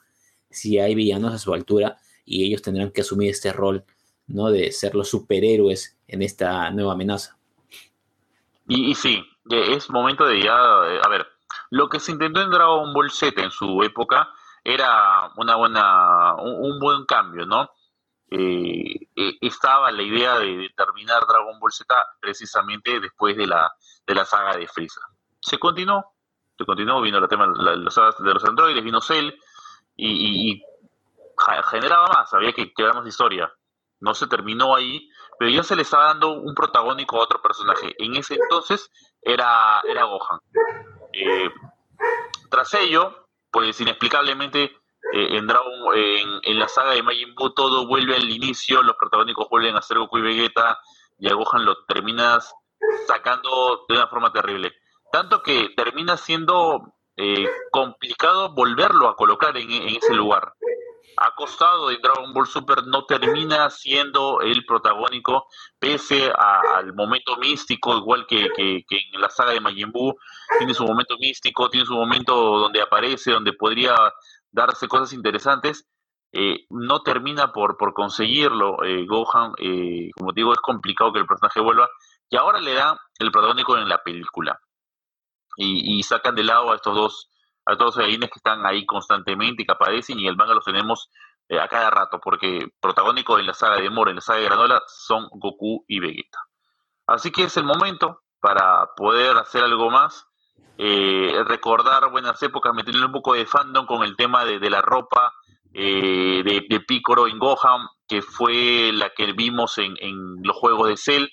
sí 0.50 0.78
hay 0.78 0.94
villanos 0.94 1.32
a 1.32 1.38
su 1.38 1.54
altura 1.54 1.96
y 2.24 2.44
ellos 2.44 2.62
tendrán 2.62 2.90
que 2.90 3.02
asumir 3.02 3.30
este 3.30 3.52
rol, 3.52 3.84
¿no? 4.26 4.50
De 4.50 4.72
ser 4.72 4.94
los 4.94 5.08
superhéroes 5.08 5.96
en 6.08 6.22
esta 6.22 6.70
nueva 6.70 6.92
amenaza. 6.94 7.36
Y, 8.66 8.94
sí, 8.94 9.22
es 9.50 9.90
momento 9.90 10.24
de 10.26 10.42
ya, 10.42 10.54
eh, 10.54 11.00
a 11.02 11.08
ver, 11.08 11.26
lo 11.70 11.88
que 11.88 12.00
se 12.00 12.12
intentó 12.12 12.40
en 12.40 12.50
Dragon 12.50 12.92
Ball 12.94 13.10
Z 13.10 13.40
en 13.42 13.50
su 13.50 13.82
época 13.82 14.30
era 14.64 15.30
una 15.36 15.56
buena, 15.56 16.34
un, 16.36 16.78
buen 16.80 17.04
cambio, 17.04 17.44
¿no? 17.44 17.70
Eh, 18.36 19.08
eh, 19.14 19.38
estaba 19.42 19.92
la 19.92 20.02
idea 20.02 20.40
de, 20.40 20.68
terminar 20.76 21.24
Dragon 21.24 21.60
Ball 21.60 21.70
Z 21.70 21.86
precisamente 22.18 22.98
después 22.98 23.36
de 23.36 23.46
la, 23.46 23.72
de 24.04 24.12
la 24.12 24.24
saga 24.24 24.56
de 24.56 24.66
Freezer. 24.66 25.04
Se 25.40 25.56
continuó, 25.56 26.16
se 26.58 26.64
continuó, 26.64 27.00
vino 27.00 27.20
la 27.20 27.28
tema 27.28 27.46
de 27.46 27.76
los 27.76 28.44
androides, 28.44 28.82
vino 28.82 29.00
Cell 29.00 29.32
y, 29.96 30.60
generaba 31.70 32.08
más, 32.08 32.34
había 32.34 32.52
que 32.52 32.72
crear 32.74 32.94
más 32.94 33.06
historia. 33.06 33.52
No 34.00 34.14
se 34.14 34.26
terminó 34.26 34.74
ahí, 34.74 35.08
pero 35.38 35.52
ya 35.52 35.62
se 35.62 35.76
le 35.76 35.82
estaba 35.82 36.06
dando 36.06 36.32
un 36.32 36.56
protagónico 36.56 37.20
a 37.20 37.24
otro 37.24 37.40
personaje. 37.40 37.94
En 37.98 38.16
ese 38.16 38.34
entonces 38.34 38.90
era, 39.22 39.80
era 39.88 40.04
Gohan. 40.06 40.40
Eh, 41.12 41.50
tras 42.50 42.74
ello, 42.74 43.28
pues 43.52 43.80
inexplicablemente 43.80 44.76
eh, 45.12 45.36
en, 45.36 45.46
Dragon, 45.46 45.72
en, 45.94 46.58
la 46.58 46.68
saga 46.68 46.92
de 46.92 47.02
Majin 47.02 47.34
Buu 47.34 47.50
todo 47.50 47.86
vuelve 47.86 48.16
al 48.16 48.28
inicio, 48.28 48.82
los 48.82 48.96
protagónicos 48.96 49.48
vuelven 49.50 49.76
a 49.76 49.82
ser 49.82 49.98
Goku 49.98 50.18
y 50.18 50.22
Vegeta 50.22 50.78
y 51.18 51.28
a 51.28 51.34
Gohan 51.34 51.64
lo 51.64 51.84
terminas 51.84 52.54
sacando 53.06 53.84
de 53.88 53.94
una 53.96 54.08
forma 54.08 54.32
terrible. 54.32 54.72
Tanto 55.12 55.42
que 55.42 55.70
termina 55.76 56.16
siendo 56.16 56.94
eh, 57.16 57.48
complicado 57.70 58.52
volverlo 58.54 59.08
a 59.08 59.16
colocar 59.16 59.56
en, 59.56 59.70
ese 59.70 60.14
lugar. 60.14 60.54
Acostado 61.16 61.88
de 61.88 61.98
Dragon 61.98 62.32
Ball 62.32 62.48
Super 62.48 62.84
no 62.86 63.04
termina 63.04 63.70
siendo 63.70 64.40
el 64.40 64.66
protagónico, 64.66 65.46
pese 65.78 66.32
al 66.36 66.92
momento 66.94 67.36
místico, 67.36 67.96
igual 67.96 68.26
que, 68.26 68.48
en 68.56 69.20
la 69.20 69.30
saga 69.30 69.52
de 69.52 69.60
Majin 69.60 69.92
Buu, 69.92 70.16
tiene 70.58 70.74
su 70.74 70.84
momento 70.84 71.16
místico, 71.18 71.70
tiene 71.70 71.86
su 71.86 71.94
momento 71.94 72.34
donde 72.34 72.82
aparece, 72.82 73.30
donde 73.30 73.52
podría 73.52 73.94
darse 74.54 74.88
cosas 74.88 75.12
interesantes. 75.12 75.86
Eh, 76.32 76.66
no 76.70 77.02
termina 77.02 77.52
por, 77.52 77.76
por 77.76 77.94
conseguirlo 77.94 78.82
eh, 78.82 79.06
Gohan, 79.06 79.52
como 80.16 80.32
digo, 80.32 80.52
es 80.52 80.58
complicado 80.60 81.12
que 81.12 81.20
el 81.20 81.26
personaje 81.26 81.60
vuelva, 81.60 81.88
y 82.28 82.36
ahora 82.36 82.60
le 82.60 82.74
da 82.74 82.98
el 83.20 83.30
protagónico 83.30 83.78
en 83.78 83.88
la 83.88 84.02
película 84.02 84.58
y, 85.56 86.02
sacan 86.02 86.34
de 86.34 86.44
lado 86.44 86.72
a 86.72 86.76
estos 86.76 86.94
dos 86.94 87.30
a 87.66 87.72
estos 87.72 87.94
dos 87.94 88.06
que 88.06 88.26
están 88.36 88.66
ahí 88.66 88.84
constantemente 88.84 89.62
y 89.62 89.66
que 89.66 89.72
aparecen 89.72 90.18
y 90.18 90.26
el 90.26 90.36
manga 90.36 90.54
los 90.54 90.64
tenemos 90.64 91.10
eh, 91.48 91.58
a 91.58 91.68
cada 91.68 91.90
rato 91.90 92.20
porque 92.20 92.68
protagónicos 92.80 93.40
en 93.40 93.46
la 93.46 93.54
saga 93.54 93.76
de 93.76 93.88
Mora, 93.88 94.10
en 94.10 94.16
la 94.16 94.20
saga 94.20 94.40
de 94.40 94.44
Granola 94.46 94.82
son 94.86 95.28
Goku 95.30 95.84
y 95.88 96.00
Vegeta. 96.00 96.38
Así 97.06 97.30
que 97.30 97.44
es 97.44 97.56
el 97.56 97.64
momento 97.64 98.22
para 98.40 98.90
poder 98.96 99.36
hacer 99.38 99.64
algo 99.64 99.90
más, 99.90 100.26
eh, 100.78 101.42
recordar 101.46 102.10
buenas 102.10 102.42
épocas, 102.42 102.74
meterle 102.74 103.06
un 103.06 103.12
poco 103.12 103.34
de 103.34 103.46
fandom 103.46 103.86
con 103.86 104.02
el 104.02 104.16
tema 104.16 104.44
de, 104.44 104.70
la 104.70 104.82
ropa 104.82 105.32
eh, 105.72 106.42
de, 106.44 106.66
de 106.68 106.80
Piccolo 106.80 107.26
en 107.26 107.38
Gohan, 107.38 107.86
que 108.08 108.22
fue 108.22 108.90
la 108.92 109.10
que 109.10 109.32
vimos 109.32 109.78
en, 109.78 109.94
en 110.00 110.42
los 110.42 110.56
juegos 110.56 110.88
de 110.88 110.96
Cell 110.96 111.28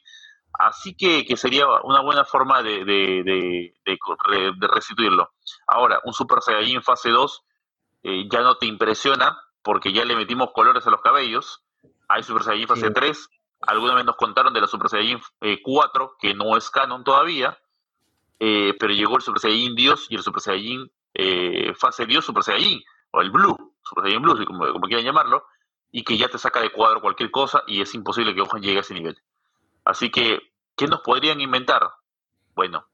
Así 0.60 0.96
que, 0.96 1.26
que 1.26 1.38
sería 1.38 1.66
una 1.84 2.02
buena 2.02 2.26
forma 2.26 2.62
de, 2.62 2.84
de, 2.86 3.74
de, 3.86 4.68
restituirlo. 4.68 5.32
Ahora, 5.68 6.00
un 6.04 6.14
Super 6.14 6.42
Saiyajin 6.42 6.84
fase 6.84 7.10
2 7.10 7.44
eh, 8.04 8.28
ya 8.32 8.42
no 8.42 8.56
te 8.58 8.66
impresiona 8.66 9.38
porque 9.64 9.94
ya 9.94 10.06
le 10.06 10.16
metimos 10.16 10.52
colores 10.54 10.86
a 10.86 10.92
los 10.92 11.02
cabellos. 11.02 11.64
Hay 12.10 12.24
Super 12.24 12.44
Saiyajin 12.44 12.68
fase 12.68 12.92
3. 12.92 13.30
Alguna 13.62 13.96
vez 13.96 14.06
nos 14.06 14.18
contaron 14.18 14.54
de 14.54 14.62
la 14.62 14.68
Super 14.68 14.89
Saiyajin 14.89 15.22
4, 15.64 16.06
eh, 16.06 16.10
que 16.20 16.34
no 16.34 16.58
es 16.58 16.70
canon 16.70 17.04
todavía. 17.04 17.58
Eh, 18.44 18.76
pero 18.80 18.92
llegó 18.92 19.18
el 19.18 19.22
Super 19.22 19.39
Saiyajin 19.39 19.76
Dios 19.76 20.08
y 20.10 20.16
el 20.16 20.24
Super 20.24 20.42
Saiyajin 20.42 20.92
fase 21.76 22.08
Dios 22.08 22.26
Super 22.26 22.42
Saiyajin, 22.42 22.82
o 23.12 23.22
el 23.22 23.30
Blue, 23.30 23.56
Super 23.84 24.04
Saiyajin 24.04 24.24
Blue, 24.24 24.46
como, 24.46 24.88
quieran 24.88 25.06
llamarlo, 25.06 25.46
y 25.92 26.04
que 26.04 26.18
ya 26.18 26.28
te 26.28 26.39
saca 26.39 26.60
de 26.60 26.72
cuadro 26.72 27.02
cualquier 27.02 27.30
cosa 27.30 27.62
y 27.68 27.82
es 27.82 27.94
imposible 27.94 28.34
que 28.34 28.42
Gohan 28.42 28.64
llegue 28.64 28.78
a 28.78 28.82
ese 28.82 28.96
nivel. 28.96 29.16
Así 29.86 30.10
que, 30.10 30.39
¿qué 30.76 30.88
nos 30.88 31.02
podrían 31.02 31.39
inventar? 31.39 31.88
Bueno, 32.56 32.88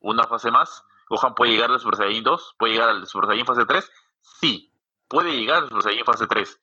una 0.00 0.24
fase 0.24 0.50
más. 0.50 0.82
Gohan 1.10 1.34
puede 1.34 1.52
llegar 1.52 1.70
al 1.70 1.78
Super 1.78 1.96
Saiyan 1.96 2.24
2, 2.24 2.54
puede 2.58 2.72
llegar 2.72 2.88
al 2.88 3.06
Super 3.06 3.28
Saiyan 3.28 3.46
fase 3.46 3.66
3. 3.66 3.92
Sí, 4.20 4.72
puede 5.08 5.36
llegar 5.36 5.64
al 5.64 5.68
Super 5.68 5.82
Saiyan 5.82 6.06
fase 6.06 6.26
3. 6.26 6.60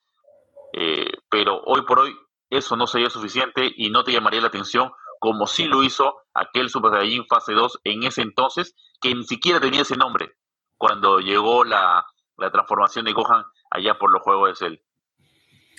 Eh, 0.72 1.12
pero 1.30 1.60
hoy 1.66 1.82
por 1.82 2.00
hoy 2.00 2.16
eso 2.50 2.74
no 2.74 2.88
sería 2.88 3.10
suficiente 3.10 3.72
y 3.76 3.90
no 3.90 4.02
te 4.02 4.12
llamaría 4.12 4.40
la 4.40 4.48
atención 4.48 4.90
como 5.18 5.46
sí 5.46 5.64
lo 5.64 5.82
hizo 5.82 6.16
aquel 6.34 6.70
Super 6.70 6.92
Saiyan 6.92 7.26
fase 7.26 7.52
2 7.52 7.80
en 7.84 8.04
ese 8.04 8.22
entonces, 8.22 8.74
que 9.00 9.14
ni 9.14 9.24
siquiera 9.24 9.60
tenía 9.60 9.82
ese 9.82 9.96
nombre 9.96 10.36
cuando 10.76 11.18
llegó 11.18 11.64
la, 11.64 12.06
la 12.38 12.50
transformación 12.50 13.04
de 13.04 13.12
Gohan 13.12 13.44
allá 13.70 13.98
por 13.98 14.10
los 14.10 14.22
juegos 14.22 14.50
de 14.50 14.56
Cell. 14.56 14.78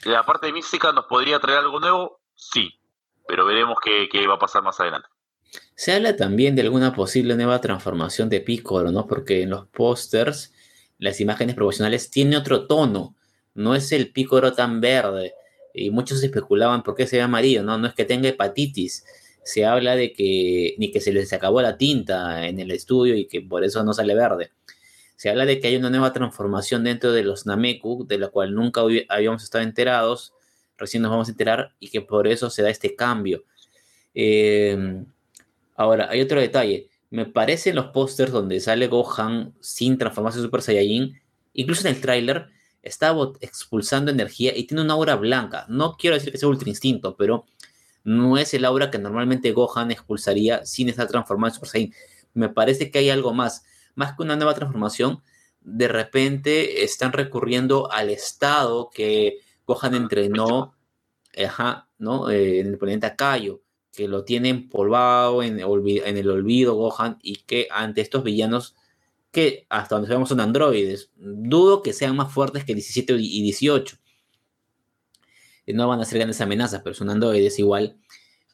La 0.05 0.23
parte 0.23 0.51
mística 0.53 0.91
nos 0.91 1.05
podría 1.05 1.39
traer 1.39 1.59
algo 1.59 1.79
nuevo, 1.79 2.21
sí, 2.35 2.79
pero 3.27 3.45
veremos 3.45 3.77
qué, 3.83 4.27
va 4.27 4.35
a 4.35 4.39
pasar 4.39 4.63
más 4.63 4.79
adelante. 4.79 5.07
Se 5.75 5.93
habla 5.93 6.15
también 6.15 6.55
de 6.55 6.61
alguna 6.61 6.93
posible 6.93 7.35
nueva 7.35 7.59
transformación 7.59 8.29
de 8.29 8.41
Piccolo, 8.41 8.91
¿no? 8.91 9.07
Porque 9.07 9.41
en 9.41 9.49
los 9.49 9.67
pósters, 9.67 10.53
las 10.99 11.19
imágenes 11.19 11.55
promocionales 11.55 12.11
tiene 12.11 12.37
otro 12.37 12.67
tono, 12.67 13.15
no 13.55 13.75
es 13.75 13.91
el 13.91 14.11
Piccolo 14.11 14.53
tan 14.53 14.79
verde. 14.79 15.33
Y 15.73 15.91
muchos 15.91 16.23
especulaban 16.23 16.83
por 16.83 16.95
qué 16.95 17.07
se 17.07 17.17
ve 17.17 17.21
amarillo, 17.21 17.63
¿no? 17.63 17.77
No 17.77 17.87
es 17.87 17.93
que 17.93 18.05
tenga 18.05 18.27
hepatitis. 18.27 19.05
Se 19.43 19.65
habla 19.65 19.95
de 19.95 20.13
que 20.13 20.75
ni 20.77 20.91
que 20.91 21.01
se 21.01 21.11
les 21.13 21.33
acabó 21.33 21.61
la 21.61 21.77
tinta 21.77 22.47
en 22.47 22.59
el 22.59 22.71
estudio 22.71 23.15
y 23.15 23.27
que 23.27 23.41
por 23.41 23.63
eso 23.63 23.83
no 23.83 23.93
sale 23.93 24.15
verde. 24.15 24.51
Se 25.15 25.29
habla 25.29 25.45
de 25.45 25.59
que 25.59 25.67
hay 25.67 25.75
una 25.75 25.89
nueva 25.89 26.13
transformación 26.13 26.83
dentro 26.83 27.11
de 27.11 27.23
los 27.23 27.45
Nameku, 27.45 28.05
de 28.07 28.17
la 28.17 28.29
cual 28.29 28.53
nunca 28.55 28.81
habíamos 29.09 29.43
estado 29.43 29.63
enterados 29.63 30.33
recién 30.79 31.03
nos 31.03 31.11
vamos 31.11 31.27
a 31.27 31.31
enterar 31.31 31.75
y 31.79 31.89
que 31.89 32.01
por 32.01 32.27
eso 32.27 32.49
se 32.49 32.63
da 32.63 32.69
este 32.69 32.95
cambio. 32.95 33.43
Em, 34.13 35.05
ahora, 35.75 36.07
hay 36.09 36.21
otro 36.21 36.39
detalle. 36.39 36.89
Me 37.11 37.25
parece 37.25 37.71
en 37.71 37.75
los 37.75 37.87
pósters 37.87 38.31
donde 38.31 38.59
sale 38.59 38.87
Gohan 38.87 39.53
sin 39.59 39.97
transformarse 39.97 40.39
en 40.39 40.45
Super 40.45 40.61
Saiyajin, 40.61 41.19
incluso 41.53 41.87
en 41.87 41.95
el 41.95 42.01
tráiler, 42.01 42.47
está 42.81 43.15
expulsando 43.41 44.11
energía 44.11 44.55
y 44.55 44.63
tiene 44.63 44.83
una 44.83 44.93
aura 44.93 45.15
blanca. 45.15 45.65
No 45.69 45.97
quiero 45.97 46.15
decir 46.15 46.31
que 46.31 46.37
sea 46.37 46.49
Ultra 46.49 46.69
Instinto, 46.69 47.15
pero 47.17 47.45
no 48.03 48.37
es 48.37 48.53
el 48.53 48.65
aura 48.65 48.91
que 48.91 48.99
normalmente 48.99 49.51
Gohan 49.51 49.91
expulsaría 49.91 50.65
sin 50.65 50.89
estar 50.89 51.07
transformado 51.07 51.49
en 51.49 51.55
Super 51.55 51.69
Saiyan. 51.69 51.93
Me 52.33 52.49
parece 52.49 52.91
que 52.91 52.99
hay 52.99 53.09
algo 53.09 53.33
más. 53.33 53.65
Más 53.95 54.15
que 54.15 54.23
una 54.23 54.35
nueva 54.35 54.53
transformación, 54.53 55.21
de 55.61 55.87
repente 55.87 56.83
están 56.83 57.11
recurriendo 57.11 57.91
al 57.91 58.09
estado 58.09 58.89
que 58.93 59.39
Gohan 59.65 59.95
entrenó 59.95 60.75
¿no? 61.97 62.29
Eh, 62.29 62.59
en 62.59 62.67
el 62.67 62.77
planeta 62.77 63.15
Kaio, 63.15 63.61
que 63.91 64.07
lo 64.07 64.23
tiene 64.23 64.49
empolvado 64.49 65.43
en, 65.43 65.59
en, 65.59 66.17
el 66.17 66.29
olvido 66.29 66.75
Gohan 66.75 67.19
y 67.21 67.37
que 67.37 67.67
ante 67.71 68.01
estos 68.01 68.23
villanos 68.23 68.75
que 69.31 69.67
hasta 69.69 69.95
donde 69.95 70.07
sabemos 70.07 70.29
son 70.29 70.39
androides, 70.39 71.11
dudo 71.15 71.83
que 71.83 71.93
sean 71.93 72.15
más 72.15 72.33
fuertes 72.33 72.63
que 72.65 72.73
17 72.73 73.13
y 73.19 73.43
18. 73.43 73.97
No 75.73 75.87
van 75.87 76.01
a 76.01 76.05
ser 76.05 76.19
grandes 76.19 76.41
amenazas, 76.41 76.81
pero 76.83 76.93
son 76.95 77.09
androides 77.09 77.59
igual. 77.59 77.97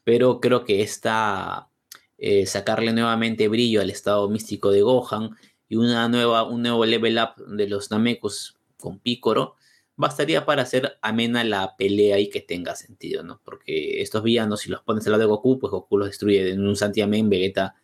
Pero 0.04 0.40
creo 0.40 0.64
que 0.64 0.82
esta 0.82 1.70
eh, 2.18 2.46
sacarle 2.46 2.94
nuevamente 2.94 3.48
brillo 3.48 3.82
al 3.82 3.90
estado 3.90 4.30
místico 4.30 4.72
de 4.72 4.82
Gohan 4.82 5.32
y 5.68 5.76
una 5.76 6.08
nueva, 6.10 6.44
un 6.44 6.62
nuevo 6.62 6.86
level 6.86 7.18
up 7.18 7.44
de 7.46 7.68
los 7.68 7.92
Namekus 7.92 8.58
con 8.78 9.00
Picoro 9.00 9.56
bastaría 9.98 10.46
para 10.46 10.64
hacer 10.64 10.98
amena 11.02 11.44
la 11.44 11.76
pelea 11.78 12.20
y 12.20 12.30
que 12.30 12.42
tenga 12.42 12.76
sentido, 12.76 13.24
¿no? 13.24 13.42
Porque 13.44 14.02
estos 14.02 14.24
villanos, 14.24 14.62
si 14.62 14.70
los 14.70 14.82
pones 14.82 15.06
al 15.06 15.14
lado 15.14 15.22
de 15.22 15.28
Goku, 15.28 15.60
pues 15.60 15.72
Goku 15.72 15.98
los 15.98 16.10
destruye 16.10 16.52
en 16.52 16.66
un 16.66 16.76
santiamén, 16.76 17.30
Vegeta, 17.30 17.76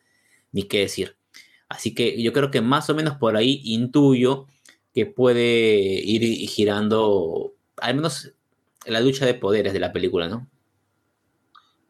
ni 0.51 0.63
qué 0.63 0.79
decir. 0.79 1.17
Así 1.69 1.95
que 1.95 2.21
yo 2.21 2.33
creo 2.33 2.51
que 2.51 2.61
más 2.61 2.89
o 2.89 2.95
menos 2.95 3.17
por 3.17 3.37
ahí 3.37 3.61
intuyo 3.63 4.47
que 4.93 5.05
puede 5.05 5.43
ir 5.43 6.21
girando, 6.49 7.53
al 7.77 7.95
menos 7.95 8.33
la 8.85 8.99
lucha 8.99 9.25
de 9.25 9.33
poderes 9.33 9.73
de 9.73 9.79
la 9.79 9.91
película, 9.91 10.27
¿no? 10.27 10.47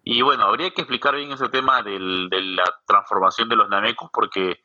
Y 0.03 0.21
bueno, 0.21 0.45
habría 0.45 0.71
que 0.71 0.81
explicar 0.81 1.15
bien 1.15 1.31
ese 1.31 1.49
tema 1.49 1.83
de 1.83 1.99
la 1.99 2.63
transformación 2.85 3.49
de 3.49 3.55
los 3.55 3.69
Namekus 3.69 4.09
porque 4.11 4.61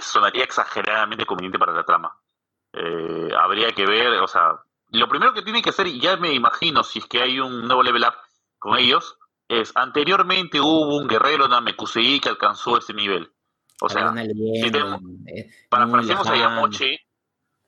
sonaría 0.00 0.44
exageradamente 0.44 1.26
conveniente 1.26 1.58
para 1.58 1.72
la 1.72 1.84
trama. 1.84 2.16
Eh, 2.72 3.30
habría 3.36 3.72
que 3.72 3.84
ver, 3.84 4.08
o 4.20 4.28
sea, 4.28 4.60
lo 4.92 5.08
primero 5.08 5.34
que 5.34 5.42
tiene 5.42 5.62
que 5.62 5.70
hacer, 5.70 5.88
y 5.88 6.00
ya 6.00 6.16
me 6.16 6.32
imagino 6.32 6.84
si 6.84 7.00
es 7.00 7.06
que 7.06 7.20
hay 7.20 7.40
un 7.40 7.66
nuevo 7.66 7.82
level 7.82 8.04
up 8.04 8.14
con 8.58 8.78
ellos, 8.78 9.18
es 9.48 9.72
anteriormente 9.74 10.60
hubo 10.60 10.96
un 10.96 11.08
guerrero 11.08 11.48
Namekusei 11.48 12.20
que 12.20 12.28
alcanzó 12.28 12.78
ese 12.78 12.94
nivel. 12.94 13.32
O 13.82 13.88
sea, 13.88 14.12
si 14.12 14.70
tenemos, 14.70 15.00
eh, 15.26 15.50
parafraseamos 15.68 16.28
a 16.28 16.36
Yamochi, 16.36 16.96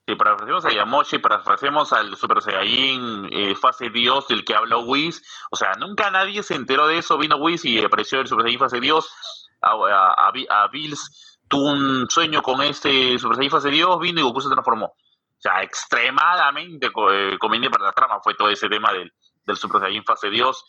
si 0.05 0.15
parafraseamos 0.15 0.65
a 0.65 0.71
Yamochi, 0.71 1.19
parafraseamos 1.19 1.93
al 1.93 2.15
Super 2.17 2.41
Saiyajin 2.41 3.29
eh, 3.31 3.55
fase 3.55 3.89
Dios 3.89 4.27
del 4.27 4.43
que 4.43 4.55
habla 4.55 4.77
Whis, 4.77 5.23
o 5.49 5.55
sea, 5.55 5.73
nunca 5.79 6.11
nadie 6.11 6.43
se 6.43 6.55
enteró 6.55 6.87
de 6.87 6.97
eso, 6.97 7.17
vino 7.17 7.37
Whis 7.37 7.63
y 7.65 7.83
apareció 7.83 8.19
el 8.19 8.27
Super 8.27 8.43
Saiyajin 8.43 8.59
fase 8.59 8.79
Dios, 8.79 9.13
a, 9.61 10.67
Bills 10.71 11.39
tuvo 11.47 11.71
un 11.71 12.09
sueño 12.09 12.41
con 12.41 12.61
este 12.61 13.17
Super 13.17 13.37
Saiyajin 13.37 13.51
fase 13.51 13.69
Dios, 13.69 13.99
vino 13.99 14.19
y 14.19 14.23
Goku 14.23 14.41
se 14.41 14.49
transformó. 14.49 14.87
O 14.87 15.41
sea, 15.43 15.61
extremadamente 15.61 16.87
eh, 17.11 17.37
conveniente 17.37 17.69
para 17.69 17.87
la 17.87 17.91
trama 17.91 18.21
fue 18.21 18.33
todo 18.33 18.49
ese 18.49 18.69
tema 18.69 18.93
del, 18.93 19.11
del 19.45 19.57
Super 19.57 19.81
Saiyan 19.81 20.05
fase 20.05 20.29
Dios. 20.29 20.63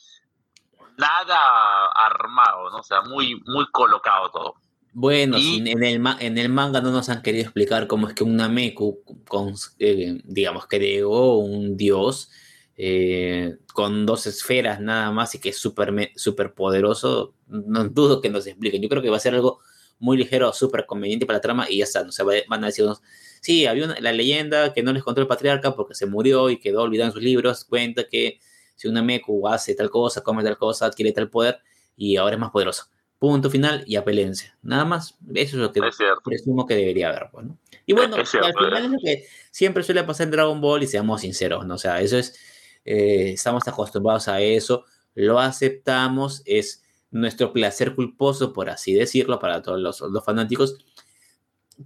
Nada 0.96 1.86
armado, 1.94 2.70
¿no? 2.70 2.78
O 2.78 2.82
sea, 2.82 3.02
muy, 3.02 3.40
muy 3.46 3.66
colocado 3.70 4.30
todo. 4.30 4.54
Bueno, 4.96 5.36
en, 5.38 5.66
el, 5.66 6.00
en 6.20 6.38
el 6.38 6.48
manga 6.48 6.80
no 6.80 6.92
nos 6.92 7.08
han 7.08 7.20
querido 7.20 7.42
explicar 7.42 7.88
cómo 7.88 8.06
es 8.06 8.14
que 8.14 8.22
un 8.22 8.36
Nameku, 8.36 9.02
con, 9.26 9.54
eh, 9.80 10.20
digamos, 10.22 10.66
creó 10.68 11.34
un 11.38 11.76
dios 11.76 12.30
eh, 12.76 13.56
con 13.72 14.06
dos 14.06 14.28
esferas 14.28 14.80
nada 14.80 15.10
más 15.10 15.34
y 15.34 15.40
que 15.40 15.48
es 15.48 15.58
súper 15.58 16.12
super 16.14 16.54
poderoso. 16.54 17.34
No 17.48 17.88
dudo 17.88 18.20
que 18.20 18.30
nos 18.30 18.46
expliquen. 18.46 18.80
Yo 18.82 18.88
creo 18.88 19.02
que 19.02 19.10
va 19.10 19.16
a 19.16 19.20
ser 19.20 19.34
algo 19.34 19.58
muy 19.98 20.16
ligero, 20.16 20.52
súper 20.52 20.86
conveniente 20.86 21.26
para 21.26 21.38
la 21.38 21.42
trama 21.42 21.66
y 21.68 21.78
ya 21.78 21.84
está, 21.84 22.04
no 22.04 22.12
se 22.12 22.22
van 22.22 22.62
a 22.62 22.66
decir 22.66 22.84
unos, 22.84 23.02
sí, 23.40 23.66
había 23.66 23.86
una, 23.86 23.98
la 24.00 24.12
leyenda 24.12 24.72
que 24.72 24.82
no 24.82 24.92
les 24.92 25.02
contó 25.02 25.20
el 25.20 25.26
patriarca 25.26 25.74
porque 25.74 25.94
se 25.94 26.06
murió 26.06 26.50
y 26.50 26.58
quedó 26.60 26.82
olvidado 26.82 27.08
en 27.08 27.14
sus 27.14 27.22
libros, 27.22 27.64
cuenta 27.64 28.08
que 28.08 28.38
si 28.76 28.88
una 28.88 29.02
Meku 29.02 29.48
hace 29.48 29.74
tal 29.74 29.90
cosa, 29.90 30.22
come 30.22 30.44
tal 30.44 30.56
cosa, 30.56 30.86
adquiere 30.86 31.12
tal 31.12 31.30
poder 31.30 31.60
y 31.96 32.16
ahora 32.16 32.34
es 32.34 32.40
más 32.40 32.50
poderoso. 32.50 32.93
Punto 33.24 33.48
final 33.48 33.84
y 33.86 33.96
apelencia. 33.96 34.54
Nada 34.60 34.84
más. 34.84 35.16
Eso 35.34 35.56
es 35.56 35.62
lo 35.62 35.72
que 35.72 35.80
presumo 36.22 36.66
que 36.66 36.76
debería 36.76 37.08
haber. 37.08 37.30
Pues, 37.32 37.46
y 37.86 37.94
bueno, 37.94 38.16
al 38.16 38.26
final 38.26 38.84
es 38.84 38.90
lo 38.90 38.98
que 38.98 39.26
siempre 39.50 39.82
suele 39.82 40.04
pasar 40.04 40.26
en 40.26 40.32
Dragon 40.32 40.60
Ball 40.60 40.82
y 40.82 40.86
seamos 40.86 41.22
sinceros, 41.22 41.64
¿no? 41.64 41.76
O 41.76 41.78
sea, 41.78 42.02
eso 42.02 42.18
es, 42.18 42.38
eh, 42.84 43.30
estamos 43.32 43.66
acostumbrados 43.66 44.28
a 44.28 44.42
eso, 44.42 44.84
lo 45.14 45.40
aceptamos, 45.40 46.42
es 46.44 46.84
nuestro 47.10 47.54
placer 47.54 47.94
culposo, 47.94 48.52
por 48.52 48.68
así 48.68 48.92
decirlo, 48.92 49.38
para 49.38 49.62
todos 49.62 49.80
los, 49.80 50.02
los 50.02 50.22
fanáticos, 50.22 50.84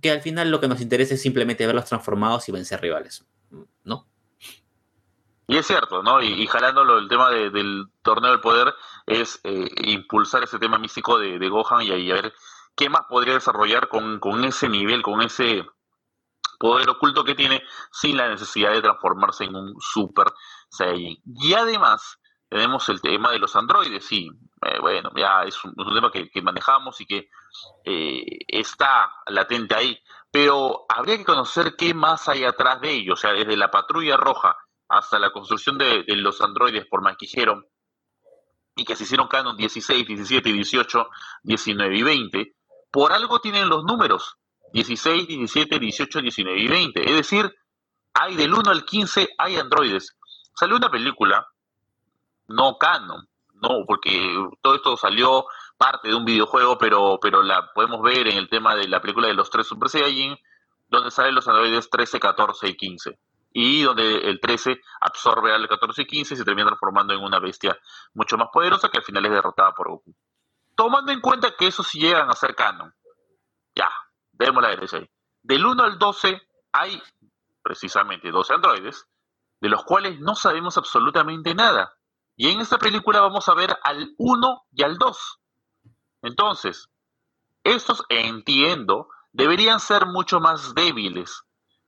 que 0.02 0.10
al 0.10 0.22
final 0.22 0.50
lo 0.50 0.58
que 0.58 0.66
nos 0.66 0.80
interesa 0.80 1.14
es 1.14 1.22
simplemente 1.22 1.64
verlos 1.68 1.84
transformados 1.84 2.48
y 2.48 2.52
vencer 2.52 2.80
rivales, 2.80 3.24
¿no? 3.84 4.08
Y 5.46 5.56
es 5.56 5.68
cierto, 5.68 6.02
¿no? 6.02 6.20
Y, 6.20 6.48
jalándolo 6.48 6.98
el 6.98 7.08
tema 7.08 7.30
del 7.30 7.86
torneo 8.02 8.32
del 8.32 8.40
poder 8.40 8.74
es 9.08 9.40
eh, 9.44 9.68
impulsar 9.84 10.44
ese 10.44 10.58
tema 10.58 10.78
místico 10.78 11.18
de, 11.18 11.48
Gohan 11.48 11.82
y, 11.82 12.10
a 12.10 12.14
ver 12.14 12.32
qué 12.76 12.88
más 12.88 13.02
podría 13.08 13.34
desarrollar 13.34 13.88
con, 13.88 14.20
con, 14.20 14.44
ese 14.44 14.68
nivel, 14.68 15.02
con 15.02 15.22
ese 15.22 15.64
poder 16.58 16.90
oculto 16.90 17.24
que 17.24 17.34
tiene 17.34 17.62
sin 17.90 18.16
la 18.16 18.28
necesidad 18.28 18.72
de 18.72 18.82
transformarse 18.82 19.44
en 19.44 19.56
un 19.56 19.74
Super 19.80 20.26
Saiyan. 20.68 21.16
Y 21.24 21.54
además 21.54 22.18
tenemos 22.48 22.88
el 22.88 23.00
tema 23.00 23.30
de 23.30 23.38
los 23.38 23.54
androides, 23.56 24.04
sí, 24.04 24.28
eh, 24.62 24.78
bueno, 24.80 25.10
ya 25.16 25.42
es 25.44 25.62
un, 25.64 25.74
tema 25.74 26.10
que, 26.10 26.42
manejamos 26.42 27.00
y 27.00 27.06
que 27.06 27.28
eh, 27.84 28.38
está 28.48 29.12
latente 29.26 29.74
ahí, 29.74 29.98
pero 30.30 30.86
habría 30.88 31.18
que 31.18 31.24
conocer 31.24 31.76
qué 31.76 31.94
más 31.94 32.28
hay 32.28 32.44
atrás 32.44 32.80
de 32.80 32.90
ellos, 32.90 33.18
o 33.18 33.20
sea, 33.20 33.32
desde 33.32 33.56
la 33.56 33.70
patrulla 33.70 34.16
roja 34.16 34.56
hasta 34.88 35.18
la 35.18 35.30
construcción 35.30 35.76
de, 35.76 36.04
los 36.08 36.40
androides 36.40 36.86
por 36.86 37.02
Maquijero, 37.02 37.64
y 38.78 38.84
que 38.84 38.96
se 38.96 39.02
hicieron 39.02 39.28
canon 39.28 39.56
16, 39.56 40.06
17, 40.06 40.52
18, 40.52 41.08
19 41.42 41.98
y 41.98 42.02
20, 42.02 42.54
por 42.90 43.12
algo 43.12 43.40
tienen 43.40 43.68
los 43.68 43.84
números 43.84 44.36
16, 44.72 45.26
17, 45.26 45.78
18, 45.78 46.20
19 46.22 46.60
y 46.60 46.68
20. 46.68 47.10
Es 47.10 47.16
decir, 47.16 47.54
hay 48.14 48.36
del 48.36 48.54
1 48.54 48.70
al 48.70 48.84
15 48.84 49.30
hay 49.36 49.56
androides. 49.56 50.16
Salió 50.54 50.76
una 50.76 50.90
película, 50.90 51.46
no 52.46 52.78
canon, 52.78 53.28
no, 53.54 53.84
porque 53.86 54.34
todo 54.62 54.74
esto 54.76 54.96
salió 54.96 55.46
parte 55.76 56.08
de 56.08 56.14
un 56.14 56.24
videojuego, 56.24 56.78
pero, 56.78 57.18
pero 57.20 57.42
la 57.42 57.72
podemos 57.72 58.00
ver 58.02 58.28
en 58.28 58.38
el 58.38 58.48
tema 58.48 58.74
de 58.76 58.88
la 58.88 59.00
película 59.00 59.28
de 59.28 59.34
los 59.34 59.50
tres 59.50 59.66
Super 59.66 59.88
Saiyajin, 59.88 60.36
donde 60.88 61.10
salen 61.10 61.34
los 61.34 61.46
androides 61.48 61.90
13, 61.90 62.20
14 62.20 62.68
y 62.68 62.76
15 62.76 63.18
y 63.52 63.82
donde 63.82 64.18
el 64.28 64.40
13 64.40 64.80
absorbe 65.00 65.54
al 65.54 65.68
14 65.68 66.02
y 66.02 66.06
15 66.06 66.34
y 66.34 66.36
se 66.36 66.44
termina 66.44 66.68
transformando 66.68 67.14
en 67.14 67.20
una 67.20 67.38
bestia 67.38 67.78
mucho 68.14 68.36
más 68.36 68.48
poderosa 68.52 68.88
que 68.88 68.98
al 68.98 69.04
final 69.04 69.24
es 69.26 69.32
derrotada 69.32 69.72
por 69.72 69.88
Goku. 69.88 70.14
Tomando 70.76 71.12
en 71.12 71.20
cuenta 71.20 71.54
que 71.58 71.66
eso 71.66 71.82
sí 71.82 71.98
llegan 72.00 72.30
a 72.30 72.34
ser 72.34 72.54
canon. 72.54 72.94
Ya, 73.74 73.90
vemos 74.32 74.62
la 74.62 74.70
derecha 74.70 74.98
ahí. 74.98 75.10
Del 75.42 75.64
1 75.64 75.82
al 75.82 75.98
12 75.98 76.40
hay 76.72 77.02
precisamente 77.62 78.30
12 78.30 78.54
androides, 78.54 79.06
de 79.60 79.68
los 79.68 79.84
cuales 79.84 80.20
no 80.20 80.34
sabemos 80.34 80.78
absolutamente 80.78 81.54
nada. 81.54 81.94
Y 82.36 82.50
en 82.50 82.60
esta 82.60 82.78
película 82.78 83.20
vamos 83.20 83.48
a 83.48 83.54
ver 83.54 83.76
al 83.82 84.14
1 84.18 84.66
y 84.72 84.82
al 84.84 84.98
2. 84.98 85.40
Entonces, 86.22 86.88
estos 87.64 88.04
entiendo 88.08 89.08
deberían 89.32 89.80
ser 89.80 90.06
mucho 90.06 90.40
más 90.40 90.74
débiles. 90.74 91.42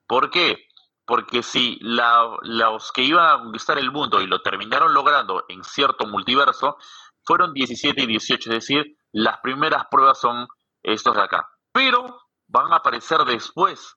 ¿Por 0.06 0.30
qué? 0.30 0.66
Porque 1.10 1.42
si 1.42 1.76
los 1.80 2.92
que 2.92 3.02
iban 3.02 3.26
a 3.26 3.42
conquistar 3.42 3.76
el 3.78 3.90
mundo 3.90 4.20
y 4.20 4.28
lo 4.28 4.42
terminaron 4.42 4.94
logrando 4.94 5.44
en 5.48 5.64
cierto 5.64 6.06
multiverso, 6.06 6.76
fueron 7.24 7.52
17 7.52 8.02
y 8.02 8.06
18, 8.06 8.48
es 8.48 8.54
decir, 8.54 8.96
las 9.10 9.40
primeras 9.40 9.86
pruebas 9.90 10.20
son 10.20 10.46
estos 10.84 11.16
de 11.16 11.22
acá. 11.22 11.50
Pero 11.72 12.16
van 12.46 12.72
a 12.72 12.76
aparecer 12.76 13.24
después. 13.24 13.96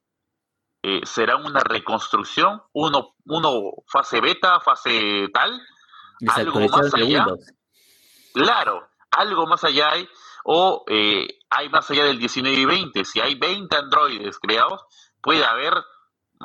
Eh, 0.81 1.01
será 1.03 1.35
una 1.35 1.59
reconstrucción, 1.59 2.63
uno, 2.73 3.13
uno 3.25 3.61
fase 3.85 4.19
beta, 4.19 4.59
fase 4.59 5.27
tal, 5.31 5.61
algo 6.29 6.61
más 6.61 6.95
allá. 6.95 7.27
Claro, 8.33 8.87
algo 9.11 9.45
más 9.45 9.63
allá 9.63 9.91
hay, 9.91 10.09
o 10.45 10.83
eh, 10.87 11.27
hay 11.51 11.69
más 11.69 11.91
allá 11.91 12.05
del 12.05 12.17
19 12.17 12.57
y 12.57 12.65
20. 12.65 13.05
Si 13.05 13.21
hay 13.21 13.35
20 13.35 13.77
androides 13.77 14.39
creados, 14.39 14.81
puede 15.21 15.45
haber 15.45 15.75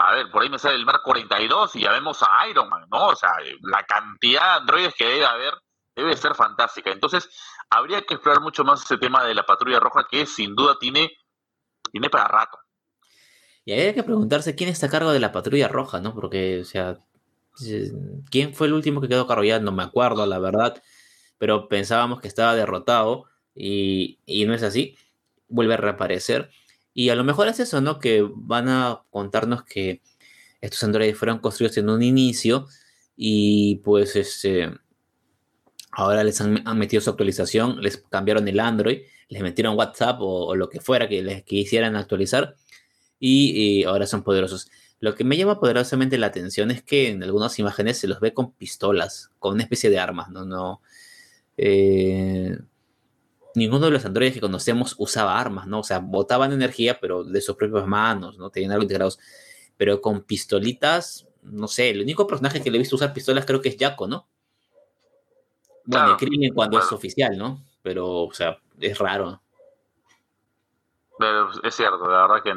a 0.01 0.13
ver, 0.13 0.31
por 0.31 0.43
ahí 0.43 0.49
me 0.49 0.59
sale 0.59 0.77
el 0.77 0.85
Mar 0.85 1.01
42 1.03 1.77
y 1.77 1.81
ya 1.81 1.93
vemos 1.93 2.23
a 2.23 2.49
Iron 2.49 2.69
Man, 2.69 2.87
¿no? 2.91 3.09
O 3.09 3.17
sea, 3.17 3.33
la 3.63 3.83
cantidad 3.85 4.43
de 4.43 4.61
androides 4.61 4.95
que 4.95 5.07
debe 5.07 5.27
haber 5.27 5.55
debe 5.95 6.17
ser 6.17 6.35
fantástica. 6.35 6.91
Entonces, 6.91 7.29
habría 7.71 8.03
que 8.03 8.15
explorar 8.15 8.41
mucho 8.41 8.65
más 8.65 8.85
ese 8.85 8.99
tema 8.99 9.25
de 9.25 9.35
la 9.35 9.45
patrulla 9.45 9.81
roja 9.81 10.07
que 10.11 10.27
sin 10.27 10.55
duda 10.55 10.77
tiene, 10.79 11.11
tiene 11.91 12.09
para 12.09 12.29
rato. 12.29 12.59
Y 13.65 13.73
habría 13.73 13.95
que 13.95 14.03
preguntarse 14.03 14.55
quién 14.55 14.71
está 14.71 14.87
a 14.87 14.91
cargo 14.91 15.13
de 15.13 15.21
la 15.21 15.33
patrulla 15.33 15.69
roja, 15.69 16.01
¿no? 16.01 16.15
Porque, 16.15 16.61
o 16.61 16.65
sea, 16.65 16.99
¿quién 18.31 18.55
fue 18.55 18.69
el 18.69 18.73
último 18.73 19.01
que 19.01 19.09
quedó? 19.09 19.27
Ya 19.43 19.59
no 19.59 19.73
me 19.73 19.83
acuerdo, 19.83 20.25
la 20.25 20.39
verdad, 20.39 20.83
pero 21.37 21.69
pensábamos 21.69 22.21
que 22.21 22.29
estaba 22.29 22.55
derrotado 22.55 23.25
y, 23.55 24.21
y 24.25 24.47
no 24.47 24.55
es 24.55 24.63
así. 24.63 24.97
Vuelve 25.49 25.75
a 25.75 25.79
reaparecer. 25.79 26.51
Y 26.99 27.11
a 27.11 27.15
lo 27.15 27.23
mejor 27.23 27.47
es 27.47 27.61
eso, 27.61 27.81
¿no? 27.81 28.01
Que 28.01 28.29
van 28.29 28.69
a 28.69 29.05
contarnos 29.11 29.63
que 29.63 30.03
estos 30.61 30.83
androides 30.83 31.17
fueron 31.17 31.39
construidos 31.39 31.77
en 31.77 31.91
un 31.91 32.03
inicio 32.03 32.67
y 33.17 33.77
pues 33.85 34.17
este, 34.17 34.69
ahora 35.93 36.25
les 36.25 36.41
han, 36.41 36.61
metido 36.77 37.01
su 37.01 37.11
actualización, 37.11 37.81
les 37.83 37.99
cambiaron 37.99 38.49
el 38.49 38.59
Android, 38.59 39.03
les 39.29 39.43
metieron 39.43 39.79
WhatsApp 39.79 40.17
o, 40.21 40.57
lo 40.57 40.69
que 40.69 40.81
fuera 40.81 41.09
que 41.09 41.23
les 41.23 41.45
quisieran 41.45 41.95
actualizar 41.95 42.57
y, 43.21 43.85
ahora 43.85 44.09
son 44.09 44.25
poderosos. 44.25 44.69
Lo 44.99 45.15
que 45.15 45.23
me 45.23 45.37
llama 45.37 45.61
poderosamente 45.61 46.19
la 46.19 46.27
atención 46.27 46.73
es 46.73 46.83
que 46.83 47.11
en 47.11 47.23
algunas 47.23 47.61
imágenes 47.61 47.99
se 47.99 48.09
los 48.09 48.19
ve 48.19 48.35
con 48.35 48.51
pistolas, 48.55 49.31
con 49.39 49.55
una 49.55 49.63
especie 49.63 49.89
de 49.89 50.01
armas, 50.01 50.31
¿no? 50.31 50.45
no 50.45 50.83
eh, 51.59 52.59
ninguno 53.59 53.87
de 53.87 53.93
los 53.93 54.05
androides 54.05 54.35
que 54.35 54.41
conocemos 54.41 54.95
usaba 54.99 55.39
armas, 55.39 55.67
¿no? 55.67 55.81
O 55.81 55.85
sea, 55.85 55.99
botaban 55.99 56.53
energía, 56.53 56.99
pero 57.01 57.25
de 57.25 57.41
sus 57.41 57.57
propias 57.57 57.87
manos, 57.87 58.39
¿no? 58.39 58.51
Tenían 58.51 58.73
algo 58.73 58.83
integrados. 58.83 59.19
Pero 59.77 60.01
con 60.01 60.23
pistolitas, 60.23 61.27
no 61.43 61.69
sé, 61.69 61.91
el 61.91 62.01
único 62.01 62.27
personaje 62.27 62.63
que 62.63 62.71
le 62.71 62.77
he 62.77 62.81
visto 62.81 62.97
usar 62.97 63.13
pistolas 63.13 63.45
creo 63.45 63.61
que 63.61 63.69
es 63.69 63.77
Jaco, 63.79 64.07
¿no? 64.07 64.29
Bueno, 65.85 66.17
el 66.21 66.55
cuando 66.55 66.79
es 66.79 66.93
oficial, 66.93 67.37
¿no? 67.39 67.65
Pero, 67.83 68.25
o 68.25 68.33
sea, 68.33 68.59
es 68.79 68.99
raro. 68.99 69.41
Pero 71.19 71.51
es 71.63 71.75
cierto, 71.75 72.09
la 72.09 72.27
verdad 72.27 72.43
que 72.43 72.55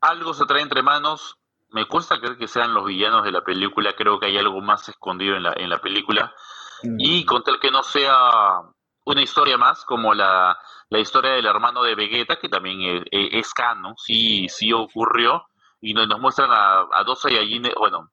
algo 0.00 0.34
se 0.34 0.44
trae 0.46 0.62
entre 0.62 0.82
manos. 0.82 1.38
Me 1.70 1.86
cuesta 1.86 2.18
creer 2.18 2.36
que 2.36 2.48
sean 2.48 2.74
los 2.74 2.84
villanos 2.84 3.24
de 3.24 3.32
la 3.32 3.42
película. 3.42 3.94
Creo 3.96 4.18
que 4.18 4.26
hay 4.26 4.36
algo 4.36 4.60
más 4.60 4.88
escondido 4.88 5.36
en 5.36 5.44
la, 5.44 5.54
en 5.54 5.70
la 5.70 5.80
película. 5.80 6.34
Mm. 6.82 6.96
Y 6.98 7.24
con 7.24 7.44
tal 7.44 7.60
que 7.60 7.70
no 7.70 7.82
sea 7.82 8.62
una 9.04 9.22
historia 9.22 9.58
más, 9.58 9.84
como 9.84 10.14
la, 10.14 10.58
la 10.90 10.98
historia 10.98 11.32
del 11.32 11.46
hermano 11.46 11.82
de 11.82 11.94
Vegeta, 11.94 12.36
que 12.36 12.48
también 12.48 12.80
es, 12.82 13.02
es 13.10 13.52
sí, 13.96 14.48
sí 14.48 14.72
ocurrió, 14.72 15.44
y 15.80 15.94
nos, 15.94 16.20
muestran 16.20 16.50
a, 16.52 16.86
a 16.92 17.04
dos 17.04 17.20
Saiyajines, 17.20 17.74
bueno, 17.74 18.10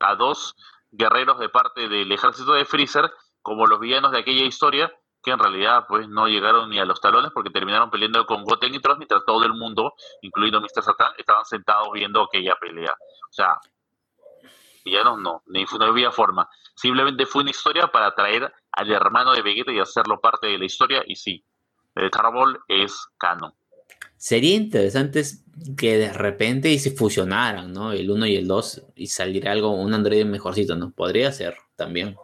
a 0.00 0.14
dos 0.14 0.54
guerreros 0.90 1.38
de 1.38 1.48
parte 1.48 1.88
del 1.88 2.10
ejército 2.10 2.52
de 2.52 2.64
Freezer, 2.64 3.10
como 3.42 3.66
los 3.66 3.80
villanos 3.80 4.12
de 4.12 4.18
aquella 4.18 4.44
historia, 4.44 4.92
que 5.22 5.30
en 5.30 5.38
realidad 5.38 5.84
pues 5.88 6.08
no 6.08 6.28
llegaron 6.28 6.70
ni 6.70 6.78
a 6.78 6.84
los 6.84 7.00
talones 7.00 7.30
porque 7.32 7.50
terminaron 7.50 7.90
peleando 7.90 8.24
con 8.26 8.44
Goten 8.44 8.74
y 8.74 8.80
Trunks 8.80 8.98
mientras 8.98 9.24
todo 9.26 9.44
el 9.44 9.52
mundo, 9.52 9.94
incluido 10.22 10.60
Mr. 10.60 10.82
Satan, 10.82 11.12
estaban 11.18 11.44
sentados 11.44 11.88
viendo 11.92 12.22
aquella 12.22 12.54
pelea. 12.56 12.92
O 12.92 13.32
sea, 13.32 13.56
villanos 14.84 15.18
no, 15.18 15.42
no 15.46 15.84
había 15.84 16.10
forma. 16.10 16.48
Simplemente 16.74 17.26
fue 17.26 17.42
una 17.42 17.50
historia 17.50 17.88
para 17.88 18.14
traer 18.14 18.52
al 18.72 18.90
hermano 18.90 19.32
de 19.32 19.42
Vegeta 19.42 19.72
y 19.72 19.78
hacerlo 19.78 20.20
parte 20.20 20.46
de 20.46 20.58
la 20.58 20.64
historia. 20.64 21.02
Y 21.06 21.16
sí, 21.16 21.44
el 21.94 22.10
Ball 22.32 22.58
es 22.68 23.08
canon. 23.18 23.52
Sería 24.16 24.54
interesante 24.54 25.22
que 25.76 25.96
de 25.96 26.12
repente 26.12 26.70
y 26.70 26.78
se 26.78 26.90
fusionaran, 26.90 27.72
¿no? 27.72 27.92
El 27.92 28.10
1 28.10 28.26
y 28.26 28.36
el 28.36 28.46
2 28.46 28.82
y 28.96 29.06
saliera 29.06 29.52
algo, 29.52 29.70
un 29.70 29.94
Android 29.94 30.24
mejorcito, 30.24 30.76
¿no? 30.76 30.90
Podría 30.90 31.32
ser 31.32 31.56
también. 31.76 32.16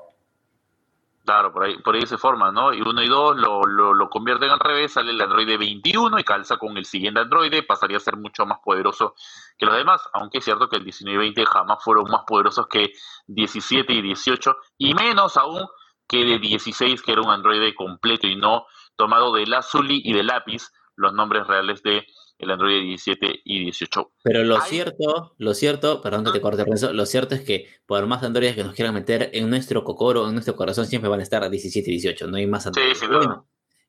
Claro, 1.26 1.52
por 1.52 1.64
ahí, 1.64 1.76
por 1.78 1.96
ahí 1.96 2.06
se 2.06 2.18
forma, 2.18 2.52
¿no? 2.52 2.72
Y 2.72 2.80
1 2.80 3.02
y 3.02 3.08
2 3.08 3.36
lo, 3.36 3.62
lo, 3.64 3.92
lo, 3.92 4.08
convierten 4.08 4.48
al 4.48 4.60
revés, 4.60 4.92
sale 4.92 5.10
el 5.10 5.20
Android 5.20 5.58
21 5.58 6.20
y 6.20 6.22
calza 6.22 6.56
con 6.56 6.76
el 6.76 6.84
siguiente 6.84 7.18
Android, 7.18 7.52
pasaría 7.66 7.96
a 7.96 8.00
ser 8.00 8.16
mucho 8.16 8.46
más 8.46 8.60
poderoso 8.60 9.16
que 9.58 9.66
los 9.66 9.74
demás, 9.74 10.08
aunque 10.12 10.38
es 10.38 10.44
cierto 10.44 10.68
que 10.68 10.76
el 10.76 10.84
19 10.84 11.16
y 11.16 11.32
20 11.32 11.46
jamás 11.46 11.82
fueron 11.82 12.08
más 12.12 12.22
poderosos 12.28 12.68
que 12.68 12.92
17 13.26 13.92
y 13.92 14.02
18, 14.02 14.56
y 14.78 14.94
menos 14.94 15.36
aún 15.36 15.66
que 16.06 16.24
de 16.24 16.38
16, 16.38 17.02
que 17.02 17.10
era 17.10 17.22
un 17.22 17.30
androide 17.30 17.74
completo 17.74 18.28
y 18.28 18.36
no 18.36 18.66
tomado 18.94 19.34
de 19.34 19.46
Lazuli 19.46 20.02
y 20.04 20.12
de 20.12 20.22
Lápiz, 20.22 20.70
los 20.94 21.12
nombres 21.12 21.44
reales 21.48 21.82
de 21.82 22.06
el 22.38 22.50
Android 22.50 22.82
17 22.82 23.40
y 23.44 23.60
18. 23.60 24.12
Pero 24.22 24.44
lo 24.44 24.60
cierto, 24.60 25.34
lo 25.38 25.54
cierto, 25.54 26.02
perdón 26.02 26.24
que 26.24 26.32
te 26.32 26.40
corte 26.40 26.64
Renzo, 26.64 26.92
lo 26.92 27.06
cierto 27.06 27.34
es 27.34 27.40
que 27.42 27.66
por 27.86 28.06
más 28.06 28.22
Android 28.22 28.54
que 28.54 28.64
nos 28.64 28.74
quieran 28.74 28.94
meter 28.94 29.30
en 29.32 29.48
nuestro 29.48 29.84
cocoro, 29.84 30.26
en 30.26 30.34
nuestro 30.34 30.56
corazón, 30.56 30.86
siempre 30.86 31.08
van 31.08 31.20
a 31.20 31.22
estar 31.22 31.48
17 31.48 31.88
y 31.88 31.92
18, 31.94 32.26
no 32.26 32.36
hay 32.36 32.46
más 32.46 32.66
Android. 32.66 32.94
Sí, 32.94 33.06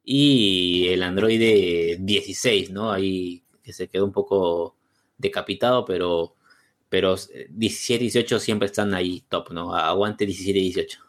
y 0.04 0.88
el 0.88 1.04
Android 1.04 1.98
16, 2.00 2.72
¿no? 2.72 2.92
Ahí 2.92 3.44
que 3.62 3.74
se 3.74 3.90
quedó 3.90 4.06
un 4.06 4.14
poco 4.14 4.78
decapitado, 5.18 5.84
pero, 5.84 6.36
pero 6.88 7.16
17 7.50 8.04
y 8.06 8.08
18 8.08 8.40
siempre 8.40 8.68
están 8.68 8.94
ahí 8.94 9.26
top, 9.28 9.52
¿no? 9.52 9.76
Aguante 9.76 10.26
17 10.26 10.60
y 10.60 10.62
18 10.62 11.07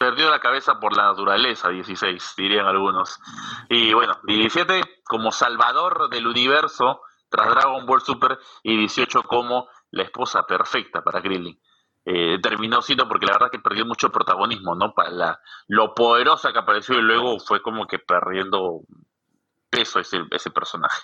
perdió 0.00 0.30
la 0.30 0.40
cabeza 0.40 0.80
por 0.80 0.96
la 0.96 1.02
naturaleza, 1.04 1.68
16, 1.68 2.32
dirían 2.34 2.64
algunos. 2.64 3.20
Y 3.68 3.92
bueno, 3.92 4.18
17 4.24 5.02
como 5.04 5.30
salvador 5.30 6.08
del 6.08 6.26
universo 6.26 7.02
tras 7.28 7.50
Dragon 7.50 7.84
Ball 7.84 8.00
Super 8.00 8.38
y 8.62 8.78
18 8.78 9.22
como 9.24 9.68
la 9.90 10.04
esposa 10.04 10.44
perfecta 10.44 11.02
para 11.02 11.20
Krillin. 11.20 11.60
Eh, 12.06 12.38
terminó 12.42 12.80
siendo 12.80 13.06
porque 13.06 13.26
la 13.26 13.34
verdad 13.34 13.50
que 13.50 13.58
perdió 13.58 13.84
mucho 13.84 14.10
protagonismo, 14.10 14.74
¿no? 14.74 14.94
Para 14.94 15.10
la, 15.10 15.40
lo 15.68 15.94
poderosa 15.94 16.50
que 16.50 16.60
apareció 16.60 16.98
y 16.98 17.02
luego 17.02 17.38
fue 17.38 17.60
como 17.60 17.86
que 17.86 17.98
perdiendo 17.98 18.80
peso 19.68 20.00
ese, 20.00 20.22
ese 20.30 20.50
personaje. 20.50 21.02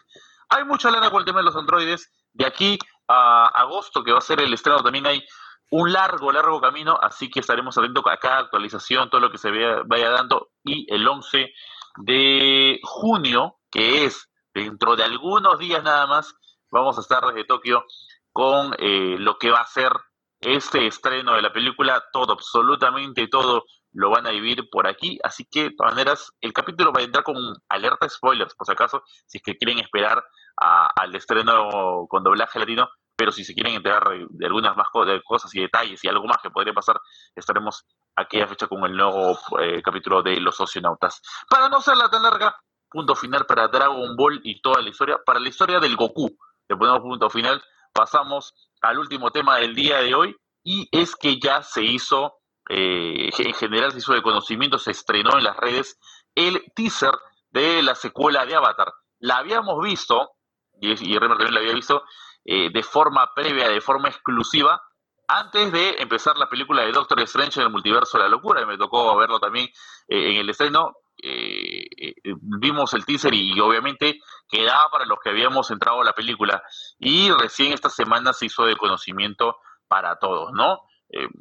Hay 0.49 0.65
mucha 0.65 0.91
lana 0.91 1.11
con 1.11 1.21
el 1.21 1.27
tema 1.27 1.41
de 1.41 1.45
los 1.45 1.57
androides. 1.57 2.11
De 2.33 2.47
aquí 2.47 2.79
a 3.09 3.49
agosto, 3.49 4.03
que 4.03 4.13
va 4.13 4.19
a 4.19 4.23
ser 4.23 4.41
el 4.41 4.55
estreno, 4.55 4.83
también 4.83 5.07
hay 5.07 5.23
un 5.71 5.93
largo, 5.93 6.33
largo 6.33 6.61
camino, 6.61 6.99
así 7.01 7.29
que 7.29 7.41
estaremos 7.41 7.77
atentos 7.77 8.05
a 8.07 8.17
cada 8.19 8.39
actualización, 8.39 9.11
todo 9.11 9.21
lo 9.21 9.31
que 9.31 9.39
se 9.39 9.51
vaya, 9.51 10.11
dando. 10.11 10.51
Y 10.65 10.87
el 10.93 11.07
11 11.07 11.53
de 11.99 12.81
junio, 12.83 13.59
que 13.71 14.05
es 14.05 14.29
dentro 14.55 14.97
de 14.97 15.05
algunos 15.05 15.59
días 15.59 15.83
nada 15.83 16.07
más, 16.07 16.35
vamos 16.71 16.99
a 16.99 17.01
estar 17.01 17.25
desde 17.27 17.45
Tokio 17.45 17.85
con 18.33 18.75
eh, 18.79 19.17
lo 19.19 19.39
que 19.39 19.51
va 19.51 19.61
a 19.61 19.67
ser 19.67 19.93
este 20.41 20.87
estreno 20.87 21.35
de 21.35 21.43
la 21.43 21.53
película. 21.53 22.05
Todo, 22.13 22.35
absolutamente 22.35 23.27
todo 23.29 23.65
lo 23.93 24.11
van 24.11 24.27
a 24.27 24.31
vivir 24.31 24.69
por 24.71 24.87
aquí. 24.87 25.19
Así 25.25 25.47
que, 25.51 25.65
de 25.65 25.71
todas 25.71 25.95
maneras, 25.95 26.31
el 26.41 26.53
capítulo 26.53 26.93
va 26.93 27.01
a 27.01 27.05
entrar 27.05 27.25
con 27.25 27.37
alerta 27.69 28.09
spoilers, 28.09 28.55
por 28.55 28.67
si 28.67 28.73
acaso, 28.73 29.03
si 29.27 29.39
es 29.39 29.43
que 29.43 29.57
quieren 29.57 29.79
esperar 29.79 30.23
al 30.57 31.15
estreno 31.15 32.07
con 32.09 32.23
doblaje 32.23 32.59
latino 32.59 32.89
pero 33.17 33.33
si 33.33 33.45
se 33.45 33.55
quieren 33.55 33.75
enterar 33.75 34.05
de 34.29 34.47
algunas 34.47 34.77
más 34.77 34.89
cosas 35.25 35.55
y 35.55 35.61
detalles 35.63 36.05
y 36.05 36.09
algo 36.09 36.27
más 36.27 36.37
que 36.43 36.51
podría 36.51 36.75
pasar, 36.75 37.01
estaremos 37.35 37.85
aquella 38.15 38.47
fecha 38.47 38.67
con 38.67 38.85
el 38.85 38.95
nuevo 38.95 39.39
eh, 39.61 39.81
capítulo 39.83 40.23
de 40.23 40.39
Los 40.39 40.57
Socionautas. 40.57 41.23
Para 41.49 41.69
no 41.69 41.81
serla 41.81 42.11
tan 42.11 42.23
larga, 42.23 42.55
punto 42.91 43.15
final 43.15 43.47
para 43.47 43.69
Dragon 43.69 44.15
Ball 44.17 44.41
y 44.45 44.61
toda 44.61 44.83
la 44.83 44.91
historia. 44.91 45.19
Para 45.25 45.41
la 45.41 45.49
historia 45.49 45.81
del 45.81 45.97
Goku, 45.97 46.37
le 46.69 46.77
ponemos 46.77 47.01
punto 47.01 47.31
final. 47.31 47.63
Pasamos 47.93 48.53
al 48.83 48.99
último 48.99 49.31
tema 49.31 49.57
del 49.57 49.75
día 49.75 49.99
de 49.99 50.15
hoy 50.15 50.37
y 50.63 50.87
es 50.93 51.17
que 51.17 51.41
ya 51.41 51.63
se 51.63 51.83
hizo, 51.83 52.35
eh, 52.69 53.31
en 53.39 53.55
general 53.55 53.93
se 53.93 53.99
hizo 53.99 54.13
de 54.13 54.23
conocimiento, 54.23 54.79
se 54.79 54.91
estrenó 54.91 55.39
en 55.39 55.45
las 55.45 55.57
redes 55.57 55.99
el 56.35 56.63
teaser 56.75 57.15
de 57.51 57.83
la 57.83 57.95
secuela 57.95 58.45
de 58.45 58.57
Avatar. 58.57 58.93
La 59.19 59.39
habíamos 59.39 59.83
visto, 59.83 60.33
y, 60.79 60.93
y 60.93 61.19
también 61.19 61.55
la 61.55 61.61
había 61.61 61.73
visto, 61.73 62.03
eh, 62.49 62.71
de 62.73 62.83
forma 62.85 63.29
previa, 63.35 63.69
de 63.69 63.81
forma 63.81 64.09
exclusiva, 64.09 64.81
antes 65.27 65.73
de 65.73 65.97
empezar 65.99 66.39
la 66.39 66.49
película 66.49 66.83
de 66.83 66.93
Doctor 66.93 67.19
Strange 67.23 67.59
en 67.59 67.67
el 67.67 67.73
multiverso 67.73 68.19
de 68.19 68.23
la 68.23 68.31
locura, 68.31 68.63
y 68.63 68.67
me 68.67 68.79
tocó 68.79 69.17
verlo 69.17 69.41
también 69.41 69.67
eh, 70.07 70.31
en 70.31 70.37
el 70.37 70.49
estreno, 70.49 70.93
eh, 71.21 72.15
vimos 72.61 72.95
el 72.95 73.05
teaser 73.05 73.35
y, 73.35 73.59
obviamente 73.59 74.21
quedaba 74.49 74.89
para 74.93 75.07
los 75.07 75.19
que 75.19 75.31
habíamos 75.31 75.73
entrado 75.73 76.03
a 76.03 76.05
la 76.05 76.13
película. 76.13 76.63
Y 77.01 77.33
recién 77.33 77.73
esta 77.73 77.91
semana 77.91 78.33
se 78.33 78.47
hizo 78.47 78.65
de 78.65 78.77
conocimiento 78.77 79.57
para 79.89 80.17
todos, 80.17 80.53
¿no? 80.53 80.83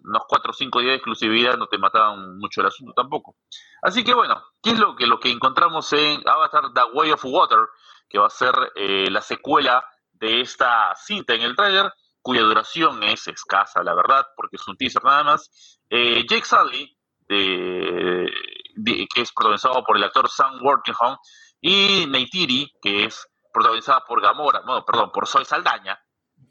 unos 0.03 0.21
cuatro 0.27 0.51
o 0.51 0.53
cinco 0.53 0.79
días 0.79 0.91
de 0.91 0.97
exclusividad 0.97 1.57
no 1.57 1.65
te 1.65 1.79
mataban 1.79 2.37
mucho 2.37 2.61
el 2.61 2.67
asunto 2.67 2.93
tampoco. 2.93 3.35
Así 3.81 4.03
que 4.03 4.13
bueno, 4.13 4.41
¿qué 4.61 4.71
es 4.71 4.79
lo 4.79 4.95
que, 4.95 5.07
lo 5.07 5.19
que 5.19 5.31
encontramos 5.31 5.91
en 5.93 6.21
Avatar 6.27 6.71
The 6.73 6.83
Way 6.93 7.11
of 7.11 7.25
Water? 7.25 7.59
Que 8.07 8.19
va 8.19 8.27
a 8.27 8.29
ser 8.29 8.53
la 8.75 9.21
secuela 9.21 9.83
de 10.19 10.41
esta 10.41 10.93
cinta 10.95 11.33
en 11.33 11.41
el 11.41 11.55
tráiler, 11.55 11.91
cuya 12.21 12.41
duración 12.41 13.03
es 13.03 13.27
escasa, 13.27 13.83
la 13.83 13.93
verdad, 13.93 14.25
porque 14.35 14.55
es 14.55 14.67
un 14.67 14.77
teaser 14.77 15.03
nada 15.03 15.23
más. 15.23 15.79
Eh, 15.89 16.25
Jake 16.27 16.45
Sully, 16.45 16.97
que 17.27 19.21
es 19.21 19.31
protagonizado 19.31 19.83
por 19.83 19.97
el 19.97 20.03
actor 20.03 20.29
Sam 20.29 20.59
Worthington, 20.61 21.17
y 21.61 22.05
Neytiri, 22.07 22.73
que 22.81 23.05
es 23.05 23.27
protagonizada 23.53 24.01
por 24.01 24.21
Gamora, 24.21 24.61
no, 24.65 24.83
perdón, 24.85 25.11
por 25.11 25.27
Zoe 25.27 25.45
Saldaña, 25.45 25.99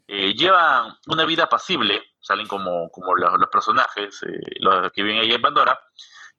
eh, 0.07 0.33
llevan 0.33 0.97
una 1.07 1.25
vida 1.25 1.47
pasible, 1.47 2.13
salen 2.19 2.47
como, 2.47 2.89
como 2.89 3.15
los, 3.15 3.31
personajes 3.51 4.21
eh, 4.23 4.39
los 4.59 4.91
que 4.91 5.03
viven 5.03 5.21
ahí 5.21 5.31
en 5.31 5.41
Pandora, 5.41 5.79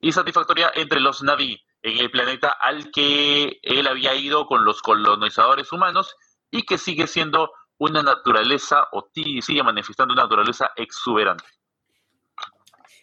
y 0.00 0.12
satisfactoria 0.12 0.72
entre 0.74 1.00
los 1.00 1.22
Navi 1.22 1.62
en 1.82 1.98
el 1.98 2.10
planeta 2.10 2.50
al 2.50 2.90
que 2.90 3.60
él 3.62 3.86
había 3.86 4.14
ido 4.14 4.46
con 4.46 4.64
los 4.64 4.82
colonizadores 4.82 5.72
humanos 5.72 6.16
y 6.56 6.62
que 6.62 6.78
sigue 6.78 7.06
siendo 7.06 7.50
una 7.78 8.02
naturaleza 8.02 8.88
o 8.92 9.08
sigue 9.12 9.62
manifestando 9.62 10.14
una 10.14 10.22
naturaleza 10.22 10.72
exuberante. 10.76 11.44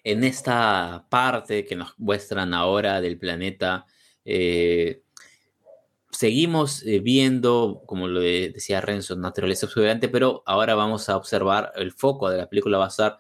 En 0.03 0.23
esta 0.23 1.05
parte 1.09 1.65
que 1.65 1.75
nos 1.75 1.97
muestran 1.97 2.53
ahora 2.53 2.99
del 2.99 3.17
planeta, 3.17 3.85
eh, 4.25 5.03
seguimos 6.11 6.83
eh, 6.83 6.99
viendo, 6.99 7.83
como 7.85 8.07
lo 8.07 8.19
decía 8.19 8.81
Renzo, 8.81 9.15
naturaleza 9.15 9.67
exuberante, 9.67 10.09
pero 10.09 10.43
ahora 10.45 10.75
vamos 10.75 11.07
a 11.09 11.15
observar 11.15 11.71
el 11.75 11.91
foco 11.91 12.29
de 12.29 12.37
la 12.37 12.49
película 12.49 12.85
estar 12.85 13.19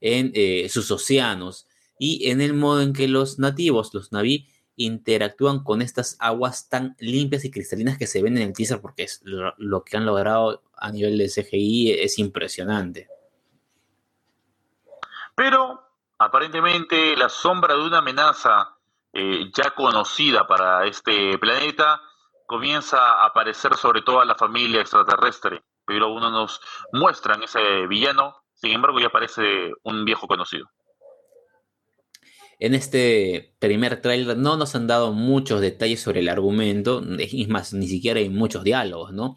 en 0.00 0.32
eh, 0.34 0.68
sus 0.68 0.90
océanos 0.90 1.66
y 1.98 2.30
en 2.30 2.40
el 2.40 2.54
modo 2.54 2.82
en 2.82 2.92
que 2.92 3.06
los 3.06 3.38
nativos, 3.38 3.94
los 3.94 4.10
naví, 4.10 4.48
interactúan 4.76 5.62
con 5.62 5.82
estas 5.82 6.16
aguas 6.18 6.68
tan 6.68 6.96
limpias 6.98 7.44
y 7.44 7.50
cristalinas 7.50 7.98
que 7.98 8.06
se 8.06 8.22
ven 8.22 8.36
en 8.36 8.44
el 8.44 8.52
teaser 8.52 8.80
porque 8.80 9.04
es 9.04 9.20
lo, 9.24 9.84
que 9.84 9.96
han 9.96 10.06
logrado 10.06 10.62
a 10.76 10.90
nivel 10.90 11.18
de 11.18 11.28
CGI 11.28 11.92
es 11.92 12.18
impresionante. 12.18 13.08
Pero 15.34 15.80
aparentemente 16.18 17.16
la 17.16 17.28
sombra 17.28 17.74
de 17.74 17.82
una 17.82 17.98
amenaza 17.98 18.76
eh, 19.12 19.50
ya 19.52 19.70
conocida 19.70 20.46
para 20.46 20.86
este 20.86 21.38
planeta 21.38 22.00
comienza 22.46 22.98
a 22.98 23.26
aparecer 23.26 23.74
sobre 23.76 24.02
toda 24.02 24.24
la 24.24 24.34
familia 24.34 24.80
extraterrestre, 24.80 25.62
pero 25.84 26.12
uno 26.12 26.30
nos 26.30 26.60
muestran 26.92 27.42
ese 27.42 27.86
villano, 27.86 28.42
sin 28.54 28.72
embargo 28.72 29.00
ya 29.00 29.10
parece 29.10 29.72
un 29.82 30.04
viejo 30.04 30.26
conocido. 30.26 30.68
En 32.64 32.72
este 32.72 33.52
primer 33.58 34.00
tráiler 34.00 34.38
no 34.38 34.56
nos 34.56 34.74
han 34.74 34.86
dado 34.86 35.12
muchos 35.12 35.60
detalles 35.60 36.00
sobre 36.00 36.20
el 36.20 36.30
argumento, 36.30 37.04
es 37.18 37.46
más, 37.46 37.74
ni 37.74 37.86
siquiera 37.86 38.20
hay 38.20 38.30
muchos 38.30 38.64
diálogos, 38.64 39.12
¿no? 39.12 39.36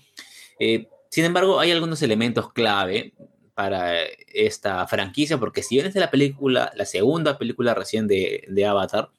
Eh, 0.61 0.87
sin 1.09 1.25
embargo, 1.25 1.59
hay 1.59 1.71
algunos 1.71 2.01
elementos 2.01 2.53
clave 2.53 3.15
para 3.53 3.95
esta 4.33 4.87
franquicia, 4.87 5.37
porque 5.37 5.61
si 5.61 5.75
bien 5.75 5.87
es 5.87 5.95
la 5.95 6.09
película, 6.09 6.71
la 6.73 6.85
segunda 6.85 7.37
película 7.37 7.73
recién 7.73 8.07
de, 8.07 8.45
de 8.47 8.65
Avatar, 8.65 9.09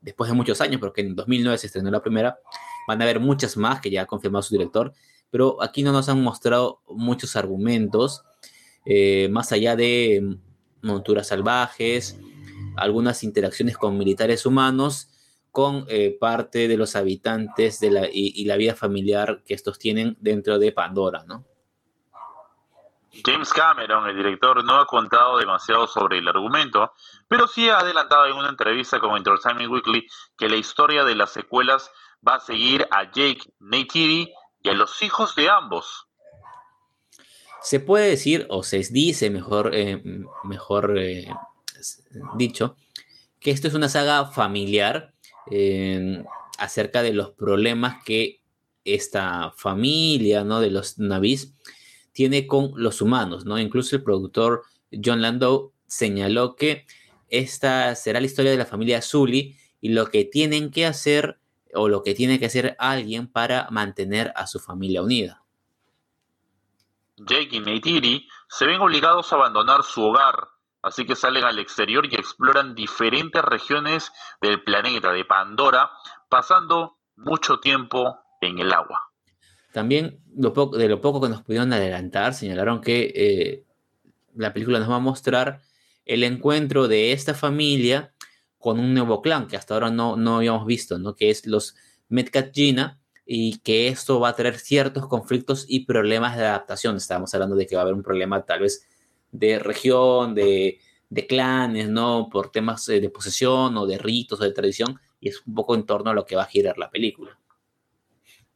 después 0.00 0.30
de 0.30 0.36
muchos 0.36 0.60
años, 0.60 0.80
porque 0.80 1.00
en 1.00 1.16
2009 1.16 1.58
se 1.58 1.66
estrenó 1.66 1.90
la 1.90 2.02
primera, 2.02 2.38
van 2.86 3.00
a 3.00 3.04
haber 3.04 3.18
muchas 3.18 3.56
más 3.56 3.80
que 3.80 3.90
ya 3.90 4.02
ha 4.02 4.06
confirmado 4.06 4.44
su 4.44 4.54
director, 4.54 4.92
pero 5.32 5.60
aquí 5.60 5.82
no 5.82 5.90
nos 5.90 6.08
han 6.08 6.22
mostrado 6.22 6.82
muchos 6.86 7.34
argumentos, 7.34 8.22
eh, 8.86 9.26
más 9.32 9.50
allá 9.50 9.74
de 9.74 10.36
monturas 10.82 11.26
salvajes, 11.26 12.16
algunas 12.76 13.22
interacciones 13.24 13.76
con 13.76 13.98
militares 13.98 14.46
humanos, 14.46 15.08
con 15.50 15.86
eh, 15.88 16.16
parte 16.18 16.66
de 16.66 16.76
los 16.76 16.96
habitantes 16.96 17.78
de 17.78 17.90
la, 17.90 18.08
y, 18.10 18.44
la 18.44 18.56
vida 18.56 18.74
familiar 18.74 19.42
que 19.46 19.54
estos 19.54 19.78
tienen 19.78 20.16
dentro 20.20 20.58
de 20.58 20.72
Pandora, 20.72 21.24
¿no? 21.26 21.44
James 23.24 23.52
Cameron, 23.52 24.08
el 24.08 24.16
director, 24.16 24.64
no 24.64 24.80
ha 24.80 24.86
contado 24.86 25.38
demasiado 25.38 25.86
sobre 25.86 26.18
el 26.18 26.26
argumento, 26.26 26.92
pero 27.28 27.46
sí 27.46 27.68
ha 27.68 27.78
adelantado 27.78 28.26
en 28.26 28.32
una 28.32 28.48
entrevista 28.48 28.98
con 28.98 29.16
Entertainment 29.16 29.70
Weekly 29.70 30.08
que 30.36 30.48
la 30.48 30.56
historia 30.56 31.04
de 31.04 31.14
las 31.14 31.30
secuelas 31.30 31.88
va 32.26 32.36
a 32.36 32.40
seguir 32.40 32.88
a 32.90 33.04
Jake 33.04 33.42
Neytiri 33.60 34.32
y 34.62 34.68
a 34.68 34.72
los 34.72 35.00
hijos 35.02 35.36
de 35.36 35.48
ambos. 35.48 36.08
Se 37.62 37.80
puede 37.80 38.08
decir, 38.08 38.46
o 38.50 38.62
se 38.62 38.78
dice 38.90 39.30
mejor, 39.30 39.70
eh, 39.72 40.02
mejor 40.42 40.98
eh, 40.98 41.32
dicho, 42.36 42.76
que 43.40 43.50
esto 43.50 43.68
es 43.68 43.74
una 43.74 43.88
saga 43.88 44.26
familiar 44.26 45.12
eh, 45.50 46.24
acerca 46.58 47.02
de 47.02 47.12
los 47.12 47.30
problemas 47.30 48.02
que 48.04 48.40
esta 48.84 49.52
familia, 49.56 50.44
¿no? 50.44 50.60
De 50.60 50.70
los 50.70 50.98
navis 50.98 51.54
tiene 52.12 52.46
con 52.46 52.72
los 52.76 53.02
humanos, 53.02 53.44
¿no? 53.44 53.58
Incluso 53.58 53.96
el 53.96 54.02
productor 54.02 54.62
John 55.04 55.20
Landau 55.20 55.72
señaló 55.86 56.54
que 56.56 56.86
esta 57.28 57.94
será 57.94 58.20
la 58.20 58.26
historia 58.26 58.50
de 58.50 58.58
la 58.58 58.66
familia 58.66 59.02
Zully 59.02 59.56
y 59.80 59.88
lo 59.90 60.06
que 60.06 60.24
tienen 60.24 60.70
que 60.70 60.86
hacer 60.86 61.38
o 61.74 61.88
lo 61.88 62.02
que 62.02 62.14
tiene 62.14 62.38
que 62.38 62.46
hacer 62.46 62.76
alguien 62.78 63.26
para 63.26 63.68
mantener 63.70 64.32
a 64.36 64.46
su 64.46 64.60
familia 64.60 65.02
unida. 65.02 65.42
Jake 67.16 67.56
y 67.56 67.60
Neytiri 67.60 68.28
se 68.48 68.66
ven 68.66 68.80
obligados 68.80 69.32
a 69.32 69.36
abandonar 69.36 69.82
su 69.82 70.02
hogar, 70.02 70.48
así 70.84 71.06
que 71.06 71.16
salen 71.16 71.44
al 71.44 71.58
exterior 71.58 72.06
y 72.06 72.14
exploran 72.14 72.74
diferentes 72.74 73.42
regiones 73.42 74.12
del 74.40 74.62
planeta 74.62 75.12
de 75.12 75.24
Pandora, 75.24 75.90
pasando 76.28 76.98
mucho 77.16 77.58
tiempo 77.58 78.18
en 78.40 78.58
el 78.58 78.72
agua. 78.72 79.00
También 79.72 80.20
de 80.26 80.88
lo 80.88 81.00
poco 81.00 81.20
que 81.20 81.28
nos 81.28 81.42
pudieron 81.42 81.72
adelantar, 81.72 82.34
señalaron 82.34 82.80
que 82.80 83.12
eh, 83.14 83.64
la 84.36 84.52
película 84.52 84.78
nos 84.78 84.90
va 84.90 84.96
a 84.96 85.00
mostrar 85.00 85.62
el 86.04 86.22
encuentro 86.22 86.86
de 86.86 87.12
esta 87.12 87.34
familia 87.34 88.12
con 88.58 88.78
un 88.78 88.94
nuevo 88.94 89.22
clan 89.22 89.48
que 89.48 89.56
hasta 89.56 89.74
ahora 89.74 89.90
no, 89.90 90.16
no 90.16 90.36
habíamos 90.36 90.66
visto, 90.66 90.98
¿no? 90.98 91.14
que 91.14 91.30
es 91.30 91.46
los 91.46 91.74
Metcat 92.08 92.54
Gina, 92.54 93.00
y 93.26 93.58
que 93.60 93.88
esto 93.88 94.20
va 94.20 94.30
a 94.30 94.36
traer 94.36 94.58
ciertos 94.58 95.06
conflictos 95.06 95.64
y 95.66 95.86
problemas 95.86 96.36
de 96.36 96.44
adaptación. 96.44 96.96
Estamos 96.96 97.32
hablando 97.34 97.56
de 97.56 97.66
que 97.66 97.74
va 97.74 97.80
a 97.80 97.84
haber 97.84 97.94
un 97.94 98.02
problema 98.02 98.44
tal 98.44 98.60
vez 98.60 98.86
de 99.34 99.58
región, 99.58 100.34
de, 100.34 100.80
clanes, 101.28 101.88
¿no? 101.88 102.28
Por 102.30 102.50
temas 102.50 102.88
eh, 102.88 103.00
de 103.00 103.10
posesión 103.10 103.76
o 103.76 103.86
de 103.86 103.98
ritos 103.98 104.40
o 104.40 104.44
de 104.44 104.52
tradición, 104.52 104.98
y 105.20 105.28
es 105.28 105.42
un 105.46 105.54
poco 105.54 105.74
en 105.74 105.84
torno 105.86 106.10
a 106.10 106.14
lo 106.14 106.24
que 106.24 106.36
va 106.36 106.42
a 106.42 106.46
girar 106.46 106.78
la 106.78 106.90
película. 106.90 107.36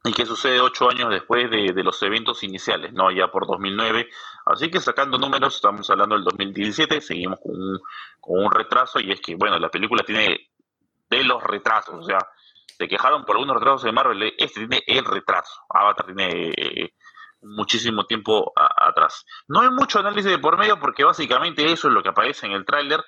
Y 0.03 0.13
que 0.13 0.25
sucede 0.25 0.61
ocho 0.61 0.89
años 0.89 1.09
después 1.09 1.49
de, 1.51 1.73
los 1.83 2.01
eventos 2.03 2.43
iniciales, 2.43 2.93
¿no? 2.93 3.11
Ya 3.11 3.29
por 3.29 3.45
2009. 3.45 4.07
Así 4.45 4.71
que 4.71 4.79
sacando 4.79 5.17
números, 5.17 5.55
estamos 5.55 5.89
hablando 5.89 6.15
del 6.15 6.23
2017, 6.23 7.01
seguimos 7.01 7.39
con 7.41 7.61
un, 7.61 7.79
con 8.21 8.45
un 8.45 8.51
retraso, 8.51 8.99
y 8.99 9.11
es 9.11 9.19
que, 9.19 9.35
bueno, 9.35 9.59
la 9.59 9.69
película 9.69 10.03
tiene 10.03 10.49
de 11.09 11.23
los 11.23 11.43
retrasos, 11.43 11.95
o 11.95 12.03
sea, 12.03 12.19
se 12.77 12.87
quejaron 12.87 13.25
por 13.25 13.35
algunos 13.35 13.57
retrasos 13.57 13.83
de 13.83 13.91
Marvel, 13.91 14.33
este 14.37 14.65
tiene 14.65 14.83
el 14.87 15.03
retraso, 15.03 15.51
Avatar 15.69 16.05
tiene 16.05 16.53
eh, 16.55 16.93
muchísimo 17.41 18.05
tiempo 18.05 18.51
atrás. 18.55 19.25
No 19.47 19.61
hay 19.61 19.69
mucho 19.69 19.99
análisis 19.99 20.31
de 20.31 20.39
por 20.39 20.57
medio 20.57 20.79
porque 20.79 21.03
básicamente 21.03 21.71
eso 21.71 21.87
es 21.87 21.93
lo 21.93 22.03
que 22.03 22.09
aparece 22.09 22.45
en 22.45 22.53
el 22.53 22.65
tráiler. 22.65 23.03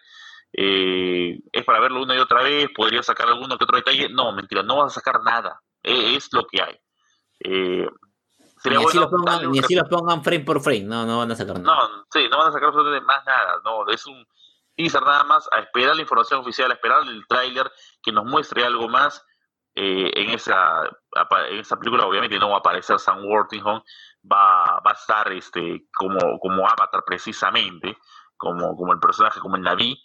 Eh, 0.54 1.40
es 1.52 1.64
para 1.64 1.80
verlo 1.80 2.02
una 2.02 2.16
y 2.16 2.20
otra 2.20 2.44
vez, 2.44 2.70
podría 2.76 3.04
sacar 3.04 3.28
alguno 3.28 3.58
que 3.58 3.64
otro 3.64 3.78
detalle. 3.78 4.10
No, 4.10 4.32
mentira, 4.34 4.64
no 4.64 4.78
vas 4.78 4.92
a 4.92 5.00
sacar 5.00 5.22
nada. 5.24 5.62
E, 5.82 6.16
es 6.16 6.30
lo 6.34 6.46
que 6.46 6.62
hay. 6.62 6.80
Eh, 7.40 7.88
ni, 8.66 8.76
así 8.76 8.98
lo 8.98 9.10
pongan, 9.10 9.52
ni 9.52 9.60
pongan 9.90 10.24
frame 10.24 10.44
por 10.44 10.62
frame, 10.62 10.84
no, 10.84 11.06
no 11.06 11.18
van 11.18 11.32
a 11.32 11.36
sacar 11.36 11.60
nada. 11.60 11.88
No, 11.88 12.06
sí, 12.12 12.28
no 12.30 12.38
van 12.38 12.50
a 12.50 12.52
sacar 12.52 12.68
absolutamente 12.68 13.06
más 13.06 13.26
nada. 13.26 13.56
No, 13.64 13.88
es 13.88 14.06
un 14.06 14.24
teaser 14.76 15.02
nada 15.02 15.24
más, 15.24 15.50
a 15.52 15.60
esperar 15.60 15.96
la 15.96 16.02
información 16.02 16.42
oficial, 16.42 16.70
a 16.70 16.76
esperar 16.76 17.02
el 17.08 17.26
tráiler 17.28 17.72
que 18.04 18.12
nos 18.12 18.26
muestre 18.26 18.64
algo 18.64 18.88
más 18.88 19.26
eh, 19.74 20.12
en, 20.16 20.32
esa, 20.32 20.84
en 21.50 21.60
esa 21.60 21.78
película 21.78 22.06
obviamente 22.06 22.38
no 22.38 22.50
va 22.50 22.56
a 22.56 22.60
aparecer 22.60 23.00
Sam 23.00 23.24
Worthington, 23.26 23.82
va, 24.30 24.78
a 24.78 24.92
estar 24.92 25.32
este, 25.32 25.88
como, 25.94 26.40
como 26.40 26.68
Avatar 26.68 27.04
precisamente, 27.06 27.98
como, 28.38 28.76
como 28.76 28.94
el 28.94 29.00
personaje, 29.00 29.40
como 29.40 29.56
el 29.56 29.62
Naví, 29.62 30.02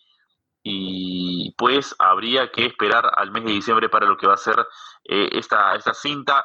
y 0.63 1.55
pues 1.57 1.95
habría 1.99 2.51
que 2.51 2.67
esperar 2.67 3.11
al 3.17 3.31
mes 3.31 3.45
de 3.45 3.53
diciembre 3.53 3.89
para 3.89 4.07
lo 4.07 4.17
que 4.17 4.27
va 4.27 4.35
a 4.35 4.39
ser 4.39 4.59
eh, 5.05 5.29
esta, 5.33 5.75
esta 5.77 5.95
cinta. 5.95 6.45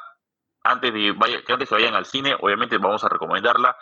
Antes 0.62 0.94
de, 0.94 1.10
vaya, 1.12 1.42
que 1.42 1.52
antes 1.52 1.68
que 1.68 1.74
vayan 1.74 1.96
al 1.96 2.06
cine, 2.06 2.36
obviamente 2.40 2.78
vamos 2.78 3.02
a 3.02 3.08
recomendarla. 3.08 3.76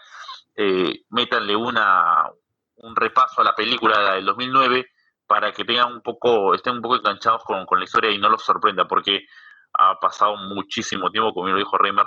Eh, 0.57 1.05
métanle 1.11 1.55
una, 1.55 2.30
un 2.76 2.97
repaso 2.97 3.43
a 3.43 3.45
la 3.45 3.55
película 3.55 4.14
del 4.14 4.24
2009 4.24 4.86
para 5.26 5.53
que 5.53 5.64
tengan 5.64 5.93
un 5.93 6.03
poco, 6.03 6.55
estén 6.55 6.74
un 6.76 6.82
poco 6.82 6.97
enganchados 6.97 7.45
con, 7.45 7.66
la 7.78 7.84
historia 7.84 8.11
y 8.11 8.18
no 8.18 8.28
los 8.28 8.43
sorprenda, 8.43 8.88
porque 8.88 9.26
ha 9.74 10.01
pasado 10.01 10.36
muchísimo 10.36 11.11
tiempo, 11.11 11.32
como 11.32 11.49
lo 11.49 11.57
dijo 11.57 11.78
Reimer, 11.78 12.07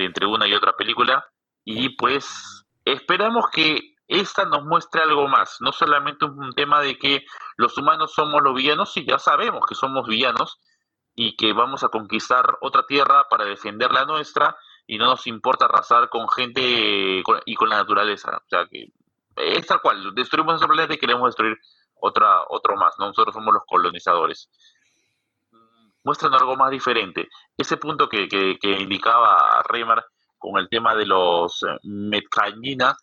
de 0.00 0.06
entre 0.06 0.26
una 0.26 0.48
y 0.48 0.54
otra 0.54 0.72
película, 0.72 1.24
y 1.64 1.90
pues 1.90 2.64
esperamos 2.84 3.50
que 3.50 3.94
esta 4.08 4.44
nos 4.44 4.64
muestre 4.64 5.02
algo 5.02 5.28
más, 5.28 5.58
no 5.60 5.72
solamente 5.72 6.24
un 6.24 6.52
tema 6.54 6.80
de 6.80 6.98
que 6.98 7.24
los 7.56 7.76
humanos 7.78 8.12
somos 8.12 8.42
los 8.42 8.54
villanos, 8.54 8.96
y 8.96 9.04
ya 9.04 9.18
sabemos 9.18 9.64
que 9.66 9.74
somos 9.74 10.08
villanos, 10.08 10.58
y 11.14 11.36
que 11.36 11.52
vamos 11.52 11.84
a 11.84 11.88
conquistar 11.88 12.58
otra 12.60 12.86
tierra 12.86 13.28
para 13.28 13.44
defender 13.44 13.92
la 13.92 14.06
nuestra, 14.06 14.56
y 14.86 14.98
no 14.98 15.04
nos 15.04 15.26
importa 15.26 15.66
arrasar 15.66 16.08
con 16.08 16.28
gente 16.28 17.22
y 17.44 17.54
con 17.54 17.68
la 17.68 17.76
naturaleza. 17.76 18.38
O 18.38 18.48
sea 18.48 18.66
que 18.66 18.88
es 19.36 19.66
tal 19.66 19.80
cual, 19.80 20.14
destruimos 20.14 20.54
nuestro 20.54 20.68
planeta 20.68 20.94
y 20.94 20.98
queremos 20.98 21.28
destruir 21.28 21.56
otra, 22.00 22.44
otro 22.48 22.76
más, 22.76 22.98
nosotros 22.98 23.34
somos 23.34 23.52
los 23.54 23.64
colonizadores. 23.66 24.50
Muestran 26.04 26.34
algo 26.34 26.56
más 26.56 26.70
diferente. 26.70 27.28
Ese 27.56 27.76
punto 27.76 28.08
que, 28.08 28.28
que, 28.28 28.70
indicaba 28.70 29.62
Reimer 29.68 30.02
con 30.38 30.58
el 30.58 30.68
tema 30.68 30.94
de 30.94 31.06
los 31.06 31.62
eh, 31.62 31.78
Metcañina 31.82 32.96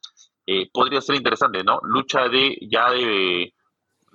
eh, 0.45 0.70
podría 0.74 1.02
ser 1.02 1.16
interesante, 1.16 1.64
¿no? 1.64 1.80
Lucha 1.84 2.28
de 2.28 2.58
ya 2.62 2.89
de, 2.91 3.54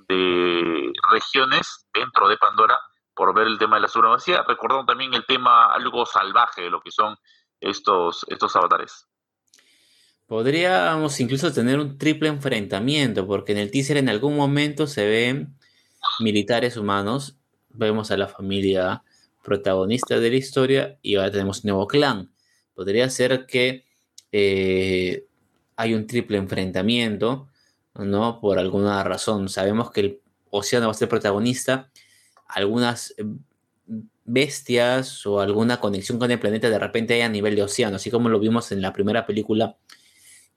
de 0.08 0.92
regiones 1.10 1.86
dentro 1.92 2.28
de 2.28 2.36
Pandora 2.38 2.78
por 3.14 3.34
ver 3.34 3.46
el 3.46 3.58
tema 3.58 3.76
de 3.76 3.82
la 3.82 3.88
supremacía, 3.88 4.42
recordando 4.46 4.86
también 4.86 5.14
el 5.14 5.24
tema 5.26 5.72
algo 5.72 6.06
salvaje 6.06 6.62
de 6.62 6.70
lo 6.70 6.80
que 6.80 6.90
son 6.90 7.16
estos, 7.60 8.24
estos 8.28 8.56
avatares. 8.56 9.06
Podríamos 10.26 11.20
incluso 11.20 11.52
tener 11.52 11.78
un 11.78 11.98
triple 11.98 12.28
enfrentamiento, 12.28 13.26
porque 13.26 13.52
en 13.52 13.58
el 13.58 13.70
teaser 13.70 13.98
en 13.98 14.08
algún 14.08 14.36
momento 14.36 14.86
se 14.86 15.06
ven 15.06 15.58
militares 16.20 16.76
humanos, 16.76 17.38
vemos 17.74 18.10
a 18.10 18.16
la 18.16 18.28
familia 18.28 19.02
protagonista 19.42 20.18
de 20.20 20.30
la 20.30 20.36
historia 20.36 20.98
y 21.02 21.16
ahora 21.16 21.30
tenemos 21.30 21.64
un 21.64 21.68
nuevo 21.68 21.86
clan. 21.86 22.30
Podría 22.74 23.08
ser 23.10 23.46
que 23.46 23.84
eh, 24.30 25.26
hay 25.76 25.94
un 25.94 26.06
triple 26.06 26.38
enfrentamiento, 26.38 27.48
¿no? 27.94 28.40
Por 28.40 28.58
alguna 28.58 29.02
razón. 29.04 29.48
Sabemos 29.48 29.90
que 29.90 30.00
el 30.00 30.20
océano 30.50 30.86
va 30.86 30.92
a 30.92 30.94
ser 30.94 31.08
protagonista. 31.08 31.90
Algunas 32.46 33.14
bestias 34.24 35.26
o 35.26 35.40
alguna 35.40 35.80
conexión 35.80 36.18
con 36.18 36.30
el 36.30 36.38
planeta 36.38 36.70
de 36.70 36.78
repente 36.78 37.14
hay 37.14 37.22
a 37.22 37.28
nivel 37.28 37.56
de 37.56 37.62
océano, 37.62 37.96
así 37.96 38.10
como 38.10 38.28
lo 38.28 38.38
vimos 38.38 38.70
en 38.72 38.80
la 38.80 38.92
primera 38.92 39.26
película 39.26 39.76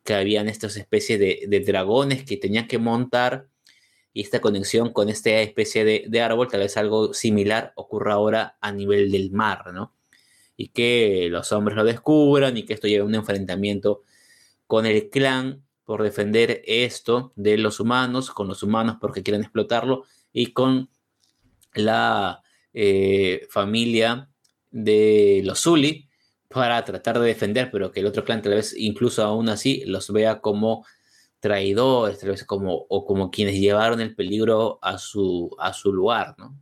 que 0.03 0.13
habían 0.13 0.47
estas 0.47 0.77
especies 0.77 1.19
de, 1.19 1.63
dragones 1.65 2.23
que 2.23 2.37
tenían 2.37 2.67
que 2.67 2.77
montar 2.77 3.47
y 4.15 4.21
esta 4.21 4.39
conexión 4.39 4.93
con 4.93 5.09
esta 5.09 5.29
especie 5.41 5.83
de, 5.83 6.21
árbol, 6.21 6.47
tal 6.47 6.61
vez 6.61 6.77
algo 6.77 7.13
similar 7.13 7.73
ocurra 7.75 8.13
ahora 8.13 8.57
a 8.61 8.71
nivel 8.71 9.11
del 9.11 9.29
mar, 9.31 9.73
¿no? 9.73 9.93
Y 10.55 10.69
que 10.69 11.27
los 11.29 11.51
hombres 11.51 11.75
lo 11.75 11.83
descubran 11.83 12.55
y 12.55 12.63
que 12.63 12.75
esto 12.75 12.87
lleve 12.87 13.01
a 13.01 13.05
un 13.05 13.13
enfrentamiento 13.13 14.03
con 14.67 14.85
el 14.85 15.09
clan 15.09 15.65
por 15.83 16.01
defender 16.01 16.61
esto 16.65 17.33
de 17.35 17.57
los 17.57 17.81
humanos, 17.81 18.31
con 18.31 18.47
los 18.47 18.63
humanos 18.63 18.95
porque 19.01 19.21
quieren 19.21 19.41
explotarlo 19.41 20.05
y 20.31 20.53
con 20.53 20.89
la 21.73 22.41
eh, 22.73 23.47
familia 23.49 24.29
de 24.71 25.41
los 25.43 25.61
Zully 25.61 26.07
para 26.47 26.85
tratar 26.85 27.19
de 27.19 27.27
defender, 27.27 27.69
pero 27.69 27.91
que 27.91 27.99
el 27.99 28.05
otro 28.05 28.23
clan 28.23 28.41
tal 28.41 28.53
vez 28.53 28.73
incluso 28.77 29.25
aún 29.25 29.49
así 29.49 29.83
los 29.85 30.09
vea 30.09 30.39
como 30.39 30.85
traidores, 31.39 32.19
tal 32.19 32.29
vez 32.31 32.45
como, 32.45 32.85
o 32.89 33.05
como 33.05 33.29
quienes 33.31 33.55
llevaron 33.55 34.01
el 34.01 34.15
peligro 34.15 34.79
a 34.81 34.97
su, 34.97 35.55
a 35.59 35.73
su 35.73 35.93
lugar, 35.93 36.35
¿no? 36.37 36.55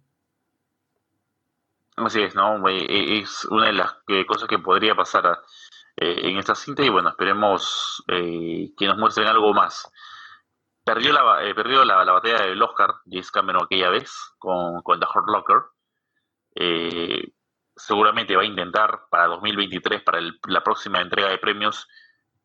Así 1.95 2.21
es, 2.21 2.33
¿no? 2.33 2.67
Eh, 2.67 2.85
eh, 2.89 3.19
es 3.19 3.45
una 3.45 3.67
de 3.67 3.73
las 3.73 3.95
eh, 4.07 4.25
cosas 4.25 4.47
que 4.47 4.59
podría 4.59 4.95
pasar 4.95 5.39
en 5.95 6.37
esta 6.39 6.55
cinta 6.55 6.83
y 6.83 6.89
bueno, 6.89 7.09
esperemos 7.09 8.03
que 8.07 8.87
nos 8.87 8.97
muestren 8.97 9.27
algo 9.27 9.53
más. 9.53 9.87
Perdió 10.83 11.13
la, 11.13 11.39
perdió 11.55 11.85
la, 11.85 12.03
batalla 12.03 12.45
del 12.45 12.61
Oscar, 12.63 12.95
James 13.05 13.29
Cameron 13.29 13.65
aquella 13.65 13.89
vez, 13.89 14.11
con, 14.39 14.81
con 14.81 14.99
The 14.99 15.05
Hurt 15.05 15.27
Locker. 15.29 15.61
Eh, 16.55 17.33
seguramente 17.75 18.35
va 18.35 18.43
a 18.43 18.45
intentar 18.45 19.05
para 19.09 19.27
2023, 19.27 20.03
para 20.03 20.19
la 20.47 20.63
próxima 20.63 21.01
entrega 21.01 21.29
de 21.29 21.37
premios, 21.37 21.87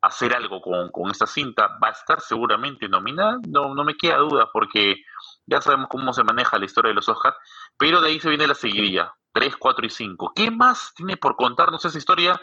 hacer 0.01 0.35
algo 0.35 0.61
con, 0.61 1.11
esta 1.11 1.27
cinta. 1.27 1.77
Va 1.83 1.89
a 1.89 1.91
estar 1.91 2.21
seguramente 2.21 2.87
nominada, 2.87 3.37
no, 3.47 3.73
no 3.75 3.83
me 3.83 3.95
queda 3.95 4.17
duda, 4.17 4.49
porque 4.51 5.03
ya 5.45 5.61
sabemos 5.61 5.87
cómo 5.89 6.13
se 6.13 6.23
maneja 6.23 6.57
la 6.57 6.65
historia 6.65 6.89
de 6.89 6.95
los 6.95 7.09
Oscars, 7.09 7.37
pero 7.77 8.01
de 8.01 8.09
ahí 8.09 8.19
se 8.19 8.29
viene 8.29 8.47
la 8.47 8.55
seguidilla, 8.55 9.13
3, 9.33 9.55
4 9.57 9.85
y 9.85 9.89
5. 9.89 10.33
¿Qué 10.35 10.51
más 10.51 10.93
tiene 10.95 11.17
por 11.17 11.35
contarnos 11.35 11.83
esa 11.85 11.97
historia? 11.97 12.41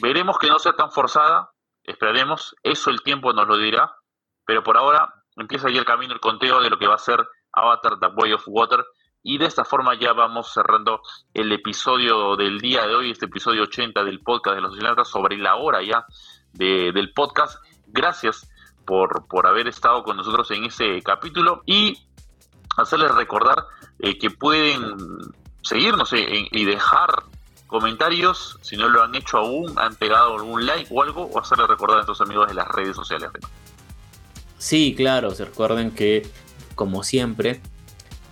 Veremos 0.00 0.38
que 0.38 0.48
no 0.48 0.58
sea 0.58 0.74
tan 0.74 0.90
forzada, 0.90 1.50
esperaremos, 1.82 2.56
eso 2.62 2.90
el 2.90 3.02
tiempo 3.02 3.32
nos 3.32 3.46
lo 3.46 3.56
dirá, 3.56 3.94
pero 4.44 4.62
por 4.62 4.76
ahora 4.76 5.12
empieza 5.36 5.70
ya 5.70 5.78
el 5.78 5.84
camino, 5.84 6.14
el 6.14 6.20
conteo 6.20 6.60
de 6.60 6.70
lo 6.70 6.78
que 6.78 6.86
va 6.86 6.94
a 6.94 6.98
ser 6.98 7.26
Avatar, 7.52 7.98
The 8.00 8.08
Way 8.08 8.32
of 8.32 8.44
Water, 8.46 8.84
y 9.22 9.38
de 9.38 9.46
esta 9.46 9.64
forma 9.64 9.94
ya 9.94 10.12
vamos 10.12 10.52
cerrando 10.52 11.00
el 11.32 11.50
episodio 11.50 12.36
del 12.36 12.60
día 12.60 12.86
de 12.86 12.94
hoy, 12.94 13.10
este 13.10 13.24
episodio 13.24 13.62
80 13.62 14.04
del 14.04 14.20
podcast 14.20 14.56
de 14.56 14.60
los 14.60 14.72
astronautas, 14.72 15.08
sobre 15.08 15.38
la 15.38 15.56
hora 15.56 15.82
ya 15.82 16.04
del 16.54 17.12
podcast. 17.12 17.58
Gracias 17.88 18.48
por, 18.84 19.26
por 19.26 19.46
haber 19.46 19.68
estado 19.68 20.02
con 20.02 20.16
nosotros 20.16 20.50
en 20.50 20.64
ese 20.64 21.02
capítulo 21.02 21.62
y 21.66 22.06
hacerles 22.76 23.14
recordar 23.14 23.64
eh, 23.98 24.18
que 24.18 24.30
pueden 24.30 24.96
seguirnos 25.62 26.12
y 26.12 26.64
dejar 26.64 27.24
comentarios, 27.66 28.58
si 28.62 28.76
no 28.76 28.88
lo 28.88 29.02
han 29.02 29.14
hecho 29.16 29.38
aún, 29.38 29.76
han 29.78 29.96
pegado 29.96 30.36
algún 30.36 30.64
like 30.64 30.86
o 30.90 31.02
algo, 31.02 31.24
o 31.24 31.40
hacerle 31.40 31.66
recordar 31.66 31.96
a 31.96 32.04
nuestros 32.04 32.20
amigos 32.20 32.48
de 32.48 32.54
las 32.54 32.68
redes 32.68 32.94
sociales. 32.94 33.30
Sí, 34.58 34.94
claro, 34.96 35.32
se 35.32 35.44
recuerden 35.44 35.90
que, 35.90 36.28
como 36.76 37.02
siempre, 37.02 37.60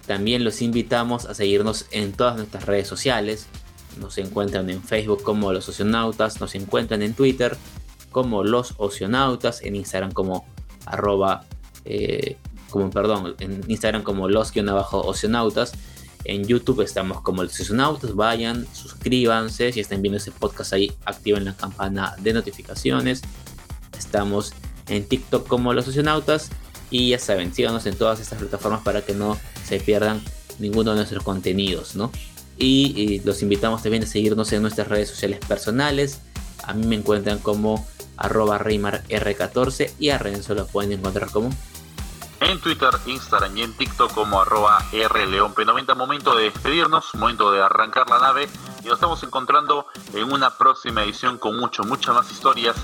también 0.06 0.44
los 0.44 0.62
invitamos 0.62 1.26
a 1.26 1.34
seguirnos 1.34 1.86
en 1.90 2.12
todas 2.12 2.36
nuestras 2.36 2.66
redes 2.66 2.86
sociales. 2.86 3.48
Nos 3.98 4.16
encuentran 4.18 4.70
en 4.70 4.82
Facebook 4.82 5.22
como 5.22 5.52
Los 5.52 5.68
Oceanautas, 5.68 6.40
nos 6.40 6.54
encuentran 6.54 7.02
en 7.02 7.14
Twitter 7.14 7.56
como 8.12 8.44
Los 8.44 8.74
Oceanautas, 8.76 9.62
en 9.62 9.74
Instagram 9.74 10.12
como 10.12 10.46
arroba, 10.86 11.44
eh, 11.84 12.36
como 12.70 12.90
perdón, 12.90 13.34
en 13.40 13.64
Instagram 13.68 14.02
como 14.02 14.28
los-oceanautas 14.28 15.72
en 16.24 16.44
YouTube 16.44 16.82
estamos 16.82 17.20
como 17.20 17.42
los 17.42 17.52
Socionautas. 17.52 18.14
Vayan, 18.14 18.66
suscríbanse. 18.72 19.72
Si 19.72 19.80
están 19.80 20.02
viendo 20.02 20.18
ese 20.18 20.30
podcast 20.30 20.72
ahí, 20.72 20.92
activen 21.04 21.44
la 21.44 21.54
campana 21.54 22.14
de 22.20 22.32
notificaciones. 22.32 23.22
Estamos 23.98 24.52
en 24.88 25.06
TikTok 25.06 25.46
como 25.46 25.72
los 25.72 25.84
socionautas. 25.86 26.50
Y 26.90 27.10
ya 27.10 27.18
saben, 27.18 27.54
síganos 27.54 27.86
en 27.86 27.96
todas 27.96 28.20
estas 28.20 28.38
plataformas 28.38 28.82
para 28.82 29.02
que 29.02 29.14
no 29.14 29.38
se 29.64 29.80
pierdan 29.80 30.22
ninguno 30.58 30.90
de 30.90 30.98
nuestros 30.98 31.24
contenidos, 31.24 31.96
¿no? 31.96 32.12
Y, 32.58 33.20
los 33.24 33.42
invitamos 33.42 33.82
también 33.82 34.04
a 34.04 34.06
seguirnos 34.06 34.52
en 34.52 34.62
nuestras 34.62 34.86
redes 34.88 35.08
sociales 35.08 35.40
personales. 35.40 36.20
A 36.62 36.74
mí 36.74 36.86
me 36.86 36.96
encuentran 36.96 37.38
como 37.38 37.84
arroba 38.22 38.58
R14 38.58 39.94
y 39.98 40.10
a 40.10 40.18
Renzo 40.18 40.54
lo 40.54 40.66
pueden 40.66 40.92
encontrar 40.92 41.30
como 41.30 41.50
en 42.40 42.60
Twitter, 42.60 42.90
Instagram 43.06 43.56
y 43.56 43.62
en 43.62 43.72
TikTok 43.72 44.12
como 44.12 44.40
arroba 44.40 44.80
rleonp90. 44.90 45.94
Momento 45.96 46.34
de 46.34 46.44
despedirnos, 46.44 47.14
momento 47.14 47.52
de 47.52 47.62
arrancar 47.62 48.08
la 48.10 48.18
nave 48.18 48.48
y 48.82 48.86
nos 48.86 48.94
estamos 48.94 49.22
encontrando 49.22 49.86
en 50.12 50.32
una 50.32 50.50
próxima 50.50 51.04
edición 51.04 51.38
con 51.38 51.58
mucho, 51.58 51.84
muchas 51.84 52.14
más 52.14 52.30
historias 52.30 52.76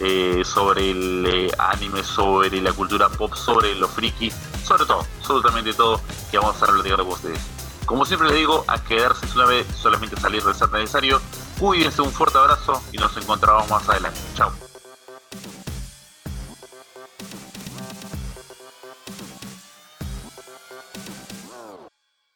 eh, 0.00 0.42
sobre 0.44 0.90
el 0.90 1.26
eh, 1.26 1.50
anime, 1.58 2.02
sobre 2.02 2.60
la 2.60 2.72
cultura 2.72 3.08
pop, 3.08 3.34
sobre 3.34 3.74
los 3.74 3.90
friki, 3.90 4.32
sobre 4.64 4.86
todo, 4.86 5.06
absolutamente 5.18 5.74
todo 5.74 6.00
que 6.30 6.38
vamos 6.38 6.60
a 6.62 6.66
platicar 6.66 6.98
con 6.98 7.08
ustedes. 7.08 7.40
Como 7.84 8.06
siempre 8.06 8.28
les 8.28 8.38
digo, 8.38 8.64
a 8.66 8.82
quedarse 8.82 9.28
su 9.28 9.38
nave, 9.38 9.64
solamente 9.76 10.16
salir 10.16 10.42
de 10.42 10.54
ser 10.54 10.70
necesario. 10.72 11.20
Cuídense, 11.58 12.00
un 12.00 12.10
fuerte 12.10 12.38
abrazo 12.38 12.82
y 12.90 12.96
nos 12.96 13.14
encontramos 13.16 13.68
más 13.68 13.88
adelante. 13.88 14.18
Chao. 14.34 14.50